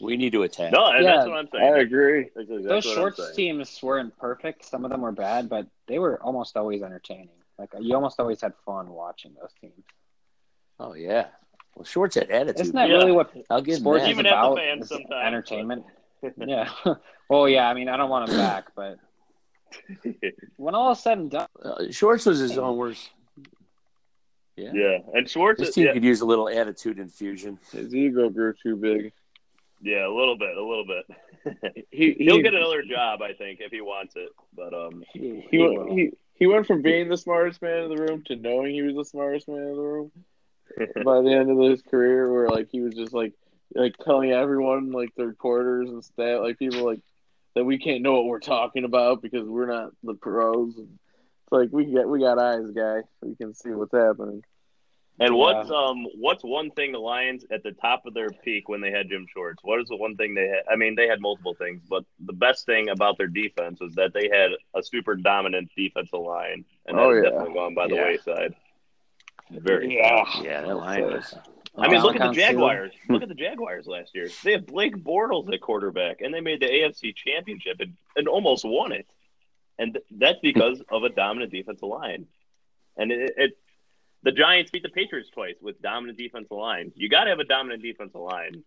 We 0.00 0.16
need 0.16 0.32
to 0.32 0.42
attack. 0.44 0.72
No, 0.72 0.92
Yeah, 0.94 1.02
that's 1.16 1.28
what 1.28 1.36
I'm 1.38 1.48
saying. 1.52 1.74
I 1.74 1.78
agree. 1.78 2.20
Exactly 2.34 2.62
Those 2.62 2.86
what 2.86 2.92
I'm 2.92 2.96
Schwartz 2.96 3.16
saying. 3.18 3.34
teams 3.36 3.82
weren't 3.82 4.16
perfect. 4.18 4.64
Some 4.64 4.84
of 4.84 4.90
them 4.90 5.02
were 5.02 5.12
bad, 5.12 5.48
but 5.48 5.66
they 5.88 5.98
were 5.98 6.20
almost 6.22 6.56
always 6.56 6.82
entertaining. 6.82 7.28
Like 7.58 7.70
you 7.80 7.94
almost 7.94 8.18
always 8.18 8.40
had 8.40 8.54
fun 8.64 8.88
watching 8.90 9.34
those 9.38 9.50
teams. 9.60 9.84
Oh 10.78 10.94
yeah. 10.94 11.26
Well, 11.76 11.84
Schwartz 11.84 12.14
had 12.14 12.30
attitude. 12.30 12.60
Isn't 12.62 12.74
that 12.76 12.88
Yeah. 12.88 12.96
really 12.96 13.12
what 13.12 13.30
I'll 13.50 13.60
give 13.60 13.74
him 13.74 13.80
sports 13.80 14.02
that. 14.02 14.08
is 14.08 14.14
Even 14.14 14.26
at 14.26 14.30
the 14.30 14.36
about? 14.38 14.56
fans 14.56 14.82
is 14.84 14.88
sometimes, 14.88 15.26
entertainment. 15.26 15.84
yeah. 16.38 16.68
well, 17.28 17.48
yeah. 17.48 17.68
I 17.68 17.74
mean, 17.74 17.88
I 17.90 17.96
don't 17.98 18.08
want 18.10 18.30
him 18.30 18.36
back, 18.36 18.68
but 18.74 18.98
when 20.56 20.74
all 20.74 20.92
is 20.92 20.98
said 21.00 21.18
and 21.18 21.30
done, 21.30 21.46
Uh, 21.62 21.84
Schwartz 21.90 22.24
was 22.26 22.38
his 22.38 22.56
own 22.58 22.76
worst. 22.76 23.10
Yeah. 24.60 24.70
yeah, 24.74 24.98
and 25.14 25.28
Schwartz. 25.28 25.60
This 25.60 25.74
team 25.74 25.86
yeah, 25.86 25.92
could 25.92 26.04
use 26.04 26.20
a 26.20 26.26
little 26.26 26.48
attitude 26.48 26.98
infusion. 26.98 27.58
His 27.72 27.94
ego 27.94 28.28
grew 28.28 28.54
too 28.62 28.76
big. 28.76 29.12
yeah, 29.80 30.06
a 30.06 30.12
little 30.14 30.36
bit, 30.36 30.56
a 30.56 30.64
little 30.64 30.84
bit. 30.86 31.06
He 31.90 32.14
He'll 32.18 32.36
he, 32.36 32.42
get 32.42 32.52
another 32.54 32.82
job, 32.82 33.22
I 33.22 33.32
think, 33.32 33.60
if 33.62 33.70
he 33.72 33.80
wants 33.80 34.14
it. 34.14 34.28
But 34.54 34.74
um, 34.74 35.02
He, 35.14 35.42
he, 35.50 35.58
went- 35.58 35.90
he 35.92 36.10
he 36.34 36.46
went 36.46 36.66
from 36.66 36.82
being 36.82 37.08
the 37.08 37.16
smartest 37.16 37.62
man 37.62 37.84
in 37.84 37.88
the 37.88 37.96
room 38.02 38.22
to 38.26 38.36
knowing 38.36 38.74
he 38.74 38.82
was 38.82 38.94
the 38.94 39.04
smartest 39.06 39.48
man 39.48 39.56
in 39.58 39.74
the 39.74 39.80
room. 39.80 40.12
By 41.04 41.22
the 41.22 41.32
end 41.32 41.50
of 41.50 41.58
his 41.70 41.80
career, 41.82 42.30
where 42.30 42.48
like 42.48 42.68
he 42.70 42.80
was 42.80 42.94
just 42.94 43.12
like 43.14 43.32
like 43.74 43.96
telling 44.04 44.32
everyone 44.32 44.92
like 44.92 45.14
their 45.16 45.32
quarters 45.32 45.88
and 45.90 46.04
stat 46.04 46.42
like 46.42 46.58
people 46.58 46.84
like 46.84 47.00
that 47.54 47.64
we 47.64 47.78
can't 47.78 48.02
know 48.02 48.12
what 48.14 48.26
we're 48.26 48.38
talking 48.40 48.84
about 48.84 49.22
because 49.22 49.48
we're 49.48 49.66
not 49.66 49.90
the 50.02 50.14
pros. 50.14 50.74
It's 50.76 50.88
like 51.52 51.70
we 51.72 51.86
got 51.92 52.08
we 52.08 52.20
got 52.20 52.38
eyes, 52.38 52.70
guy. 52.70 53.00
We 53.22 53.34
can 53.34 53.54
see 53.54 53.70
what's 53.70 53.92
happening. 53.92 54.44
And 55.20 55.34
Yeah. 55.34 55.38
what's 55.38 55.70
um 55.70 56.06
what's 56.16 56.42
one 56.42 56.70
thing 56.70 56.92
the 56.92 56.98
Lions 56.98 57.44
at 57.50 57.62
the 57.62 57.72
top 57.72 58.06
of 58.06 58.14
their 58.14 58.30
peak 58.30 58.68
when 58.68 58.80
they 58.80 58.90
had 58.90 59.08
Jim 59.10 59.26
Schwartz? 59.32 59.62
What 59.62 59.78
is 59.80 59.88
the 59.88 59.96
one 59.96 60.16
thing 60.16 60.34
they 60.34 60.48
had? 60.48 60.62
I 60.70 60.76
mean, 60.76 60.94
they 60.94 61.06
had 61.06 61.20
multiple 61.20 61.54
things, 61.54 61.82
but 61.88 62.04
the 62.20 62.32
best 62.32 62.64
thing 62.66 62.88
about 62.88 63.18
their 63.18 63.26
defense 63.26 63.80
was 63.80 63.94
that 63.96 64.12
they 64.14 64.28
had 64.32 64.52
a 64.74 64.82
super 64.82 65.14
dominant 65.16 65.70
defensive 65.76 66.18
line, 66.20 66.64
and 66.86 66.98
Oh, 66.98 67.12
that's 67.14 67.24
yeah. 67.24 67.30
definitely 67.30 67.54
gone 67.54 67.74
by 67.74 67.86
the 67.86 67.94
Yeah. 67.96 68.04
wayside. 68.04 68.54
Very 69.50 69.94
Yeah. 69.96 70.24
Yeah, 70.42 70.60
that 70.62 70.74
line 70.76 71.02
was 71.02 71.36
I 71.78 71.88
mean, 71.88 72.02
look 72.02 72.16
at 72.16 72.22
the 72.28 72.34
Jaguars. 72.34 72.92
Look 73.08 73.22
at 73.22 73.28
the 73.28 73.34
Jaguars 73.34 73.86
last 73.86 74.14
year. 74.14 74.28
They 74.42 74.52
have 74.52 74.66
Blake 74.66 74.96
Bortles 74.96 75.52
at 75.52 75.60
quarterback, 75.60 76.20
and 76.20 76.34
they 76.34 76.40
made 76.40 76.60
the 76.60 76.66
AFC 76.66 77.14
Championship 77.14 77.78
and, 77.80 77.94
and 78.16 78.26
almost 78.26 78.64
won 78.64 78.92
it. 78.92 79.06
And 79.78 79.98
that's 80.10 80.40
because 80.40 80.82
of 80.90 81.04
a 81.04 81.08
dominant 81.08 81.52
defensive 81.52 81.88
line. 81.88 82.26
And 82.96 83.12
it, 83.12 83.32
it, 83.36 83.58
the 84.22 84.32
Giants 84.32 84.70
beat 84.70 84.82
the 84.82 84.88
Patriots 84.90 85.30
twice 85.30 85.54
with 85.60 85.80
dominant 85.80 86.18
defensive 86.18 86.50
line. 86.56 86.92
You 86.94 87.08
got 87.08 87.24
to 87.24 87.30
have 87.30 87.38
a 87.40 87.44
dominant 87.44 87.82
defensive 87.82 88.20
line 88.20 88.62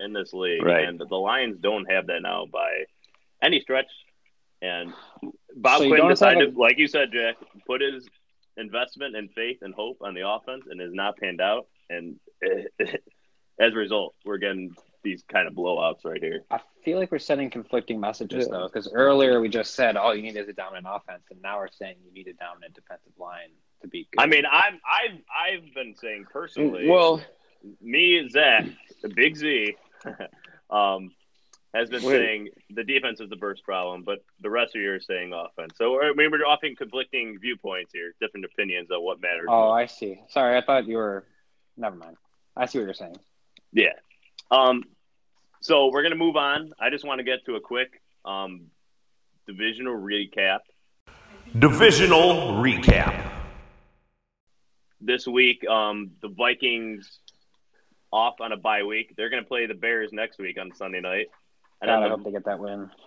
in 0.00 0.12
this 0.12 0.32
league, 0.32 0.62
Right. 0.62 0.86
and 0.88 0.98
the 0.98 1.04
Lions 1.16 1.58
don't 1.60 1.90
have 1.90 2.06
that 2.06 2.22
now 2.22 2.46
by 2.46 2.84
any 3.42 3.60
stretch. 3.60 3.90
And 4.62 4.92
Bob 5.56 5.80
So 5.82 5.88
Quinn 5.88 6.08
decided, 6.08 6.54
a- 6.54 6.58
like 6.58 6.78
you 6.78 6.86
said, 6.86 7.10
Jack, 7.12 7.36
put 7.66 7.80
his 7.80 8.08
investment 8.56 9.16
and 9.16 9.30
faith 9.32 9.58
and 9.62 9.74
hope 9.74 9.98
on 10.02 10.14
the 10.14 10.28
offense, 10.28 10.64
and 10.70 10.80
has 10.80 10.92
not 10.92 11.16
panned 11.16 11.40
out. 11.40 11.66
And 11.90 12.20
as 12.80 13.72
a 13.72 13.76
result, 13.76 14.14
we're 14.24 14.38
getting 14.38 14.74
these 15.02 15.24
kind 15.24 15.48
of 15.48 15.54
blowouts 15.54 16.04
right 16.04 16.22
here. 16.22 16.44
I 16.50 16.60
feel 16.84 16.98
like 16.98 17.10
we're 17.10 17.18
sending 17.18 17.50
conflicting 17.50 17.98
messages 17.98 18.46
Yeah. 18.46 18.56
though, 18.58 18.68
because 18.68 18.90
earlier 18.92 19.40
we 19.40 19.48
just 19.48 19.74
said 19.74 19.96
all 19.96 20.14
you 20.14 20.22
need 20.22 20.36
is 20.36 20.48
a 20.48 20.52
dominant 20.52 20.86
offense, 20.88 21.24
and 21.30 21.42
now 21.42 21.58
we're 21.58 21.68
saying 21.72 21.96
you 22.04 22.12
need 22.12 22.28
a 22.28 22.34
dominant 22.34 22.74
defensive 22.74 23.12
line 23.18 23.50
to 23.82 23.88
be 23.88 24.08
good. 24.10 24.22
I 24.22 24.26
mean, 24.26 24.44
I've 24.50 24.74
I've 24.84 25.18
I've 25.64 25.74
been 25.74 25.94
saying 25.96 26.26
personally, 26.32 26.88
Well, 26.88 27.22
me, 27.80 28.28
Zach, 28.28 28.66
the 29.02 29.08
Big 29.08 29.36
Z, 29.36 29.76
um, 30.70 31.12
has 31.74 31.88
been 31.88 32.02
Wait. 32.02 32.16
saying 32.16 32.48
the 32.70 32.84
defense 32.84 33.20
is 33.20 33.30
the 33.30 33.36
first 33.36 33.64
problem, 33.64 34.02
but 34.04 34.24
the 34.40 34.50
rest 34.50 34.74
of 34.74 34.82
you 34.82 34.90
are 34.92 35.00
saying 35.00 35.32
offense. 35.32 35.74
So 35.76 36.02
I 36.02 36.12
mean, 36.14 36.30
we're 36.30 36.44
often 36.46 36.76
conflicting 36.76 37.38
viewpoints 37.40 37.92
here, 37.94 38.12
different 38.20 38.44
opinions 38.46 38.90
on 38.90 39.02
what 39.02 39.20
matters. 39.20 39.46
oh, 39.48 39.68
most. 39.68 39.74
I 39.74 39.86
see. 39.86 40.20
Sorry, 40.28 40.56
I 40.56 40.62
thought 40.64 40.86
you 40.86 40.96
were. 40.96 41.24
Never 41.76 41.96
mind. 41.96 42.16
I 42.56 42.66
see 42.66 42.78
what 42.78 42.84
you're 42.84 42.94
saying. 42.94 43.16
Yeah. 43.72 43.94
Um, 44.50 44.84
so 45.60 45.90
we're 45.90 46.02
gonna 46.02 46.16
move 46.16 46.36
on. 46.36 46.72
I 46.78 46.90
just 46.90 47.04
want 47.04 47.20
to 47.20 47.24
get 47.24 47.44
to 47.46 47.54
a 47.54 47.60
quick 47.60 48.02
um, 48.24 48.66
divisional 49.46 49.94
recap. 49.94 50.58
Divisional 51.58 52.60
recap. 52.62 53.31
This 55.04 55.26
week, 55.26 55.66
um, 55.68 56.12
the 56.22 56.28
Vikings 56.28 57.18
off 58.12 58.40
on 58.40 58.52
a 58.52 58.56
bye 58.56 58.84
week. 58.84 59.14
They're 59.16 59.30
gonna 59.30 59.42
play 59.42 59.66
the 59.66 59.74
Bears 59.74 60.12
next 60.12 60.38
week 60.38 60.58
on 60.60 60.72
Sunday 60.74 61.00
night. 61.00 61.26
And 61.80 61.88
God, 61.88 62.02
I 62.02 62.08
the- 62.08 62.16
hope 62.16 62.24
they 62.24 62.30
get 62.32 62.44
that 62.46 62.58
win. 62.58 62.90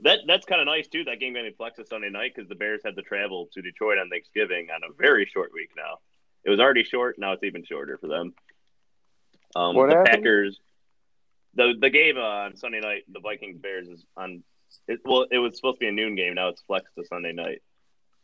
That 0.00 0.18
that's 0.26 0.44
kind 0.44 0.60
of 0.60 0.66
nice 0.66 0.88
too. 0.88 1.04
That 1.04 1.20
game 1.20 1.36
flexed 1.56 1.78
to 1.78 1.86
Sunday 1.86 2.10
night 2.10 2.32
because 2.34 2.48
the 2.48 2.56
Bears 2.56 2.82
had 2.84 2.96
to 2.96 3.02
travel 3.02 3.48
to 3.54 3.62
Detroit 3.62 3.98
on 3.98 4.10
Thanksgiving 4.10 4.66
on 4.74 4.80
a 4.82 4.92
very 4.92 5.24
short 5.26 5.50
week. 5.54 5.70
Now 5.76 5.98
it 6.44 6.50
was 6.50 6.58
already 6.58 6.82
short. 6.82 7.18
Now 7.18 7.32
it's 7.32 7.44
even 7.44 7.64
shorter 7.64 7.96
for 7.98 8.08
them. 8.08 8.34
Um, 9.54 9.76
What 9.76 9.90
the 9.90 9.96
happened? 9.96 10.16
Packers, 10.24 10.58
the 11.54 11.74
the 11.80 11.88
game 11.88 12.16
uh, 12.18 12.20
on 12.20 12.56
Sunday 12.56 12.80
night, 12.80 13.04
the 13.10 13.20
Vikings 13.20 13.58
Bears 13.58 13.88
is 13.88 14.04
on. 14.16 14.42
It, 14.88 15.00
well, 15.04 15.26
it 15.30 15.38
was 15.38 15.54
supposed 15.56 15.76
to 15.76 15.80
be 15.84 15.88
a 15.88 15.92
noon 15.92 16.16
game. 16.16 16.34
Now 16.34 16.48
it's 16.48 16.62
flexed 16.62 16.94
to 16.98 17.04
Sunday 17.06 17.32
night. 17.32 17.62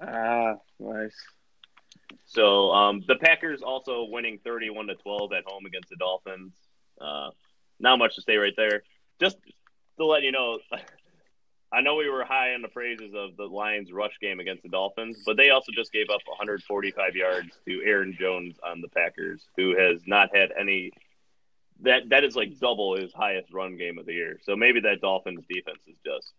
ah, 0.03 0.57
nice. 0.81 1.17
So 2.27 2.71
um, 2.73 3.03
the 3.07 3.17
Packers 3.17 3.63
also 3.63 4.05
winning 4.05 4.39
thirty-one 4.45 4.87
to 4.89 4.95
twelve 4.97 5.33
at 5.33 5.45
home 5.47 5.67
against 5.67 5.89
the 5.89 5.97
Dolphins. 5.97 6.53
Uh, 7.01 7.31
not 7.81 7.99
much 7.99 8.17
to 8.17 8.23
say 8.23 8.37
right 8.37 8.55
there. 8.57 8.83
Just 9.21 9.37
to 9.99 10.05
let 10.05 10.23
you 10.23 10.33
know, 10.33 10.59
I 11.73 11.81
know 11.81 11.97
we 11.97 12.09
were 12.09 12.25
high 12.25 12.55
on 12.55 12.63
the 12.63 12.69
praises 12.69 13.13
of 13.15 13.37
the 13.37 13.45
Lions' 13.45 13.93
rush 13.93 14.19
game 14.21 14.41
against 14.41 14.63
the 14.63 14.69
Dolphins, 14.69 15.23
but 15.27 15.37
they 15.37 15.51
also 15.51 15.71
just 15.75 15.93
gave 15.93 16.09
up 16.11 16.21
145 16.27 17.15
yards 17.15 17.51
to 17.67 17.83
Aaron 17.85 18.17
Jones 18.19 18.57
on 18.65 18.81
the 18.81 18.89
Packers, 18.89 19.47
who 19.57 19.77
has 19.77 20.01
not 20.07 20.35
had 20.35 20.51
any. 20.59 20.93
That 21.81 22.09
that 22.09 22.25
is 22.25 22.35
like 22.35 22.59
double 22.59 22.97
his 22.97 23.13
highest 23.13 23.53
run 23.53 23.77
game 23.77 23.99
of 23.99 24.07
the 24.07 24.15
year. 24.15 24.39
So 24.43 24.57
maybe 24.57 24.81
that 24.81 25.01
Dolphins 25.01 25.45
defense 25.49 25.81
is 25.87 25.97
just 26.05 26.33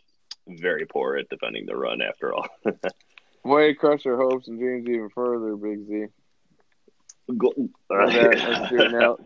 very 0.47 0.85
poor 0.85 1.15
at 1.15 1.29
defending 1.29 1.65
the 1.65 1.75
run 1.75 2.01
after 2.01 2.33
all. 2.33 2.47
Way 3.43 3.67
to 3.73 3.73
crush 3.75 4.05
our 4.05 4.17
hopes 4.17 4.47
and 4.47 4.59
dreams 4.59 4.87
even 4.87 5.09
further, 5.09 5.55
Big 5.55 5.85
Z. 5.87 6.05
Go- 7.37 7.53
That- 7.89 8.37
that's 8.37 8.71
your 8.71 8.89
now- 8.89 9.17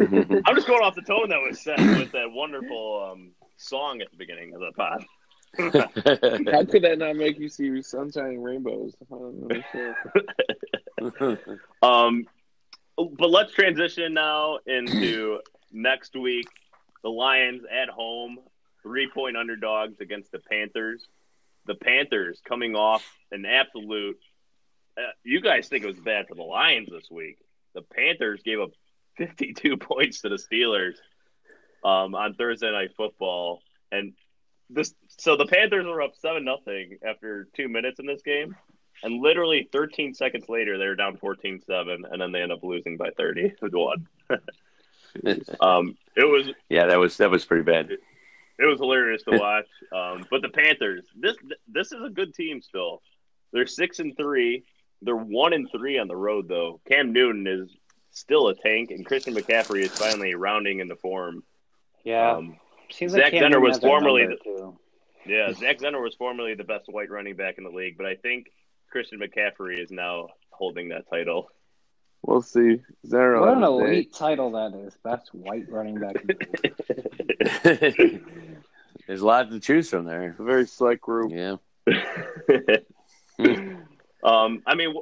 I'm 0.46 0.54
just 0.54 0.66
going 0.68 0.82
off 0.82 0.94
the 0.94 1.02
tone 1.02 1.28
that 1.30 1.40
was 1.40 1.60
set 1.60 1.78
with 1.80 2.12
that 2.12 2.30
wonderful 2.30 3.10
um, 3.12 3.30
song 3.56 4.00
at 4.00 4.10
the 4.12 4.16
beginning 4.16 4.54
of 4.54 4.60
the 4.60 4.72
pod. 4.72 5.04
How 6.52 6.64
could 6.64 6.82
that 6.84 6.98
not 6.98 7.16
make 7.16 7.38
you 7.38 7.48
see 7.48 7.82
sunshine 7.82 8.26
and 8.34 8.44
rainbows? 8.44 8.94
I 9.00 9.04
don't 9.16 9.50
understand. 9.50 11.38
Um, 11.82 12.26
but 12.96 13.30
let's 13.30 13.52
transition 13.52 14.12
now 14.14 14.58
into 14.66 15.40
next 15.72 16.16
week. 16.16 16.48
The 17.04 17.08
Lions 17.08 17.62
at 17.70 17.88
home, 17.88 18.38
three 18.82 19.08
point 19.12 19.36
underdogs 19.36 20.00
against 20.00 20.32
the 20.32 20.40
Panthers. 20.40 21.06
The 21.68 21.74
Panthers 21.74 22.40
coming 22.44 22.74
off 22.74 23.04
an 23.30 23.44
absolute. 23.44 24.18
Uh, 24.96 25.02
you 25.22 25.40
guys 25.40 25.68
think 25.68 25.84
it 25.84 25.86
was 25.86 26.00
bad 26.00 26.26
for 26.26 26.34
the 26.34 26.42
Lions 26.42 26.88
this 26.90 27.10
week? 27.10 27.38
The 27.74 27.82
Panthers 27.82 28.42
gave 28.42 28.58
up 28.58 28.70
52 29.18 29.76
points 29.76 30.22
to 30.22 30.30
the 30.30 30.36
Steelers 30.36 30.94
um, 31.84 32.14
on 32.14 32.34
Thursday 32.34 32.72
Night 32.72 32.90
Football, 32.96 33.60
and 33.92 34.14
this. 34.70 34.94
So 35.18 35.36
the 35.36 35.46
Panthers 35.46 35.84
were 35.84 36.00
up 36.00 36.14
seven 36.16 36.44
nothing 36.44 36.98
after 37.06 37.48
two 37.54 37.68
minutes 37.68 38.00
in 38.00 38.06
this 38.06 38.22
game. 38.22 38.56
And 39.02 39.22
literally 39.22 39.68
13 39.70 40.14
seconds 40.14 40.48
later, 40.48 40.76
they 40.78 40.86
were 40.86 40.96
down 40.96 41.18
14 41.18 41.62
7, 41.64 42.04
and 42.10 42.20
then 42.20 42.32
they 42.32 42.42
end 42.42 42.50
up 42.50 42.64
losing 42.64 42.96
by 42.96 43.10
30 43.16 43.52
to 43.60 43.68
1. 43.70 44.08
um, 45.60 45.96
it 46.16 46.24
was 46.24 46.50
yeah, 46.70 46.86
that 46.86 46.98
was 46.98 47.18
that 47.18 47.30
was 47.30 47.44
pretty 47.44 47.62
bad. 47.64 47.90
Was 48.66 48.80
hilarious 48.80 49.22
to 49.24 49.30
watch. 49.38 49.66
Um, 49.92 50.26
but 50.30 50.42
the 50.42 50.48
Panthers, 50.48 51.04
this 51.16 51.36
this 51.68 51.92
is 51.92 52.02
a 52.04 52.10
good 52.10 52.34
team 52.34 52.60
still. 52.62 53.02
They're 53.52 53.66
six 53.66 53.98
and 53.98 54.16
three. 54.16 54.64
They're 55.02 55.16
one 55.16 55.52
and 55.52 55.68
three 55.70 55.98
on 55.98 56.08
the 56.08 56.16
road 56.16 56.48
though. 56.48 56.80
Cam 56.88 57.12
Newton 57.12 57.46
is 57.46 57.70
still 58.10 58.48
a 58.48 58.54
tank, 58.54 58.90
and 58.90 59.06
Christian 59.06 59.34
McCaffrey 59.34 59.82
is 59.82 59.96
finally 59.96 60.34
rounding 60.34 60.80
into 60.80 60.96
form. 60.96 61.42
Yeah, 62.04 62.32
Um, 62.36 62.56
seems 62.90 63.12
Zach 63.12 63.24
like 63.24 63.32
Cam 63.32 63.52
Zenner 63.52 63.60
was 63.60 63.78
formerly 63.78 64.26
the- 64.26 64.36
too. 64.42 64.76
yeah, 65.26 65.52
Zach 65.52 65.78
Zenner 65.78 66.02
was 66.02 66.14
formerly 66.16 66.54
the 66.54 66.64
best 66.64 66.86
white 66.88 67.10
running 67.10 67.36
back 67.36 67.58
in 67.58 67.64
the 67.64 67.70
league, 67.70 67.96
but 67.96 68.06
I 68.06 68.16
think 68.16 68.50
Christian 68.90 69.20
McCaffrey 69.20 69.78
is 69.78 69.90
now 69.90 70.28
holding 70.50 70.88
that 70.88 71.08
title. 71.10 71.50
We'll 72.22 72.42
see. 72.42 72.80
Zero 73.06 73.40
What 73.40 73.56
an 73.56 73.62
on 73.62 73.78
the 73.78 73.84
day. 73.84 73.90
elite 73.92 74.14
title 74.14 74.50
that 74.52 74.74
is. 74.74 74.96
Best 75.04 75.32
white 75.32 75.70
running 75.70 76.00
back. 76.00 76.16
in 79.08 79.16
the 79.16 79.20
league. 79.20 79.20
There's 79.20 79.20
a 79.20 79.26
lot 79.26 79.50
to 79.50 79.60
choose 79.60 79.90
from 79.90 80.04
there. 80.04 80.36
A 80.38 80.42
very 80.42 80.66
select 80.66 81.00
group. 81.00 81.32
Yeah. 81.32 81.56
um, 84.22 84.62
I 84.66 84.74
mean, 84.74 84.94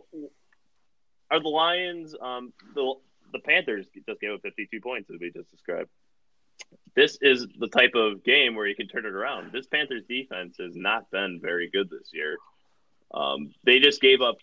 are 1.31 1.41
the 1.41 1.49
Lions 1.49 2.15
um, 2.21 2.53
the 2.75 2.95
the 3.33 3.41
Panthers 3.41 3.87
just 4.07 4.21
gave 4.21 4.33
up 4.33 4.43
52 4.43 4.81
points 4.81 5.11
as 5.11 5.19
we 5.21 5.31
just 5.31 5.51
described? 5.51 5.91
This 6.95 7.19
is 7.21 7.47
the 7.59 7.69
type 7.69 7.95
of 7.95 8.25
game 8.25 8.55
where 8.55 8.67
you 8.67 8.75
can 8.75 8.89
turn 8.89 9.05
it 9.05 9.13
around. 9.13 9.53
This 9.53 9.67
Panthers 9.67 10.05
defense 10.09 10.57
has 10.59 10.75
not 10.75 11.11
been 11.11 11.41
very 11.43 11.69
good 11.71 11.91
this 11.91 12.11
year. 12.13 12.37
Um, 13.13 13.53
they 13.65 13.79
just 13.79 14.01
gave 14.01 14.23
up 14.23 14.37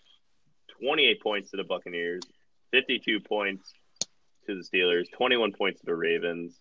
28 0.80 1.20
points 1.20 1.50
to 1.50 1.56
the 1.56 1.64
Buccaneers, 1.64 2.22
52 2.70 3.20
points 3.20 3.72
to 4.46 4.54
the 4.54 4.62
Steelers, 4.62 5.10
21 5.16 5.52
points 5.52 5.80
to 5.80 5.86
the 5.86 5.94
Ravens, 5.94 6.54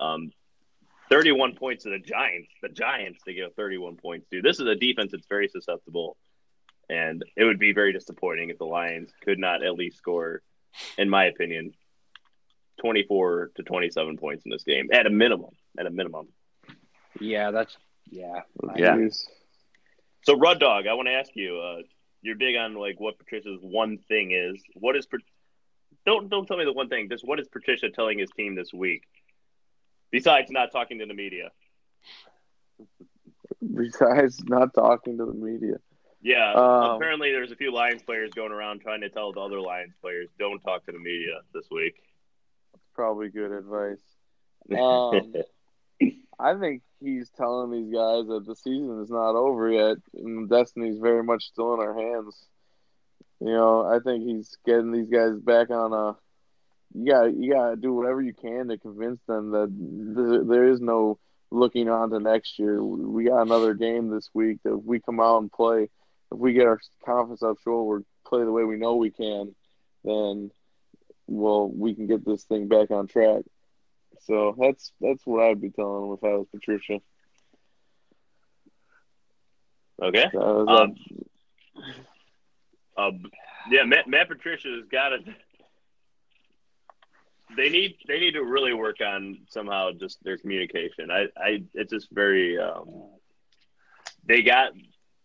um, 0.00 0.32
31 1.12 1.56
points 1.56 1.84
to 1.84 1.90
the 1.90 1.98
Giants. 1.98 2.48
The 2.62 2.70
Giants, 2.70 3.20
they 3.26 3.34
gave 3.34 3.44
up 3.44 3.54
31 3.54 3.96
points 3.96 4.26
to. 4.30 4.40
This 4.40 4.60
is 4.60 4.66
a 4.66 4.74
defense 4.74 5.12
that's 5.12 5.26
very 5.28 5.46
susceptible, 5.48 6.16
and 6.88 7.22
it 7.36 7.44
would 7.44 7.58
be 7.58 7.74
very 7.74 7.92
disappointing 7.92 8.48
if 8.48 8.58
the 8.58 8.64
Lions 8.64 9.10
could 9.22 9.38
not 9.38 9.62
at 9.62 9.74
least 9.74 9.98
score, 9.98 10.40
in 10.96 11.10
my 11.10 11.26
opinion, 11.26 11.74
24 12.80 13.50
to 13.56 13.62
27 13.62 14.16
points 14.16 14.44
in 14.46 14.50
this 14.50 14.64
game 14.64 14.88
at 14.90 15.06
a 15.06 15.10
minimum. 15.10 15.50
At 15.78 15.86
a 15.86 15.90
minimum. 15.90 16.28
yeah, 17.20 17.50
that's 17.50 17.76
yeah. 18.10 18.40
Yeah. 18.76 18.96
Jeez. 18.96 19.24
So, 20.22 20.36
Rud 20.36 20.60
Dog, 20.60 20.86
I 20.86 20.94
want 20.94 21.08
to 21.08 21.14
ask 21.14 21.30
you. 21.34 21.58
Uh, 21.58 21.82
you're 22.22 22.36
big 22.36 22.56
on 22.56 22.74
like 22.74 23.00
what 23.00 23.18
Patricia's 23.18 23.58
one 23.60 23.98
thing 24.08 24.30
is. 24.30 24.62
What 24.74 24.96
is? 24.96 25.06
Don't 26.06 26.30
don't 26.30 26.46
tell 26.46 26.56
me 26.56 26.64
the 26.64 26.72
one 26.72 26.88
thing. 26.88 27.08
Just 27.10 27.26
what 27.26 27.38
is 27.38 27.48
Patricia 27.48 27.90
telling 27.90 28.18
his 28.18 28.30
team 28.30 28.54
this 28.54 28.72
week? 28.72 29.02
Besides 30.12 30.50
not 30.50 30.70
talking 30.70 30.98
to 30.98 31.06
the 31.06 31.14
media. 31.14 31.50
Besides 33.74 34.44
not 34.44 34.74
talking 34.74 35.18
to 35.18 35.24
the 35.24 35.32
media. 35.32 35.76
Yeah. 36.20 36.52
Um, 36.52 36.96
apparently, 36.96 37.32
there's 37.32 37.50
a 37.50 37.56
few 37.56 37.72
Lions 37.72 38.02
players 38.02 38.30
going 38.34 38.52
around 38.52 38.82
trying 38.82 39.00
to 39.00 39.08
tell 39.08 39.32
the 39.32 39.40
other 39.40 39.60
Lions 39.60 39.94
players 40.00 40.28
don't 40.38 40.60
talk 40.60 40.84
to 40.86 40.92
the 40.92 40.98
media 40.98 41.40
this 41.52 41.64
week. 41.70 41.94
That's 42.72 42.84
probably 42.94 43.30
good 43.30 43.50
advice. 43.50 44.02
Um, 44.78 45.32
I 46.38 46.58
think 46.58 46.82
he's 47.00 47.30
telling 47.30 47.70
these 47.70 47.92
guys 47.92 48.26
that 48.26 48.44
the 48.46 48.54
season 48.54 49.00
is 49.02 49.10
not 49.10 49.34
over 49.34 49.70
yet, 49.70 49.96
and 50.14 50.48
destiny's 50.48 50.98
very 50.98 51.22
much 51.22 51.44
still 51.44 51.74
in 51.74 51.80
our 51.80 51.94
hands. 51.94 52.36
You 53.40 53.52
know, 53.52 53.84
I 53.84 53.98
think 53.98 54.24
he's 54.24 54.56
getting 54.64 54.92
these 54.92 55.08
guys 55.08 55.38
back 55.38 55.70
on 55.70 55.92
a 55.92 56.16
you 56.94 57.12
got 57.12 57.34
you 57.34 57.52
got 57.52 57.70
to 57.70 57.76
do 57.76 57.92
whatever 57.92 58.20
you 58.20 58.34
can 58.34 58.68
to 58.68 58.78
convince 58.78 59.20
them 59.26 59.50
that 59.52 59.68
th- 60.16 60.48
there 60.48 60.68
is 60.68 60.80
no 60.80 61.18
looking 61.50 61.88
on 61.88 62.10
to 62.10 62.18
next 62.20 62.58
year. 62.58 62.82
We 62.82 63.24
got 63.24 63.42
another 63.42 63.74
game 63.74 64.08
this 64.08 64.30
week 64.32 64.58
that 64.64 64.74
if 64.74 64.84
we 64.84 65.00
come 65.00 65.20
out 65.20 65.38
and 65.38 65.52
play, 65.52 65.84
if 65.84 66.38
we 66.38 66.52
get 66.52 66.66
our 66.66 66.80
confidence 67.04 67.42
up 67.42 67.58
short, 67.62 68.00
we 68.00 68.04
play 68.28 68.44
the 68.44 68.52
way 68.52 68.64
we 68.64 68.76
know 68.76 68.96
we 68.96 69.10
can, 69.10 69.54
then 70.04 70.50
well 71.26 71.68
we 71.68 71.94
can 71.94 72.06
get 72.06 72.24
this 72.24 72.44
thing 72.44 72.68
back 72.68 72.90
on 72.90 73.06
track. 73.06 73.42
So 74.26 74.54
that's 74.58 74.92
that's 75.00 75.26
what 75.26 75.42
I'd 75.44 75.60
be 75.60 75.70
telling 75.70 76.08
them 76.08 76.18
if 76.18 76.24
I 76.24 76.36
was 76.36 76.46
Patricia. 76.52 77.00
Okay. 80.02 80.24
Uh, 80.34 80.64
Um, 80.66 80.94
uh, 82.96 83.10
yeah, 83.70 83.84
Matt, 83.84 84.08
Matt 84.08 84.28
Patricia's 84.28 84.84
got 84.90 85.10
to. 85.10 85.18
They 87.56 87.68
need 87.68 87.96
they 88.08 88.18
need 88.18 88.32
to 88.32 88.44
really 88.44 88.72
work 88.72 89.00
on 89.00 89.38
somehow 89.48 89.92
just 89.92 90.22
their 90.24 90.38
communication. 90.38 91.10
I, 91.10 91.26
I 91.36 91.62
it's 91.74 91.92
just 91.92 92.08
very. 92.10 92.58
Um, 92.58 92.88
they 94.26 94.42
got 94.42 94.72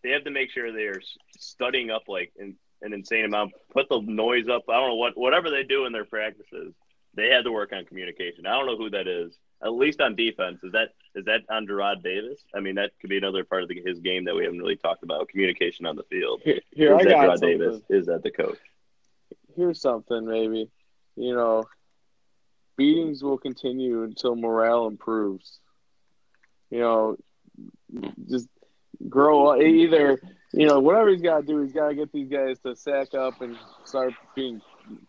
they 0.02 0.10
have 0.10 0.24
to 0.24 0.30
make 0.30 0.50
sure 0.50 0.72
they 0.72 0.86
are 0.86 1.00
studying 1.38 1.90
up 1.90 2.02
like 2.08 2.32
an, 2.38 2.56
an 2.82 2.92
insane 2.92 3.24
amount. 3.24 3.52
Put 3.72 3.88
the 3.88 4.00
noise 4.00 4.48
up. 4.48 4.64
I 4.68 4.74
don't 4.74 4.88
know 4.88 4.94
what 4.96 5.16
whatever 5.16 5.50
they 5.50 5.62
do 5.62 5.86
in 5.86 5.92
their 5.92 6.04
practices. 6.04 6.74
They 7.14 7.28
had 7.28 7.44
to 7.44 7.52
work 7.52 7.72
on 7.72 7.84
communication. 7.84 8.46
I 8.46 8.52
don't 8.52 8.66
know 8.66 8.76
who 8.76 8.90
that 8.90 9.08
is. 9.08 9.36
At 9.60 9.72
least 9.72 10.00
on 10.00 10.14
defense, 10.14 10.60
is 10.62 10.72
that 10.72 10.90
is 11.16 11.24
that 11.24 11.42
on 11.50 11.66
Jarrad 11.66 12.02
Davis? 12.02 12.40
I 12.54 12.60
mean, 12.60 12.76
that 12.76 12.92
could 13.00 13.10
be 13.10 13.16
another 13.16 13.42
part 13.42 13.64
of 13.64 13.68
the, 13.68 13.82
his 13.84 13.98
game 13.98 14.24
that 14.26 14.36
we 14.36 14.44
haven't 14.44 14.60
really 14.60 14.76
talked 14.76 15.02
about. 15.02 15.28
Communication 15.28 15.84
on 15.84 15.96
the 15.96 16.04
field. 16.04 16.42
here, 16.44 16.60
here 16.70 16.94
is 16.94 17.00
I 17.00 17.04
that 17.04 17.10
got 17.10 17.22
Gerard 17.22 17.38
something. 17.40 17.58
Davis? 17.58 17.82
Is 17.88 18.06
that 18.06 18.22
the 18.22 18.30
coach? 18.30 18.58
Here's 19.56 19.80
something 19.80 20.28
maybe. 20.28 20.70
You 21.16 21.34
know, 21.34 21.64
beatings 22.78 23.22
will 23.22 23.36
continue 23.36 24.04
until 24.04 24.34
morale 24.34 24.86
improves. 24.86 25.58
You 26.70 26.78
know, 26.78 27.16
just 28.30 28.48
grow. 29.06 29.60
Either 29.60 30.18
you 30.52 30.66
know 30.66 30.80
whatever 30.80 31.10
he's 31.10 31.20
got 31.20 31.40
to 31.40 31.46
do, 31.46 31.60
he's 31.60 31.72
got 31.72 31.88
to 31.88 31.94
get 31.94 32.12
these 32.12 32.30
guys 32.30 32.58
to 32.60 32.74
sack 32.74 33.12
up 33.12 33.42
and 33.42 33.58
start 33.84 34.14
being 34.34 34.62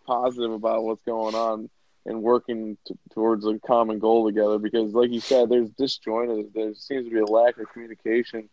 positive 0.06 0.52
about 0.52 0.84
what's 0.84 1.04
going 1.04 1.36
on 1.36 1.70
and 2.06 2.24
working 2.24 2.78
t- 2.88 2.96
towards 3.14 3.46
a 3.46 3.60
common 3.60 4.00
goal 4.00 4.26
together. 4.26 4.58
Because, 4.58 4.94
like 4.94 5.12
you 5.12 5.22
said, 5.22 5.50
there's 5.50 5.70
disjointed. 5.70 6.54
There 6.54 6.74
seems 6.74 7.06
to 7.06 7.12
be 7.12 7.20
a 7.20 7.26
lack 7.26 7.58
of 7.58 7.72
communication. 7.72 8.50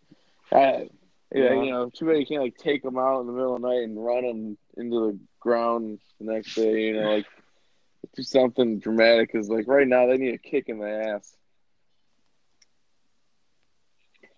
I, 0.53 0.89
yeah, 1.35 1.55
you 1.55 1.71
know, 1.71 1.91
too 1.91 2.07
bad 2.07 2.19
you 2.19 2.27
can't 2.27 2.43
like 2.43 2.57
take 2.57 2.83
them 2.83 2.99
out 2.99 3.21
in 3.21 3.27
the 3.27 3.33
middle 3.33 3.57
of 3.57 3.63
the 3.63 3.69
night 3.69 3.83
and 3.83 4.05
run 4.05 4.25
them 4.25 4.59
into 4.77 5.13
the 5.13 5.19
ground 5.41 5.99
the 6.21 6.33
next 6.33 6.55
day. 6.55 6.83
You 6.83 7.01
know, 7.01 7.15
like 7.15 7.27
do 8.15 8.23
something 8.23 8.79
dramatic. 8.79 9.33
Because 9.33 9.49
like 9.49 9.67
right 9.67 9.87
now, 9.89 10.07
they 10.07 10.17
need 10.17 10.35
a 10.35 10.39
kick 10.39 10.69
in 10.69 10.79
the 10.79 10.89
ass. 10.89 11.37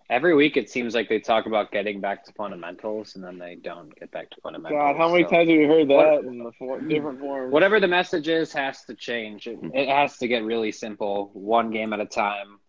Every 0.09 0.33
week, 0.33 0.57
it 0.57 0.71
seems 0.71 0.95
like 0.95 1.07
they 1.07 1.19
talk 1.19 1.45
about 1.45 1.71
getting 1.71 2.01
back 2.01 2.25
to 2.25 2.33
fundamentals, 2.33 3.13
and 3.15 3.23
then 3.23 3.37
they 3.37 3.53
don't 3.53 3.93
get 3.99 4.09
back 4.09 4.31
to 4.31 4.37
fundamentals. 4.41 4.79
God, 4.81 4.97
how 4.97 5.11
many 5.11 5.23
So- 5.23 5.29
times 5.29 5.49
have 5.49 5.57
we 5.59 5.65
heard 5.65 5.87
that 5.89 5.95
What- 5.95 6.25
in 6.25 6.39
the 6.39 6.51
four, 6.53 6.81
different 6.81 7.19
forms? 7.19 7.53
Whatever 7.53 7.79
the 7.79 7.87
message 7.87 8.27
is 8.27 8.51
has 8.53 8.83
to 8.85 8.95
change. 8.95 9.45
It, 9.45 9.59
it 9.75 9.87
has 9.87 10.17
to 10.17 10.27
get 10.27 10.43
really 10.43 10.71
simple, 10.71 11.29
one 11.33 11.69
game 11.69 11.93
at 11.93 11.99
a 11.99 12.07
time. 12.07 12.59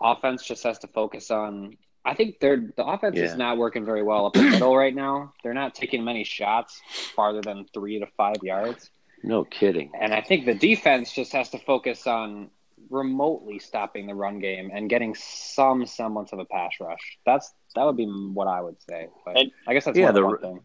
Offense 0.00 0.42
just 0.42 0.62
has 0.62 0.78
to 0.78 0.86
focus 0.86 1.30
on. 1.30 1.76
I 2.02 2.14
think 2.14 2.40
they're 2.40 2.72
the 2.74 2.86
offense 2.86 3.18
Yeah. 3.18 3.24
is 3.24 3.36
not 3.36 3.58
working 3.58 3.84
very 3.84 4.02
well 4.02 4.24
up 4.24 4.32
the 4.32 4.40
middle 4.44 4.74
right 4.74 4.94
now. 4.94 5.34
They're 5.42 5.52
not 5.52 5.74
taking 5.74 6.02
many 6.02 6.24
shots 6.24 6.80
farther 7.14 7.42
than 7.42 7.66
three 7.74 7.98
to 7.98 8.06
five 8.16 8.36
yards, 8.42 8.90
No 9.22 9.44
kidding. 9.44 9.92
and 10.00 10.14
I 10.14 10.20
think 10.22 10.46
the 10.46 10.54
defense 10.54 11.12
just 11.12 11.32
has 11.32 11.50
to 11.50 11.58
focus 11.58 12.06
on 12.06 12.50
remotely 12.88 13.58
stopping 13.58 14.06
the 14.06 14.14
run 14.14 14.38
game 14.40 14.70
and 14.72 14.88
getting 14.90 15.14
some 15.14 15.86
semblance 15.86 16.32
of 16.32 16.38
a 16.38 16.44
pass 16.46 16.72
rush. 16.80 17.18
That's 17.26 17.52
that 17.74 17.84
would 17.84 17.96
be 17.96 18.06
what 18.06 18.48
I 18.48 18.60
would 18.60 18.80
say. 18.88 19.08
But 19.24 19.36
And- 19.38 19.52
I 19.66 19.74
guess 19.74 19.84
that's 19.84 19.96
Yeah, 19.98 20.10
the- 20.12 20.24
one 20.26 20.38
thing. 20.38 20.60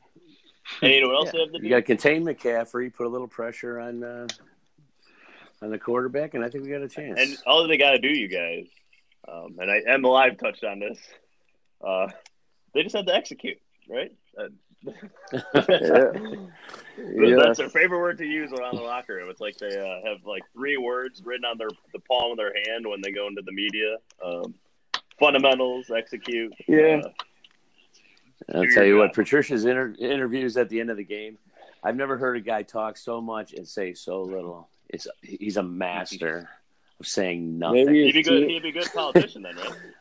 And 0.82 0.92
you 0.92 1.02
know 1.02 1.10
what 1.10 1.18
else 1.18 1.32
they 1.32 1.40
have 1.42 1.52
to 1.52 1.60
do? 1.60 1.64
You 1.64 1.70
got 1.70 1.76
to 1.76 1.82
contain 1.84 2.24
McCaffrey, 2.26 2.92
put 2.92 3.06
a 3.06 3.10
little 3.10 3.28
pressure 3.28 3.80
on 3.80 4.04
uh, 4.04 4.28
on 5.62 5.70
the 5.70 5.78
quarterback, 5.78 6.34
and 6.34 6.44
I 6.44 6.50
think 6.50 6.64
we 6.64 6.72
got 6.72 6.82
a 6.82 6.90
chance. 6.90 7.20
And 7.20 7.38
all 7.46 7.68
they 7.68 7.78
got 7.78 7.92
to 7.92 8.00
do, 8.00 8.08
you 8.10 8.28
guys, 8.28 8.66
um, 9.28 9.58
and 9.60 9.70
I 9.70 9.82
M 9.88 10.02
Live 10.02 10.38
touched 10.40 10.64
on 10.64 10.80
this. 10.80 10.98
Uh, 11.86 12.08
they 12.74 12.82
just 12.82 12.96
had 12.96 13.06
to 13.06 13.14
execute, 13.16 13.58
right? 13.88 14.12
Uh, 14.38 14.48
yeah. 15.54 16.12
Yeah. 16.98 17.36
That's 17.38 17.58
their 17.58 17.70
favorite 17.70 18.00
word 18.00 18.18
to 18.20 18.26
use 18.26 18.54
around 18.54 18.78
the 18.78 18.82
locker 18.82 19.16
room. 19.16 19.30
It's 19.30 19.42
like 19.42 19.58
they 19.58 19.78
uh, 19.78 20.10
have 20.10 20.26
like 20.26 20.44
three 20.54 20.78
words 20.78 21.22
written 21.26 21.44
on 21.44 21.58
their 21.58 21.68
the 21.92 22.00
palm 22.00 22.32
of 22.32 22.38
their 22.38 22.54
hand 22.54 22.88
when 22.88 23.02
they 23.02 23.12
go 23.12 23.28
into 23.28 23.42
the 23.42 23.52
media. 23.52 23.98
Um, 24.24 24.56
fundamentals, 25.20 25.92
execute. 25.92 26.54
Yeah. 26.68 27.02
Uh, 27.04 28.60
I'll 28.60 28.68
tell 28.68 28.84
your 28.84 28.86
you 28.86 28.98
what. 28.98 29.14
Patricia's 29.14 29.66
inter- 29.66 29.96
interviews 30.00 30.58
at 30.58 30.70
the 30.70 30.80
end 30.80 30.90
of 30.90 30.98
the 30.98 31.04
game. 31.04 31.38
I've 31.84 31.96
never 31.96 32.18
heard 32.18 32.38
a 32.38 32.42
guy 32.42 32.64
talk 32.64 32.98
so 32.98 33.22
much 33.22 33.54
and 33.54 33.68
say 33.68 33.94
so 33.94 34.22
little. 34.22 34.70
It's 34.90 35.08
he's 35.22 35.58
a 35.58 35.64
master 35.64 36.50
of 37.00 37.08
saying 37.08 37.60
nothing. 37.60 37.86
Maybe 37.86 38.06
he'd 38.06 38.14
be 38.14 38.24
good. 38.24 38.50
He'd 38.50 38.64
be 38.64 38.70
a 38.70 38.72
good 38.72 38.90
politician 38.94 39.42
then, 39.42 39.56
right? 39.58 39.72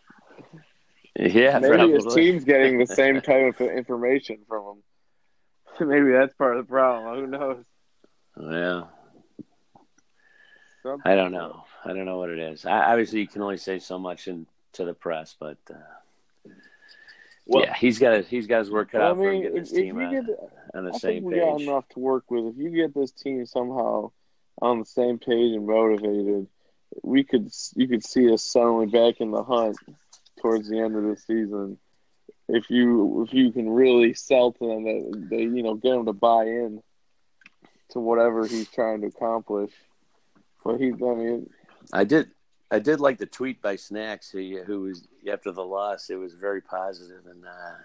yeah, 1.16 1.58
maybe 1.58 1.92
his 1.92 2.06
team's 2.14 2.44
getting 2.44 2.78
the 2.78 2.86
same 2.86 3.20
type 3.20 3.60
of 3.60 3.68
information 3.68 4.38
from 4.48 4.66
him. 4.66 4.82
maybe 5.88 6.12
that's 6.12 6.34
part 6.34 6.56
of 6.56 6.66
the 6.66 6.70
problem. 6.70 7.20
Who 7.20 7.26
knows? 7.26 7.64
Yeah, 8.40 8.84
Some- 10.82 11.02
I 11.04 11.14
don't 11.14 11.32
know. 11.32 11.64
I 11.84 11.88
don't 11.88 12.04
know 12.04 12.18
what 12.18 12.30
it 12.30 12.38
is. 12.38 12.64
I, 12.64 12.92
obviously, 12.92 13.20
you 13.20 13.28
can 13.28 13.42
only 13.42 13.58
say 13.58 13.78
so 13.78 13.98
much 13.98 14.26
in, 14.26 14.46
to 14.72 14.84
the 14.84 14.94
press, 14.94 15.36
but 15.38 15.58
uh, 15.70 16.50
Well, 17.46 17.64
yeah, 17.64 17.74
he's 17.74 17.98
got 17.98 18.24
he's 18.24 18.46
got 18.46 18.60
his 18.60 18.70
work 18.70 18.92
cut 18.92 19.00
Well, 19.00 19.08
I 19.08 19.10
out 19.10 19.16
for 19.16 19.30
mean, 19.30 19.42
getting 19.42 19.56
if, 19.56 19.68
his 19.68 19.72
team 19.72 19.98
on, 19.98 20.26
on 20.74 20.84
the 20.84 20.94
I 20.94 20.98
same 20.98 21.22
think 21.22 21.26
we 21.26 21.40
got 21.40 21.60
enough 21.60 21.88
to 21.90 21.98
work 22.00 22.30
with. 22.30 22.46
If 22.46 22.56
you 22.56 22.70
get 22.70 22.94
this 22.94 23.12
team 23.12 23.44
somehow 23.46 24.10
on 24.60 24.80
the 24.80 24.86
same 24.86 25.18
page 25.18 25.54
and 25.54 25.66
motivated, 25.66 26.48
we 27.02 27.22
could 27.24 27.50
you 27.76 27.86
could 27.86 28.04
see 28.04 28.32
us 28.32 28.42
suddenly 28.42 28.86
back 28.86 29.20
in 29.20 29.30
the 29.30 29.44
hunt 29.44 29.76
towards 30.44 30.68
the 30.68 30.78
end 30.78 30.94
of 30.94 31.02
the 31.04 31.16
season. 31.16 31.78
If 32.48 32.68
you 32.68 33.24
if 33.26 33.32
you 33.32 33.50
can 33.50 33.70
really 33.70 34.12
sell 34.12 34.52
to 34.52 34.68
them 34.68 34.84
that 34.84 35.28
they 35.30 35.42
you 35.42 35.62
know 35.62 35.74
get 35.74 35.92
them 35.92 36.04
to 36.04 36.12
buy 36.12 36.44
in 36.44 36.82
to 37.90 38.00
whatever 38.00 38.46
he's 38.46 38.68
trying 38.68 39.00
to 39.00 39.06
accomplish. 39.06 39.72
But 40.62 40.76
he, 40.78 40.88
I 40.88 41.14
mean, 41.14 41.50
I 41.92 42.04
did. 42.04 42.30
I 42.70 42.78
did 42.78 43.00
like 43.00 43.18
the 43.18 43.26
tweet 43.26 43.62
by 43.62 43.76
Snacks, 43.76 44.30
who, 44.30 44.62
who 44.66 44.80
was 44.82 45.06
after 45.30 45.52
the 45.52 45.64
loss. 45.64 46.10
It 46.10 46.16
was 46.16 46.34
very 46.34 46.60
positive, 46.60 47.26
and 47.26 47.44
uh, 47.46 47.76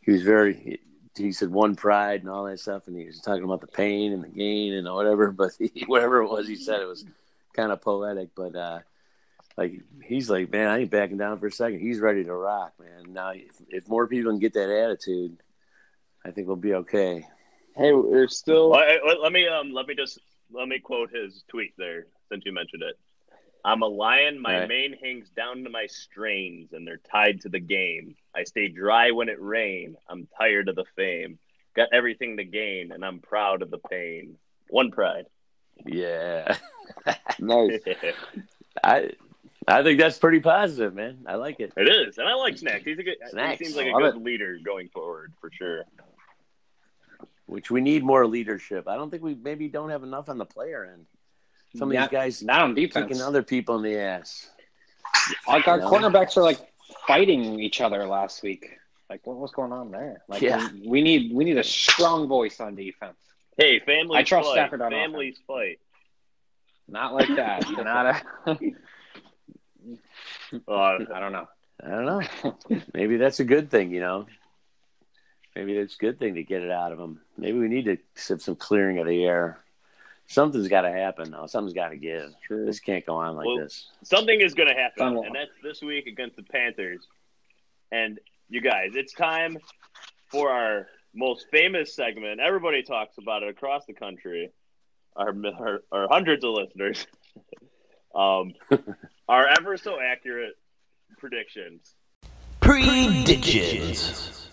he 0.00 0.12
was 0.12 0.22
very. 0.22 0.54
He, 0.54 0.78
he 1.16 1.32
said 1.32 1.50
one 1.50 1.74
pride 1.74 2.20
and 2.20 2.30
all 2.30 2.44
that 2.44 2.60
stuff, 2.60 2.86
and 2.86 2.96
he 2.96 3.06
was 3.06 3.20
talking 3.20 3.42
about 3.42 3.60
the 3.60 3.66
pain 3.66 4.12
and 4.12 4.22
the 4.22 4.28
gain 4.28 4.74
and 4.74 4.86
whatever. 4.86 5.32
But 5.36 5.50
he, 5.58 5.84
whatever 5.86 6.22
it 6.22 6.28
was, 6.28 6.46
he 6.46 6.54
said 6.54 6.80
it 6.80 6.86
was 6.86 7.04
kind 7.54 7.72
of 7.72 7.80
poetic. 7.80 8.28
But 8.36 8.54
uh, 8.54 8.80
like 9.58 9.82
he's 10.04 10.30
like, 10.30 10.50
man, 10.52 10.68
I 10.68 10.78
ain't 10.78 10.90
backing 10.90 11.18
down 11.18 11.38
for 11.40 11.48
a 11.48 11.52
second. 11.52 11.80
He's 11.80 11.98
ready 12.00 12.22
to 12.24 12.32
rock, 12.32 12.72
man. 12.80 13.12
Now, 13.12 13.30
if, 13.30 13.50
if 13.68 13.88
more 13.88 14.06
people 14.06 14.30
can 14.30 14.38
get 14.38 14.54
that 14.54 14.70
attitude, 14.70 15.36
I 16.24 16.30
think 16.30 16.46
we'll 16.46 16.56
be 16.56 16.74
okay. 16.74 17.26
hey, 17.76 17.92
we're 17.92 18.28
still 18.28 18.70
Well, 18.70 18.80
I- 18.80 19.00
I- 19.04 19.18
let 19.20 19.32
me 19.32 19.46
um 19.48 19.72
let 19.72 19.86
me 19.88 19.94
just 19.96 20.20
let 20.52 20.68
me 20.68 20.78
quote 20.78 21.10
his 21.14 21.42
tweet 21.48 21.74
there 21.76 22.06
since 22.30 22.44
you 22.46 22.52
mentioned 22.52 22.82
it. 22.84 22.96
I'm 23.64 23.82
a 23.82 23.86
lion. 23.88 24.40
My 24.40 24.60
Right. 24.60 24.68
mane 24.68 24.96
hangs 25.02 25.28
down 25.30 25.64
to 25.64 25.70
my 25.70 25.86
strains, 25.86 26.72
and 26.72 26.86
they're 26.86 27.00
tied 27.10 27.40
to 27.42 27.48
the 27.48 27.58
game. 27.58 28.14
I 28.34 28.44
stay 28.44 28.68
dry 28.68 29.10
when 29.10 29.28
it 29.28 29.40
rain. 29.42 29.96
I'm 30.08 30.28
tired 30.38 30.68
of 30.68 30.76
the 30.76 30.84
fame. 30.96 31.38
Got 31.74 31.88
everything 31.92 32.36
to 32.36 32.44
gain, 32.44 32.92
and 32.92 33.04
I'm 33.04 33.18
proud 33.18 33.62
of 33.62 33.70
the 33.70 33.78
pain. 33.78 34.38
One 34.70 34.92
pride. 34.92 35.26
Yeah, 35.84 36.56
nice. 37.40 37.80
I 38.84 39.10
I 39.74 39.82
think 39.82 39.98
that's 40.00 40.18
pretty 40.18 40.40
positive, 40.40 40.94
man. 40.94 41.18
I 41.26 41.34
like 41.34 41.60
it. 41.60 41.72
It 41.76 41.88
is, 41.88 42.18
and 42.18 42.26
I 42.28 42.34
like 42.34 42.56
Snacks. 42.58 42.84
He's 42.84 42.98
a 42.98 43.02
good. 43.02 43.16
Snacks, 43.30 43.58
He 43.58 43.66
seems 43.66 43.76
like 43.76 43.86
a 43.86 43.92
good 43.92 44.16
it. 44.16 44.22
leader 44.22 44.58
going 44.64 44.88
forward 44.88 45.32
for 45.40 45.50
sure. 45.52 45.84
which 47.46 47.70
we 47.70 47.80
need 47.80 48.04
more 48.04 48.26
leadership. 48.26 48.86
I 48.88 48.96
don't 48.96 49.10
think 49.10 49.22
we 49.22 49.34
maybe 49.34 49.68
don't 49.68 49.88
have 49.90 50.02
enough 50.02 50.28
on 50.28 50.36
the 50.38 50.44
player 50.44 50.84
end. 50.92 51.06
Some 51.76 51.90
of 51.90 51.94
Not- 51.94 52.10
these 52.10 52.16
guys 52.18 52.42
not 52.42 52.60
on 52.62 52.74
defense. 52.74 53.08
kicking 53.08 53.22
other 53.22 53.42
people 53.42 53.76
in 53.76 53.82
the 53.82 53.96
ass. 53.98 54.50
Like 55.46 55.66
our 55.68 55.78
Yeah. 55.78 55.84
cornerbacks 55.86 56.36
are 56.36 56.42
like 56.42 56.58
fighting 57.06 57.58
each 57.60 57.80
other 57.80 58.04
last 58.06 58.42
week. 58.42 58.68
Like 59.08 59.26
what 59.26 59.38
was 59.38 59.50
going 59.52 59.72
on 59.72 59.90
there? 59.90 60.22
Like 60.28 60.42
Yeah. 60.42 60.68
we, 60.72 60.88
we 60.88 61.02
need 61.02 61.32
we 61.34 61.44
need 61.44 61.56
a 61.58 61.64
strong 61.64 62.28
voice 62.28 62.60
on 62.60 62.74
defense. 62.74 63.16
Hey, 63.56 63.78
families 63.80 64.18
I 64.18 64.22
trust 64.24 64.48
fight. 64.48 64.54
Stafford 64.54 64.82
on 64.82 64.90
Families 64.92 65.38
fight. 65.46 65.80
Not 66.86 67.14
like 67.14 67.28
that. 67.36 67.64
Not 67.70 68.22
a. 68.46 68.58
Uh, 70.66 70.98
I 71.14 71.20
don't 71.20 71.32
know. 71.32 71.48
I 71.84 71.90
don't 71.90 72.06
know. 72.06 72.82
maybe 72.92 73.16
that's 73.16 73.40
a 73.40 73.44
good 73.44 73.70
thing, 73.70 73.92
you 73.92 74.00
know. 74.00 74.26
Maybe 75.54 75.78
that's 75.78 75.94
a 75.94 75.98
good 75.98 76.18
thing 76.18 76.34
to 76.34 76.42
get 76.42 76.62
it 76.62 76.70
out 76.70 76.92
of 76.92 76.98
them. 76.98 77.20
Maybe 77.36 77.58
we 77.58 77.68
need 77.68 77.84
to 77.86 77.98
have 78.28 78.42
some 78.42 78.56
clearing 78.56 78.98
of 78.98 79.06
the 79.06 79.24
air. 79.24 79.58
Something's 80.26 80.68
got 80.68 80.82
to 80.82 80.92
happen 80.92 81.30
now. 81.30 81.46
Something's 81.46 81.72
got 81.74 81.88
to 81.88 81.96
give. 81.96 82.32
True. 82.46 82.66
This 82.66 82.80
can't 82.80 83.04
go 83.06 83.16
on 83.16 83.34
like 83.34 83.46
Well, 83.46 83.58
this. 83.58 83.86
Something 84.04 84.40
is 84.40 84.54
going 84.54 84.68
to 84.68 84.74
happen, 84.74 85.06
Unlock. 85.06 85.26
and 85.26 85.34
that's 85.34 85.50
this 85.62 85.80
week 85.80 86.06
against 86.06 86.36
the 86.36 86.42
Panthers. 86.42 87.06
And 87.90 88.18
you 88.48 88.60
guys, 88.60 88.90
it's 88.94 89.14
time 89.14 89.58
for 90.30 90.50
our 90.50 90.86
most 91.14 91.46
famous 91.50 91.94
segment. 91.94 92.40
Everybody 92.40 92.82
talks 92.82 93.16
about 93.18 93.42
it 93.42 93.48
across 93.48 93.86
the 93.86 93.94
country. 93.94 94.50
Our, 95.16 95.34
our, 95.58 95.80
our 95.90 96.08
hundreds 96.08 96.44
of 96.44 96.50
listeners. 96.50 97.06
um, 98.14 98.52
our 99.28 99.46
ever 99.46 99.76
so 99.76 99.98
accurate 100.00 100.54
predictions. 101.18 101.94
Predictions. 102.60 104.48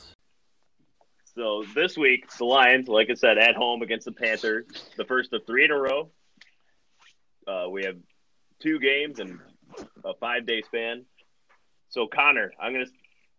So 1.36 1.66
this 1.74 1.98
week, 1.98 2.30
the 2.38 2.46
Lions, 2.46 2.88
like 2.88 3.10
I 3.10 3.14
said, 3.14 3.38
at 3.38 3.56
home 3.56 3.82
against 3.82 4.06
the 4.06 4.12
Panthers, 4.12 4.66
the 4.98 5.06
first 5.06 5.34
of 5.34 5.46
three 5.46 5.66
in 5.66 5.72
a 5.72 5.78
row. 5.78 6.10
Uh, 7.48 7.70
we 7.70 7.84
have 7.84 7.98
two 8.60 8.80
games 8.80 9.20
in 9.20 9.40
a 10.04 10.14
five 10.16 10.46
day 10.46 10.62
span. 10.62 11.06
So 11.90 12.08
Connor, 12.08 12.54
I'm 12.60 12.74
gonna 12.74 12.86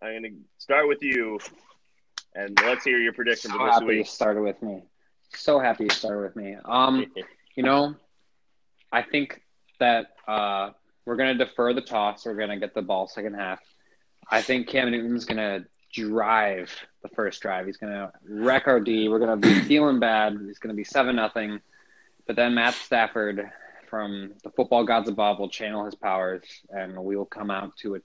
I'm 0.02 0.22
gonna 0.22 0.34
start 0.58 0.88
with 0.88 1.02
you, 1.02 1.38
and 2.34 2.58
let's 2.64 2.84
hear 2.84 2.98
your 2.98 3.12
prediction 3.12 3.50
So 3.50 3.56
for 3.56 3.66
this 3.66 3.74
happy 3.74 3.96
you 3.96 4.04
started 4.04 4.42
with 4.42 4.62
me. 4.62 4.82
So 5.34 5.58
happy 5.58 5.84
you 5.84 5.90
started 5.90 6.22
with 6.22 6.36
me. 6.36 6.56
Um, 6.64 7.06
you 7.56 7.62
know, 7.62 7.96
I 8.92 9.02
think 9.02 9.42
that 9.80 10.08
uh, 10.28 10.70
we're 11.06 11.16
going 11.16 11.36
to 11.38 11.44
defer 11.44 11.72
the 11.72 11.80
toss. 11.80 12.26
We're 12.26 12.34
going 12.34 12.50
to 12.50 12.56
get 12.58 12.74
the 12.74 12.82
ball 12.82 13.06
second 13.08 13.34
half. 13.34 13.60
I 14.30 14.42
think 14.42 14.68
Cam 14.68 14.90
Newton's 14.90 15.24
going 15.24 15.38
to 15.38 15.64
drive 15.94 16.70
the 17.02 17.08
first 17.10 17.40
drive. 17.40 17.66
He's 17.66 17.76
going 17.76 17.92
to 17.92 18.12
wreck 18.28 18.66
our 18.66 18.80
D. 18.80 19.08
We're 19.08 19.20
going 19.20 19.40
to 19.40 19.48
be 19.48 19.60
feeling 19.68 20.00
bad. 20.00 20.36
He's 20.46 20.58
going 20.58 20.74
to 20.74 20.76
be 20.76 20.84
seven 20.84 21.16
nothing. 21.16 21.60
But 22.26 22.36
then 22.36 22.54
Matt 22.54 22.74
Stafford 22.74 23.48
from 23.88 24.34
the 24.42 24.50
football 24.50 24.84
gods 24.84 25.08
above 25.08 25.38
will 25.38 25.48
channel 25.48 25.84
his 25.84 25.94
powers, 25.94 26.42
and 26.70 26.96
we 27.04 27.14
will 27.16 27.24
come 27.24 27.52
out 27.52 27.76
to 27.78 27.94
a 27.94 27.98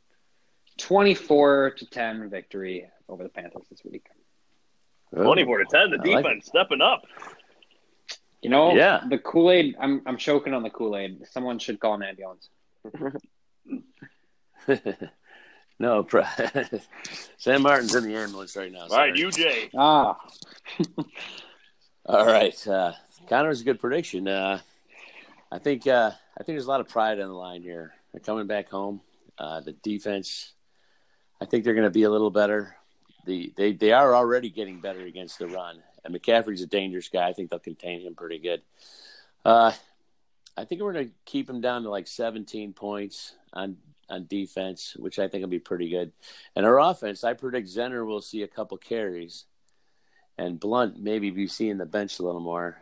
twenty-four 0.77 1.71
to 1.77 1.85
ten 1.87 2.29
victory 2.29 2.87
over 3.09 3.23
the 3.23 3.29
Panthers 3.29 3.63
this 3.71 3.81
week. 3.83 4.05
Twenty-four 5.15 5.57
to 5.57 5.65
ten, 5.65 5.89
the 5.89 5.97
I 5.97 6.13
like 6.13 6.23
defense 6.23 6.45
stepping 6.45 6.81
up. 6.81 7.01
You 8.43 8.49
know, 8.51 8.75
Yeah. 8.75 9.01
the 9.09 9.17
Kool 9.17 9.49
Aid. 9.51 9.75
I'm 9.79 10.03
I'm 10.05 10.17
choking 10.17 10.53
on 10.53 10.61
the 10.63 10.69
Kool 10.69 10.95
Aid. 10.95 11.25
Someone 11.31 11.57
should 11.57 11.79
call 11.79 11.95
an 11.95 12.03
ambulance. 12.03 12.47
No, 15.79 16.03
pro- 16.03 16.23
Sam 17.37 17.61
Martin's 17.63 17.95
in 17.95 18.03
the 18.03 18.15
ambulance 18.15 18.55
right 18.55 18.71
now. 18.71 18.87
All 18.89 18.97
right, 18.97 19.17
sorry. 19.17 19.31
UJ. 19.31 19.69
Ah, 19.77 20.17
All 22.05 22.25
right, 22.25 22.67
uh, 22.67 22.93
Connor's 23.29 23.61
a 23.61 23.63
good 23.63 23.79
prediction. 23.79 24.27
Uh, 24.27 24.59
I 25.51 25.59
think 25.59 25.87
uh, 25.87 26.11
I 26.37 26.43
think 26.43 26.55
there's 26.55 26.65
a 26.65 26.69
lot 26.69 26.81
of 26.81 26.87
pride 26.89 27.19
on 27.19 27.27
the 27.27 27.35
line 27.35 27.61
here. 27.61 27.93
They're 28.11 28.21
coming 28.21 28.47
back 28.47 28.69
home. 28.69 29.01
Uh, 29.37 29.61
the 29.61 29.71
defense, 29.73 30.53
I 31.39 31.45
think 31.45 31.63
they're 31.63 31.73
going 31.73 31.85
to 31.85 31.89
be 31.91 32.03
a 32.03 32.09
little 32.09 32.31
better. 32.31 32.75
The 33.25 33.53
they 33.55 33.73
they 33.73 33.91
are 33.91 34.15
already 34.15 34.49
getting 34.49 34.81
better 34.81 35.01
against 35.01 35.39
the 35.39 35.47
run, 35.47 35.81
and 36.03 36.13
McCaffrey's 36.13 36.61
a 36.61 36.67
dangerous 36.67 37.09
guy. 37.09 37.27
I 37.27 37.33
think 37.33 37.49
they'll 37.49 37.59
contain 37.59 38.01
him 38.01 38.15
pretty 38.15 38.39
good. 38.39 38.61
I 40.57 40.65
think 40.65 40.81
we're 40.81 40.93
going 40.93 41.07
to 41.07 41.13
keep 41.25 41.49
him 41.49 41.61
down 41.61 41.83
to 41.83 41.89
like 41.89 42.07
17 42.07 42.73
points 42.73 43.35
on 43.53 43.77
on 44.09 44.27
defense, 44.27 44.95
which 44.97 45.19
I 45.19 45.29
think 45.29 45.41
will 45.41 45.49
be 45.49 45.59
pretty 45.59 45.89
good. 45.89 46.11
And 46.55 46.65
our 46.65 46.79
offense, 46.79 47.23
I 47.23 47.33
predict 47.33 47.69
Zenner 47.69 48.05
will 48.05 48.21
see 48.21 48.43
a 48.43 48.47
couple 48.47 48.77
carries 48.77 49.45
and 50.37 50.59
Blunt 50.59 50.99
maybe 50.99 51.31
be 51.31 51.47
seeing 51.47 51.77
the 51.77 51.85
bench 51.85 52.19
a 52.19 52.23
little 52.23 52.41
more. 52.41 52.77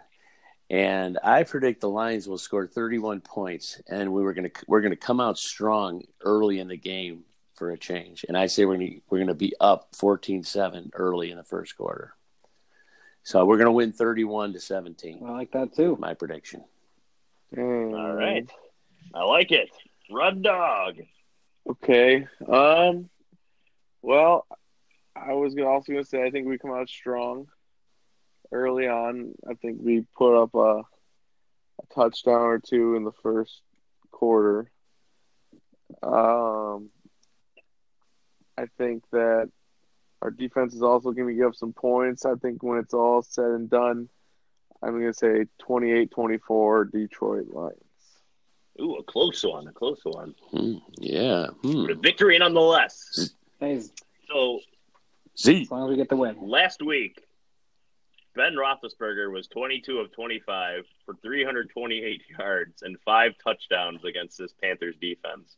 And 0.69 1.17
I 1.23 1.43
predict 1.43 1.81
the 1.81 1.89
Lions 1.89 2.27
will 2.27 2.37
score 2.37 2.67
31 2.67 3.21
points, 3.21 3.81
and 3.87 4.13
we 4.13 4.21
were 4.21 4.33
gonna 4.33 4.51
we're 4.67 4.81
gonna 4.81 4.95
come 4.95 5.19
out 5.19 5.37
strong 5.37 6.03
early 6.21 6.59
in 6.59 6.67
the 6.67 6.77
game 6.77 7.23
for 7.55 7.71
a 7.71 7.77
change. 7.77 8.23
And 8.27 8.37
I 8.37 8.45
say 8.45 8.65
we're 8.65 8.77
gonna 8.77 8.99
we're 9.09 9.19
gonna 9.19 9.33
be 9.33 9.53
up 9.59 9.91
14-7 9.93 10.91
early 10.93 11.31
in 11.31 11.37
the 11.37 11.43
first 11.43 11.75
quarter. 11.75 12.13
So 13.23 13.45
we're 13.45 13.57
gonna 13.57 13.71
win 13.71 13.93
31 13.93 14.53
to 14.53 14.59
17. 14.59 15.23
I 15.25 15.31
like 15.31 15.51
that 15.53 15.75
too. 15.75 15.97
My 15.99 16.13
prediction. 16.13 16.63
All 17.57 18.13
right, 18.13 18.49
I 19.13 19.23
like 19.23 19.51
it. 19.51 19.69
Run 20.11 20.41
dog. 20.41 20.95
Okay. 21.69 22.27
Um. 22.47 23.09
Well, 24.01 24.45
I 25.15 25.33
was 25.33 25.53
gonna- 25.55 25.67
also 25.69 25.91
going 25.91 26.03
to 26.03 26.09
say 26.09 26.23
I 26.23 26.31
think 26.31 26.47
we 26.47 26.57
come 26.57 26.71
out 26.71 26.89
strong 26.89 27.47
early 28.51 28.87
on. 28.87 29.33
I 29.49 29.53
think 29.55 29.79
we 29.81 30.05
put 30.17 30.41
up 30.41 30.55
a, 30.55 30.79
a 30.79 31.93
touchdown 31.93 32.41
or 32.41 32.59
two 32.59 32.95
in 32.95 33.03
the 33.03 33.11
first 33.23 33.61
quarter. 34.11 34.71
Um. 36.01 36.89
I 38.57 38.65
think 38.77 39.03
that 39.11 39.49
our 40.21 40.31
defense 40.31 40.73
is 40.73 40.81
also 40.81 41.11
going 41.11 41.29
to 41.29 41.33
give 41.33 41.47
up 41.47 41.55
some 41.55 41.71
points. 41.71 42.25
I 42.25 42.35
think 42.35 42.61
when 42.61 42.79
it's 42.79 42.93
all 42.93 43.21
said 43.21 43.51
and 43.51 43.69
done, 43.69 44.09
I'm 44.81 44.91
going 44.99 45.11
to 45.11 45.13
say 45.13 45.45
28-24 45.67 46.91
Detroit 46.91 47.47
Lions. 47.51 47.81
Ooh, 48.81 48.95
a 48.95 49.03
close 49.03 49.43
one. 49.43 49.67
A 49.67 49.71
close 49.73 49.99
one. 50.03 50.33
Hmm, 50.51 50.75
yeah. 50.97 51.47
Hmm. 51.61 51.81
But 51.85 51.91
a 51.91 51.95
victory 51.95 52.37
nonetheless. 52.37 53.31
Hey, 53.59 53.73
as 53.75 53.91
So 54.29 54.59
Z. 55.37 55.67
long 55.69 55.83
as 55.85 55.89
we 55.89 55.97
get 55.97 56.07
the 56.09 56.15
win. 56.15 56.37
last 56.41 56.81
week, 56.81 57.21
Ben 58.35 58.53
Roethlisberger 58.55 59.31
was 59.33 59.47
22 59.47 59.97
of 59.97 60.13
25 60.13 60.85
for 61.05 61.15
328 61.21 62.21
yards 62.39 62.83
and 62.83 62.95
five 63.03 63.33
touchdowns 63.43 64.05
against 64.05 64.37
this 64.37 64.53
Panthers 64.63 64.95
defense. 65.01 65.57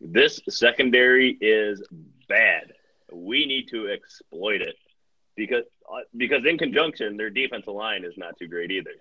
This 0.00 0.40
secondary 0.48 1.36
is 1.40 1.82
bad. 2.28 2.72
We 3.12 3.44
need 3.46 3.68
to 3.70 3.88
exploit 3.88 4.60
it 4.62 4.76
because 5.36 5.64
because 6.16 6.44
in 6.46 6.58
conjunction, 6.58 7.16
their 7.16 7.30
defensive 7.30 7.74
line 7.74 8.04
is 8.04 8.14
not 8.16 8.36
too 8.38 8.48
great 8.48 8.70
either. 8.70 8.92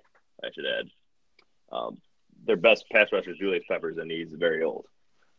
I 0.44 0.50
should 0.54 0.66
add. 0.66 0.86
Um, 1.72 1.98
their 2.46 2.58
best 2.58 2.86
pass 2.92 3.10
rusher 3.12 3.32
is 3.32 3.38
Julius 3.38 3.64
Peppers, 3.68 3.98
and 3.98 4.10
he's 4.10 4.32
very 4.32 4.64
old. 4.64 4.86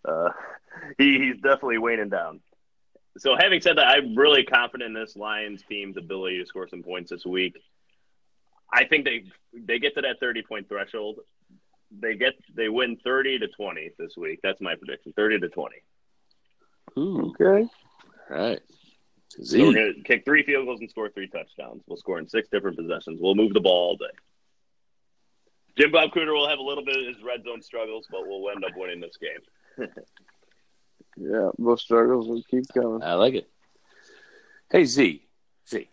Uh, 0.06 0.30
he, 0.98 1.18
he's 1.18 1.36
definitely 1.36 1.78
waning 1.78 2.08
down. 2.08 2.40
So, 3.18 3.36
having 3.36 3.60
said 3.60 3.76
that, 3.78 3.88
I'm 3.88 4.14
really 4.14 4.44
confident 4.44 4.96
in 4.96 5.00
this 5.02 5.16
Lions 5.16 5.62
team's 5.68 5.96
ability 5.96 6.38
to 6.38 6.46
score 6.46 6.68
some 6.68 6.82
points 6.82 7.10
this 7.10 7.26
week. 7.26 7.56
I 8.72 8.84
think 8.84 9.04
they 9.04 9.24
they 9.52 9.78
get 9.80 9.94
to 9.96 10.02
that 10.02 10.20
30 10.20 10.42
point 10.42 10.68
threshold. 10.68 11.18
They 11.90 12.14
get 12.14 12.34
they 12.54 12.68
win 12.68 12.98
30 13.02 13.40
to 13.40 13.48
20 13.48 13.90
this 13.98 14.16
week. 14.16 14.38
That's 14.44 14.60
my 14.60 14.76
prediction. 14.76 15.12
30 15.16 15.40
to 15.40 15.48
20. 15.48 15.76
Ooh, 16.98 17.32
Okay. 17.40 17.68
all 18.30 18.36
right. 18.36 18.60
So 19.30 19.58
we're 19.58 19.72
gonna 19.72 20.02
kick 20.04 20.24
three 20.24 20.42
field 20.42 20.66
goals 20.66 20.80
and 20.80 20.90
score 20.90 21.08
three 21.08 21.28
touchdowns. 21.28 21.82
We'll 21.86 21.96
score 21.96 22.18
in 22.18 22.28
six 22.28 22.48
different 22.48 22.76
possessions. 22.76 23.20
We'll 23.22 23.34
move 23.36 23.52
the 23.54 23.60
ball 23.60 23.90
all 23.90 23.96
day. 23.96 24.12
Jim 25.78 25.92
Bob 25.92 26.10
Cooter 26.10 26.32
will 26.34 26.48
have 26.48 26.58
a 26.58 26.62
little 26.62 26.84
bit 26.84 26.96
of 26.96 27.06
his 27.06 27.22
red 27.22 27.44
zone 27.44 27.62
struggles, 27.62 28.06
but 28.10 28.22
we'll 28.26 28.50
end 28.50 28.64
up 28.64 28.72
winning 28.76 29.00
this 29.00 29.16
game. 29.16 29.88
Yeah, 31.16 31.50
those 31.58 31.82
struggles 31.82 32.28
will 32.28 32.42
keep 32.44 32.64
coming. 32.72 33.02
I 33.02 33.14
like 33.14 33.34
it. 33.34 33.50
Hey 34.70 34.84
Z, 34.84 35.22
Z, 35.68 35.88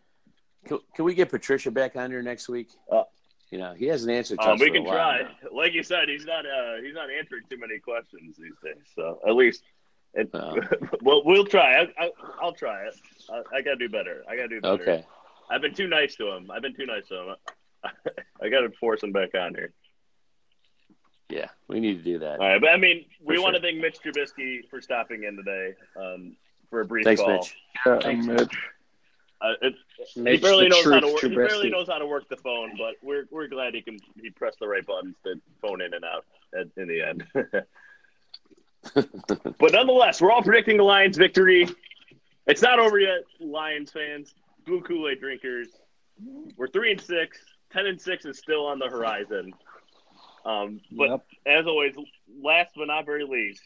can, 0.65 0.77
can 0.95 1.05
we 1.05 1.15
get 1.15 1.29
Patricia 1.29 1.71
back 1.71 1.95
on 1.95 2.11
here 2.11 2.21
next 2.21 2.47
week? 2.47 2.69
Uh, 2.89 3.03
you 3.49 3.57
know, 3.57 3.73
he 3.73 3.87
hasn't 3.87 4.11
answered. 4.11 4.39
to 4.39 4.49
Um, 4.51 4.59
we 4.59 4.69
can 4.69 4.85
try. 4.85 5.23
now. 5.23 5.29
Like 5.51 5.73
you 5.73 5.81
said, 5.83 6.07
he's 6.07 6.25
not 6.25 6.45
uh, 6.45 6.81
he's 6.83 6.93
not 6.93 7.09
answering 7.09 7.43
too 7.49 7.57
many 7.57 7.79
questions 7.79 8.37
these 8.37 8.53
days. 8.63 8.83
So 8.95 9.19
at 9.27 9.35
least, 9.35 9.63
it, 10.17 10.29
Oh. 10.33 10.55
well, 11.01 11.21
we'll 11.25 11.45
try. 11.45 11.81
I, 11.81 12.05
I, 12.05 12.11
I'll 12.41 12.53
try 12.53 12.85
it. 12.87 12.95
I, 13.29 13.57
I 13.57 13.61
gotta 13.61 13.77
do 13.77 13.89
better. 13.89 14.23
I 14.29 14.35
gotta 14.35 14.47
do 14.49 14.61
better. 14.61 14.81
Okay. 14.81 15.05
I've 15.49 15.61
been 15.61 15.73
too 15.73 15.87
nice 15.87 16.15
to 16.15 16.31
him. 16.31 16.51
I've 16.51 16.61
been 16.61 16.75
too 16.75 16.85
nice 16.85 17.07
to 17.07 17.15
him. 17.15 17.35
I 18.41 18.49
gotta 18.49 18.69
force 18.79 19.03
him 19.03 19.11
back 19.11 19.35
on 19.35 19.55
here. 19.55 19.73
Yeah, 21.29 21.47
we 21.67 21.79
need 21.79 21.97
to 21.97 22.03
do 22.03 22.19
that. 22.19 22.39
All 22.39 22.47
right, 22.47 22.61
but 22.61 22.69
I 22.69 22.77
mean, 22.77 23.05
we 23.21 23.35
For 23.35 23.41
want 23.41 23.55
to 23.55 23.61
thank 23.61 23.79
Mitch 23.79 23.97
Trubisky 24.01 24.67
for 24.69 24.81
stopping 24.81 25.23
in 25.23 25.35
today 25.35 25.73
um, 25.99 26.37
for 26.69 26.81
a 26.81 26.85
brief 26.85 27.03
Thanks, 27.03 27.21
call. 27.21 27.33
Mitch. 27.33 27.55
Yeah, 27.85 27.99
Thanks. 27.99 28.25
Mitch. 28.25 28.57
Uh, 29.39 29.53
it, 29.61 29.75
he 30.15 30.37
barely 30.37 30.63
the 30.63 30.69
knows 30.69 30.85
how 30.85 30.99
to 30.99 31.01
Truth 31.01 31.13
work. 31.13 31.21
He 31.21 31.35
barely 31.35 31.69
knows 31.69 31.87
how 31.87 31.99
to 31.99 32.07
work 32.07 32.27
the 32.29 32.37
phone, 32.37 32.71
but 32.77 32.95
we're 33.03 33.25
we're 33.29 33.47
glad 33.47 33.75
he 33.75 33.81
can 33.81 33.99
he 34.19 34.29
pressed 34.31 34.59
the 34.59 34.67
right 34.67 34.85
buttons 34.85 35.15
to 35.25 35.35
phone 35.61 35.81
in 35.81 35.93
and 35.93 36.03
out 36.03 36.25
at, 36.59 36.67
in 36.81 36.87
the 36.87 37.01
end. 37.01 37.25
but 39.59 39.71
nonetheless, 39.73 40.21
we're 40.21 40.31
all 40.31 40.41
predicting 40.43 40.77
the 40.77 40.83
Lions' 40.83 41.17
victory. 41.17 41.67
It's 42.45 42.61
not 42.61 42.79
over 42.79 42.97
yet, 42.99 43.23
Lions 43.39 43.91
fans, 43.91 44.33
blue 44.65 44.81
Kool 44.81 45.09
Aid 45.09 45.19
drinkers. 45.19 45.67
We're 46.55 46.67
three 46.67 46.91
and 46.91 47.01
six. 47.01 47.37
Ten 47.71 47.85
and 47.85 47.99
six 47.99 48.25
is 48.25 48.37
still 48.37 48.65
on 48.65 48.79
the 48.79 48.87
horizon. 48.87 49.53
Um, 50.45 50.79
but 50.91 51.09
Yep. 51.09 51.25
as 51.45 51.65
always, 51.67 51.93
last 52.41 52.71
but 52.77 52.87
not 52.87 53.05
very 53.05 53.25
least, 53.25 53.61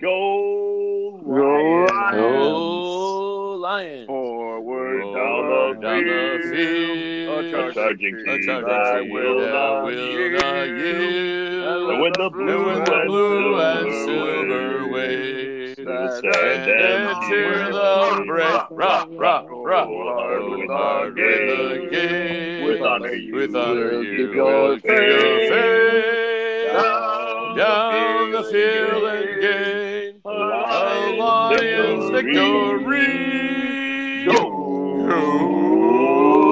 go 0.00 1.20
Go 1.24 1.86
Lions! 1.86 2.20
Oh, 2.20 3.56
Lions. 3.58 4.06
Forward 4.06 5.02
Forward 5.02 5.80
down 5.80 5.80
the 5.80 5.86
down 5.86 6.04
the 6.04 6.54
field. 6.54 7.44
field. 7.44 7.54
A 7.54 7.72
charging 7.74 8.14
A 8.16 8.38
team 8.38 8.44
charging 8.46 8.68
I 8.70 9.00
team 9.00 9.10
will 9.10 9.40
not 9.50 9.84
will 9.84 10.30
not 10.32 10.68
yield. 10.68 11.51
Yield. 11.92 11.92
And 11.92 12.00
when 12.00 12.12
the 12.16 12.30
And 12.30 12.30
blue 12.30 12.66
when 12.66 12.84
the 12.84 12.94
and 12.94 13.06
blue 13.06 13.60
and 13.60 13.92
silver 13.92 14.88
waves, 14.88 15.74
stand 16.18 16.70
and 16.70 16.70
and 16.70 17.22
cheer 17.22 17.72
the 17.72 18.24
brave. 18.26 18.46
Rock, 18.70 19.08
rock, 19.12 19.46
rock. 19.50 19.88
Hard 19.88 20.42
with 20.50 20.66
Go 20.66 20.66
the 20.66 20.74
hard 20.74 21.14
with 21.14 21.16
game. 21.16 21.90
game. 21.90 22.64
With 22.64 22.82
honor 22.82 23.12
you 23.14 23.34
With 23.34 23.54
honor 23.56 24.02
you 24.02 24.28
will 24.34 24.76
keep 24.76 24.84
your 24.84 25.48
faith. 25.50 26.72
Down 27.56 28.30
the 28.32 28.42
field 28.44 29.04
and 29.04 29.40
gain 29.40 30.20
a 30.24 30.28
Lions 31.18 32.10
victory. 32.10 33.08
Lions! 34.26 36.51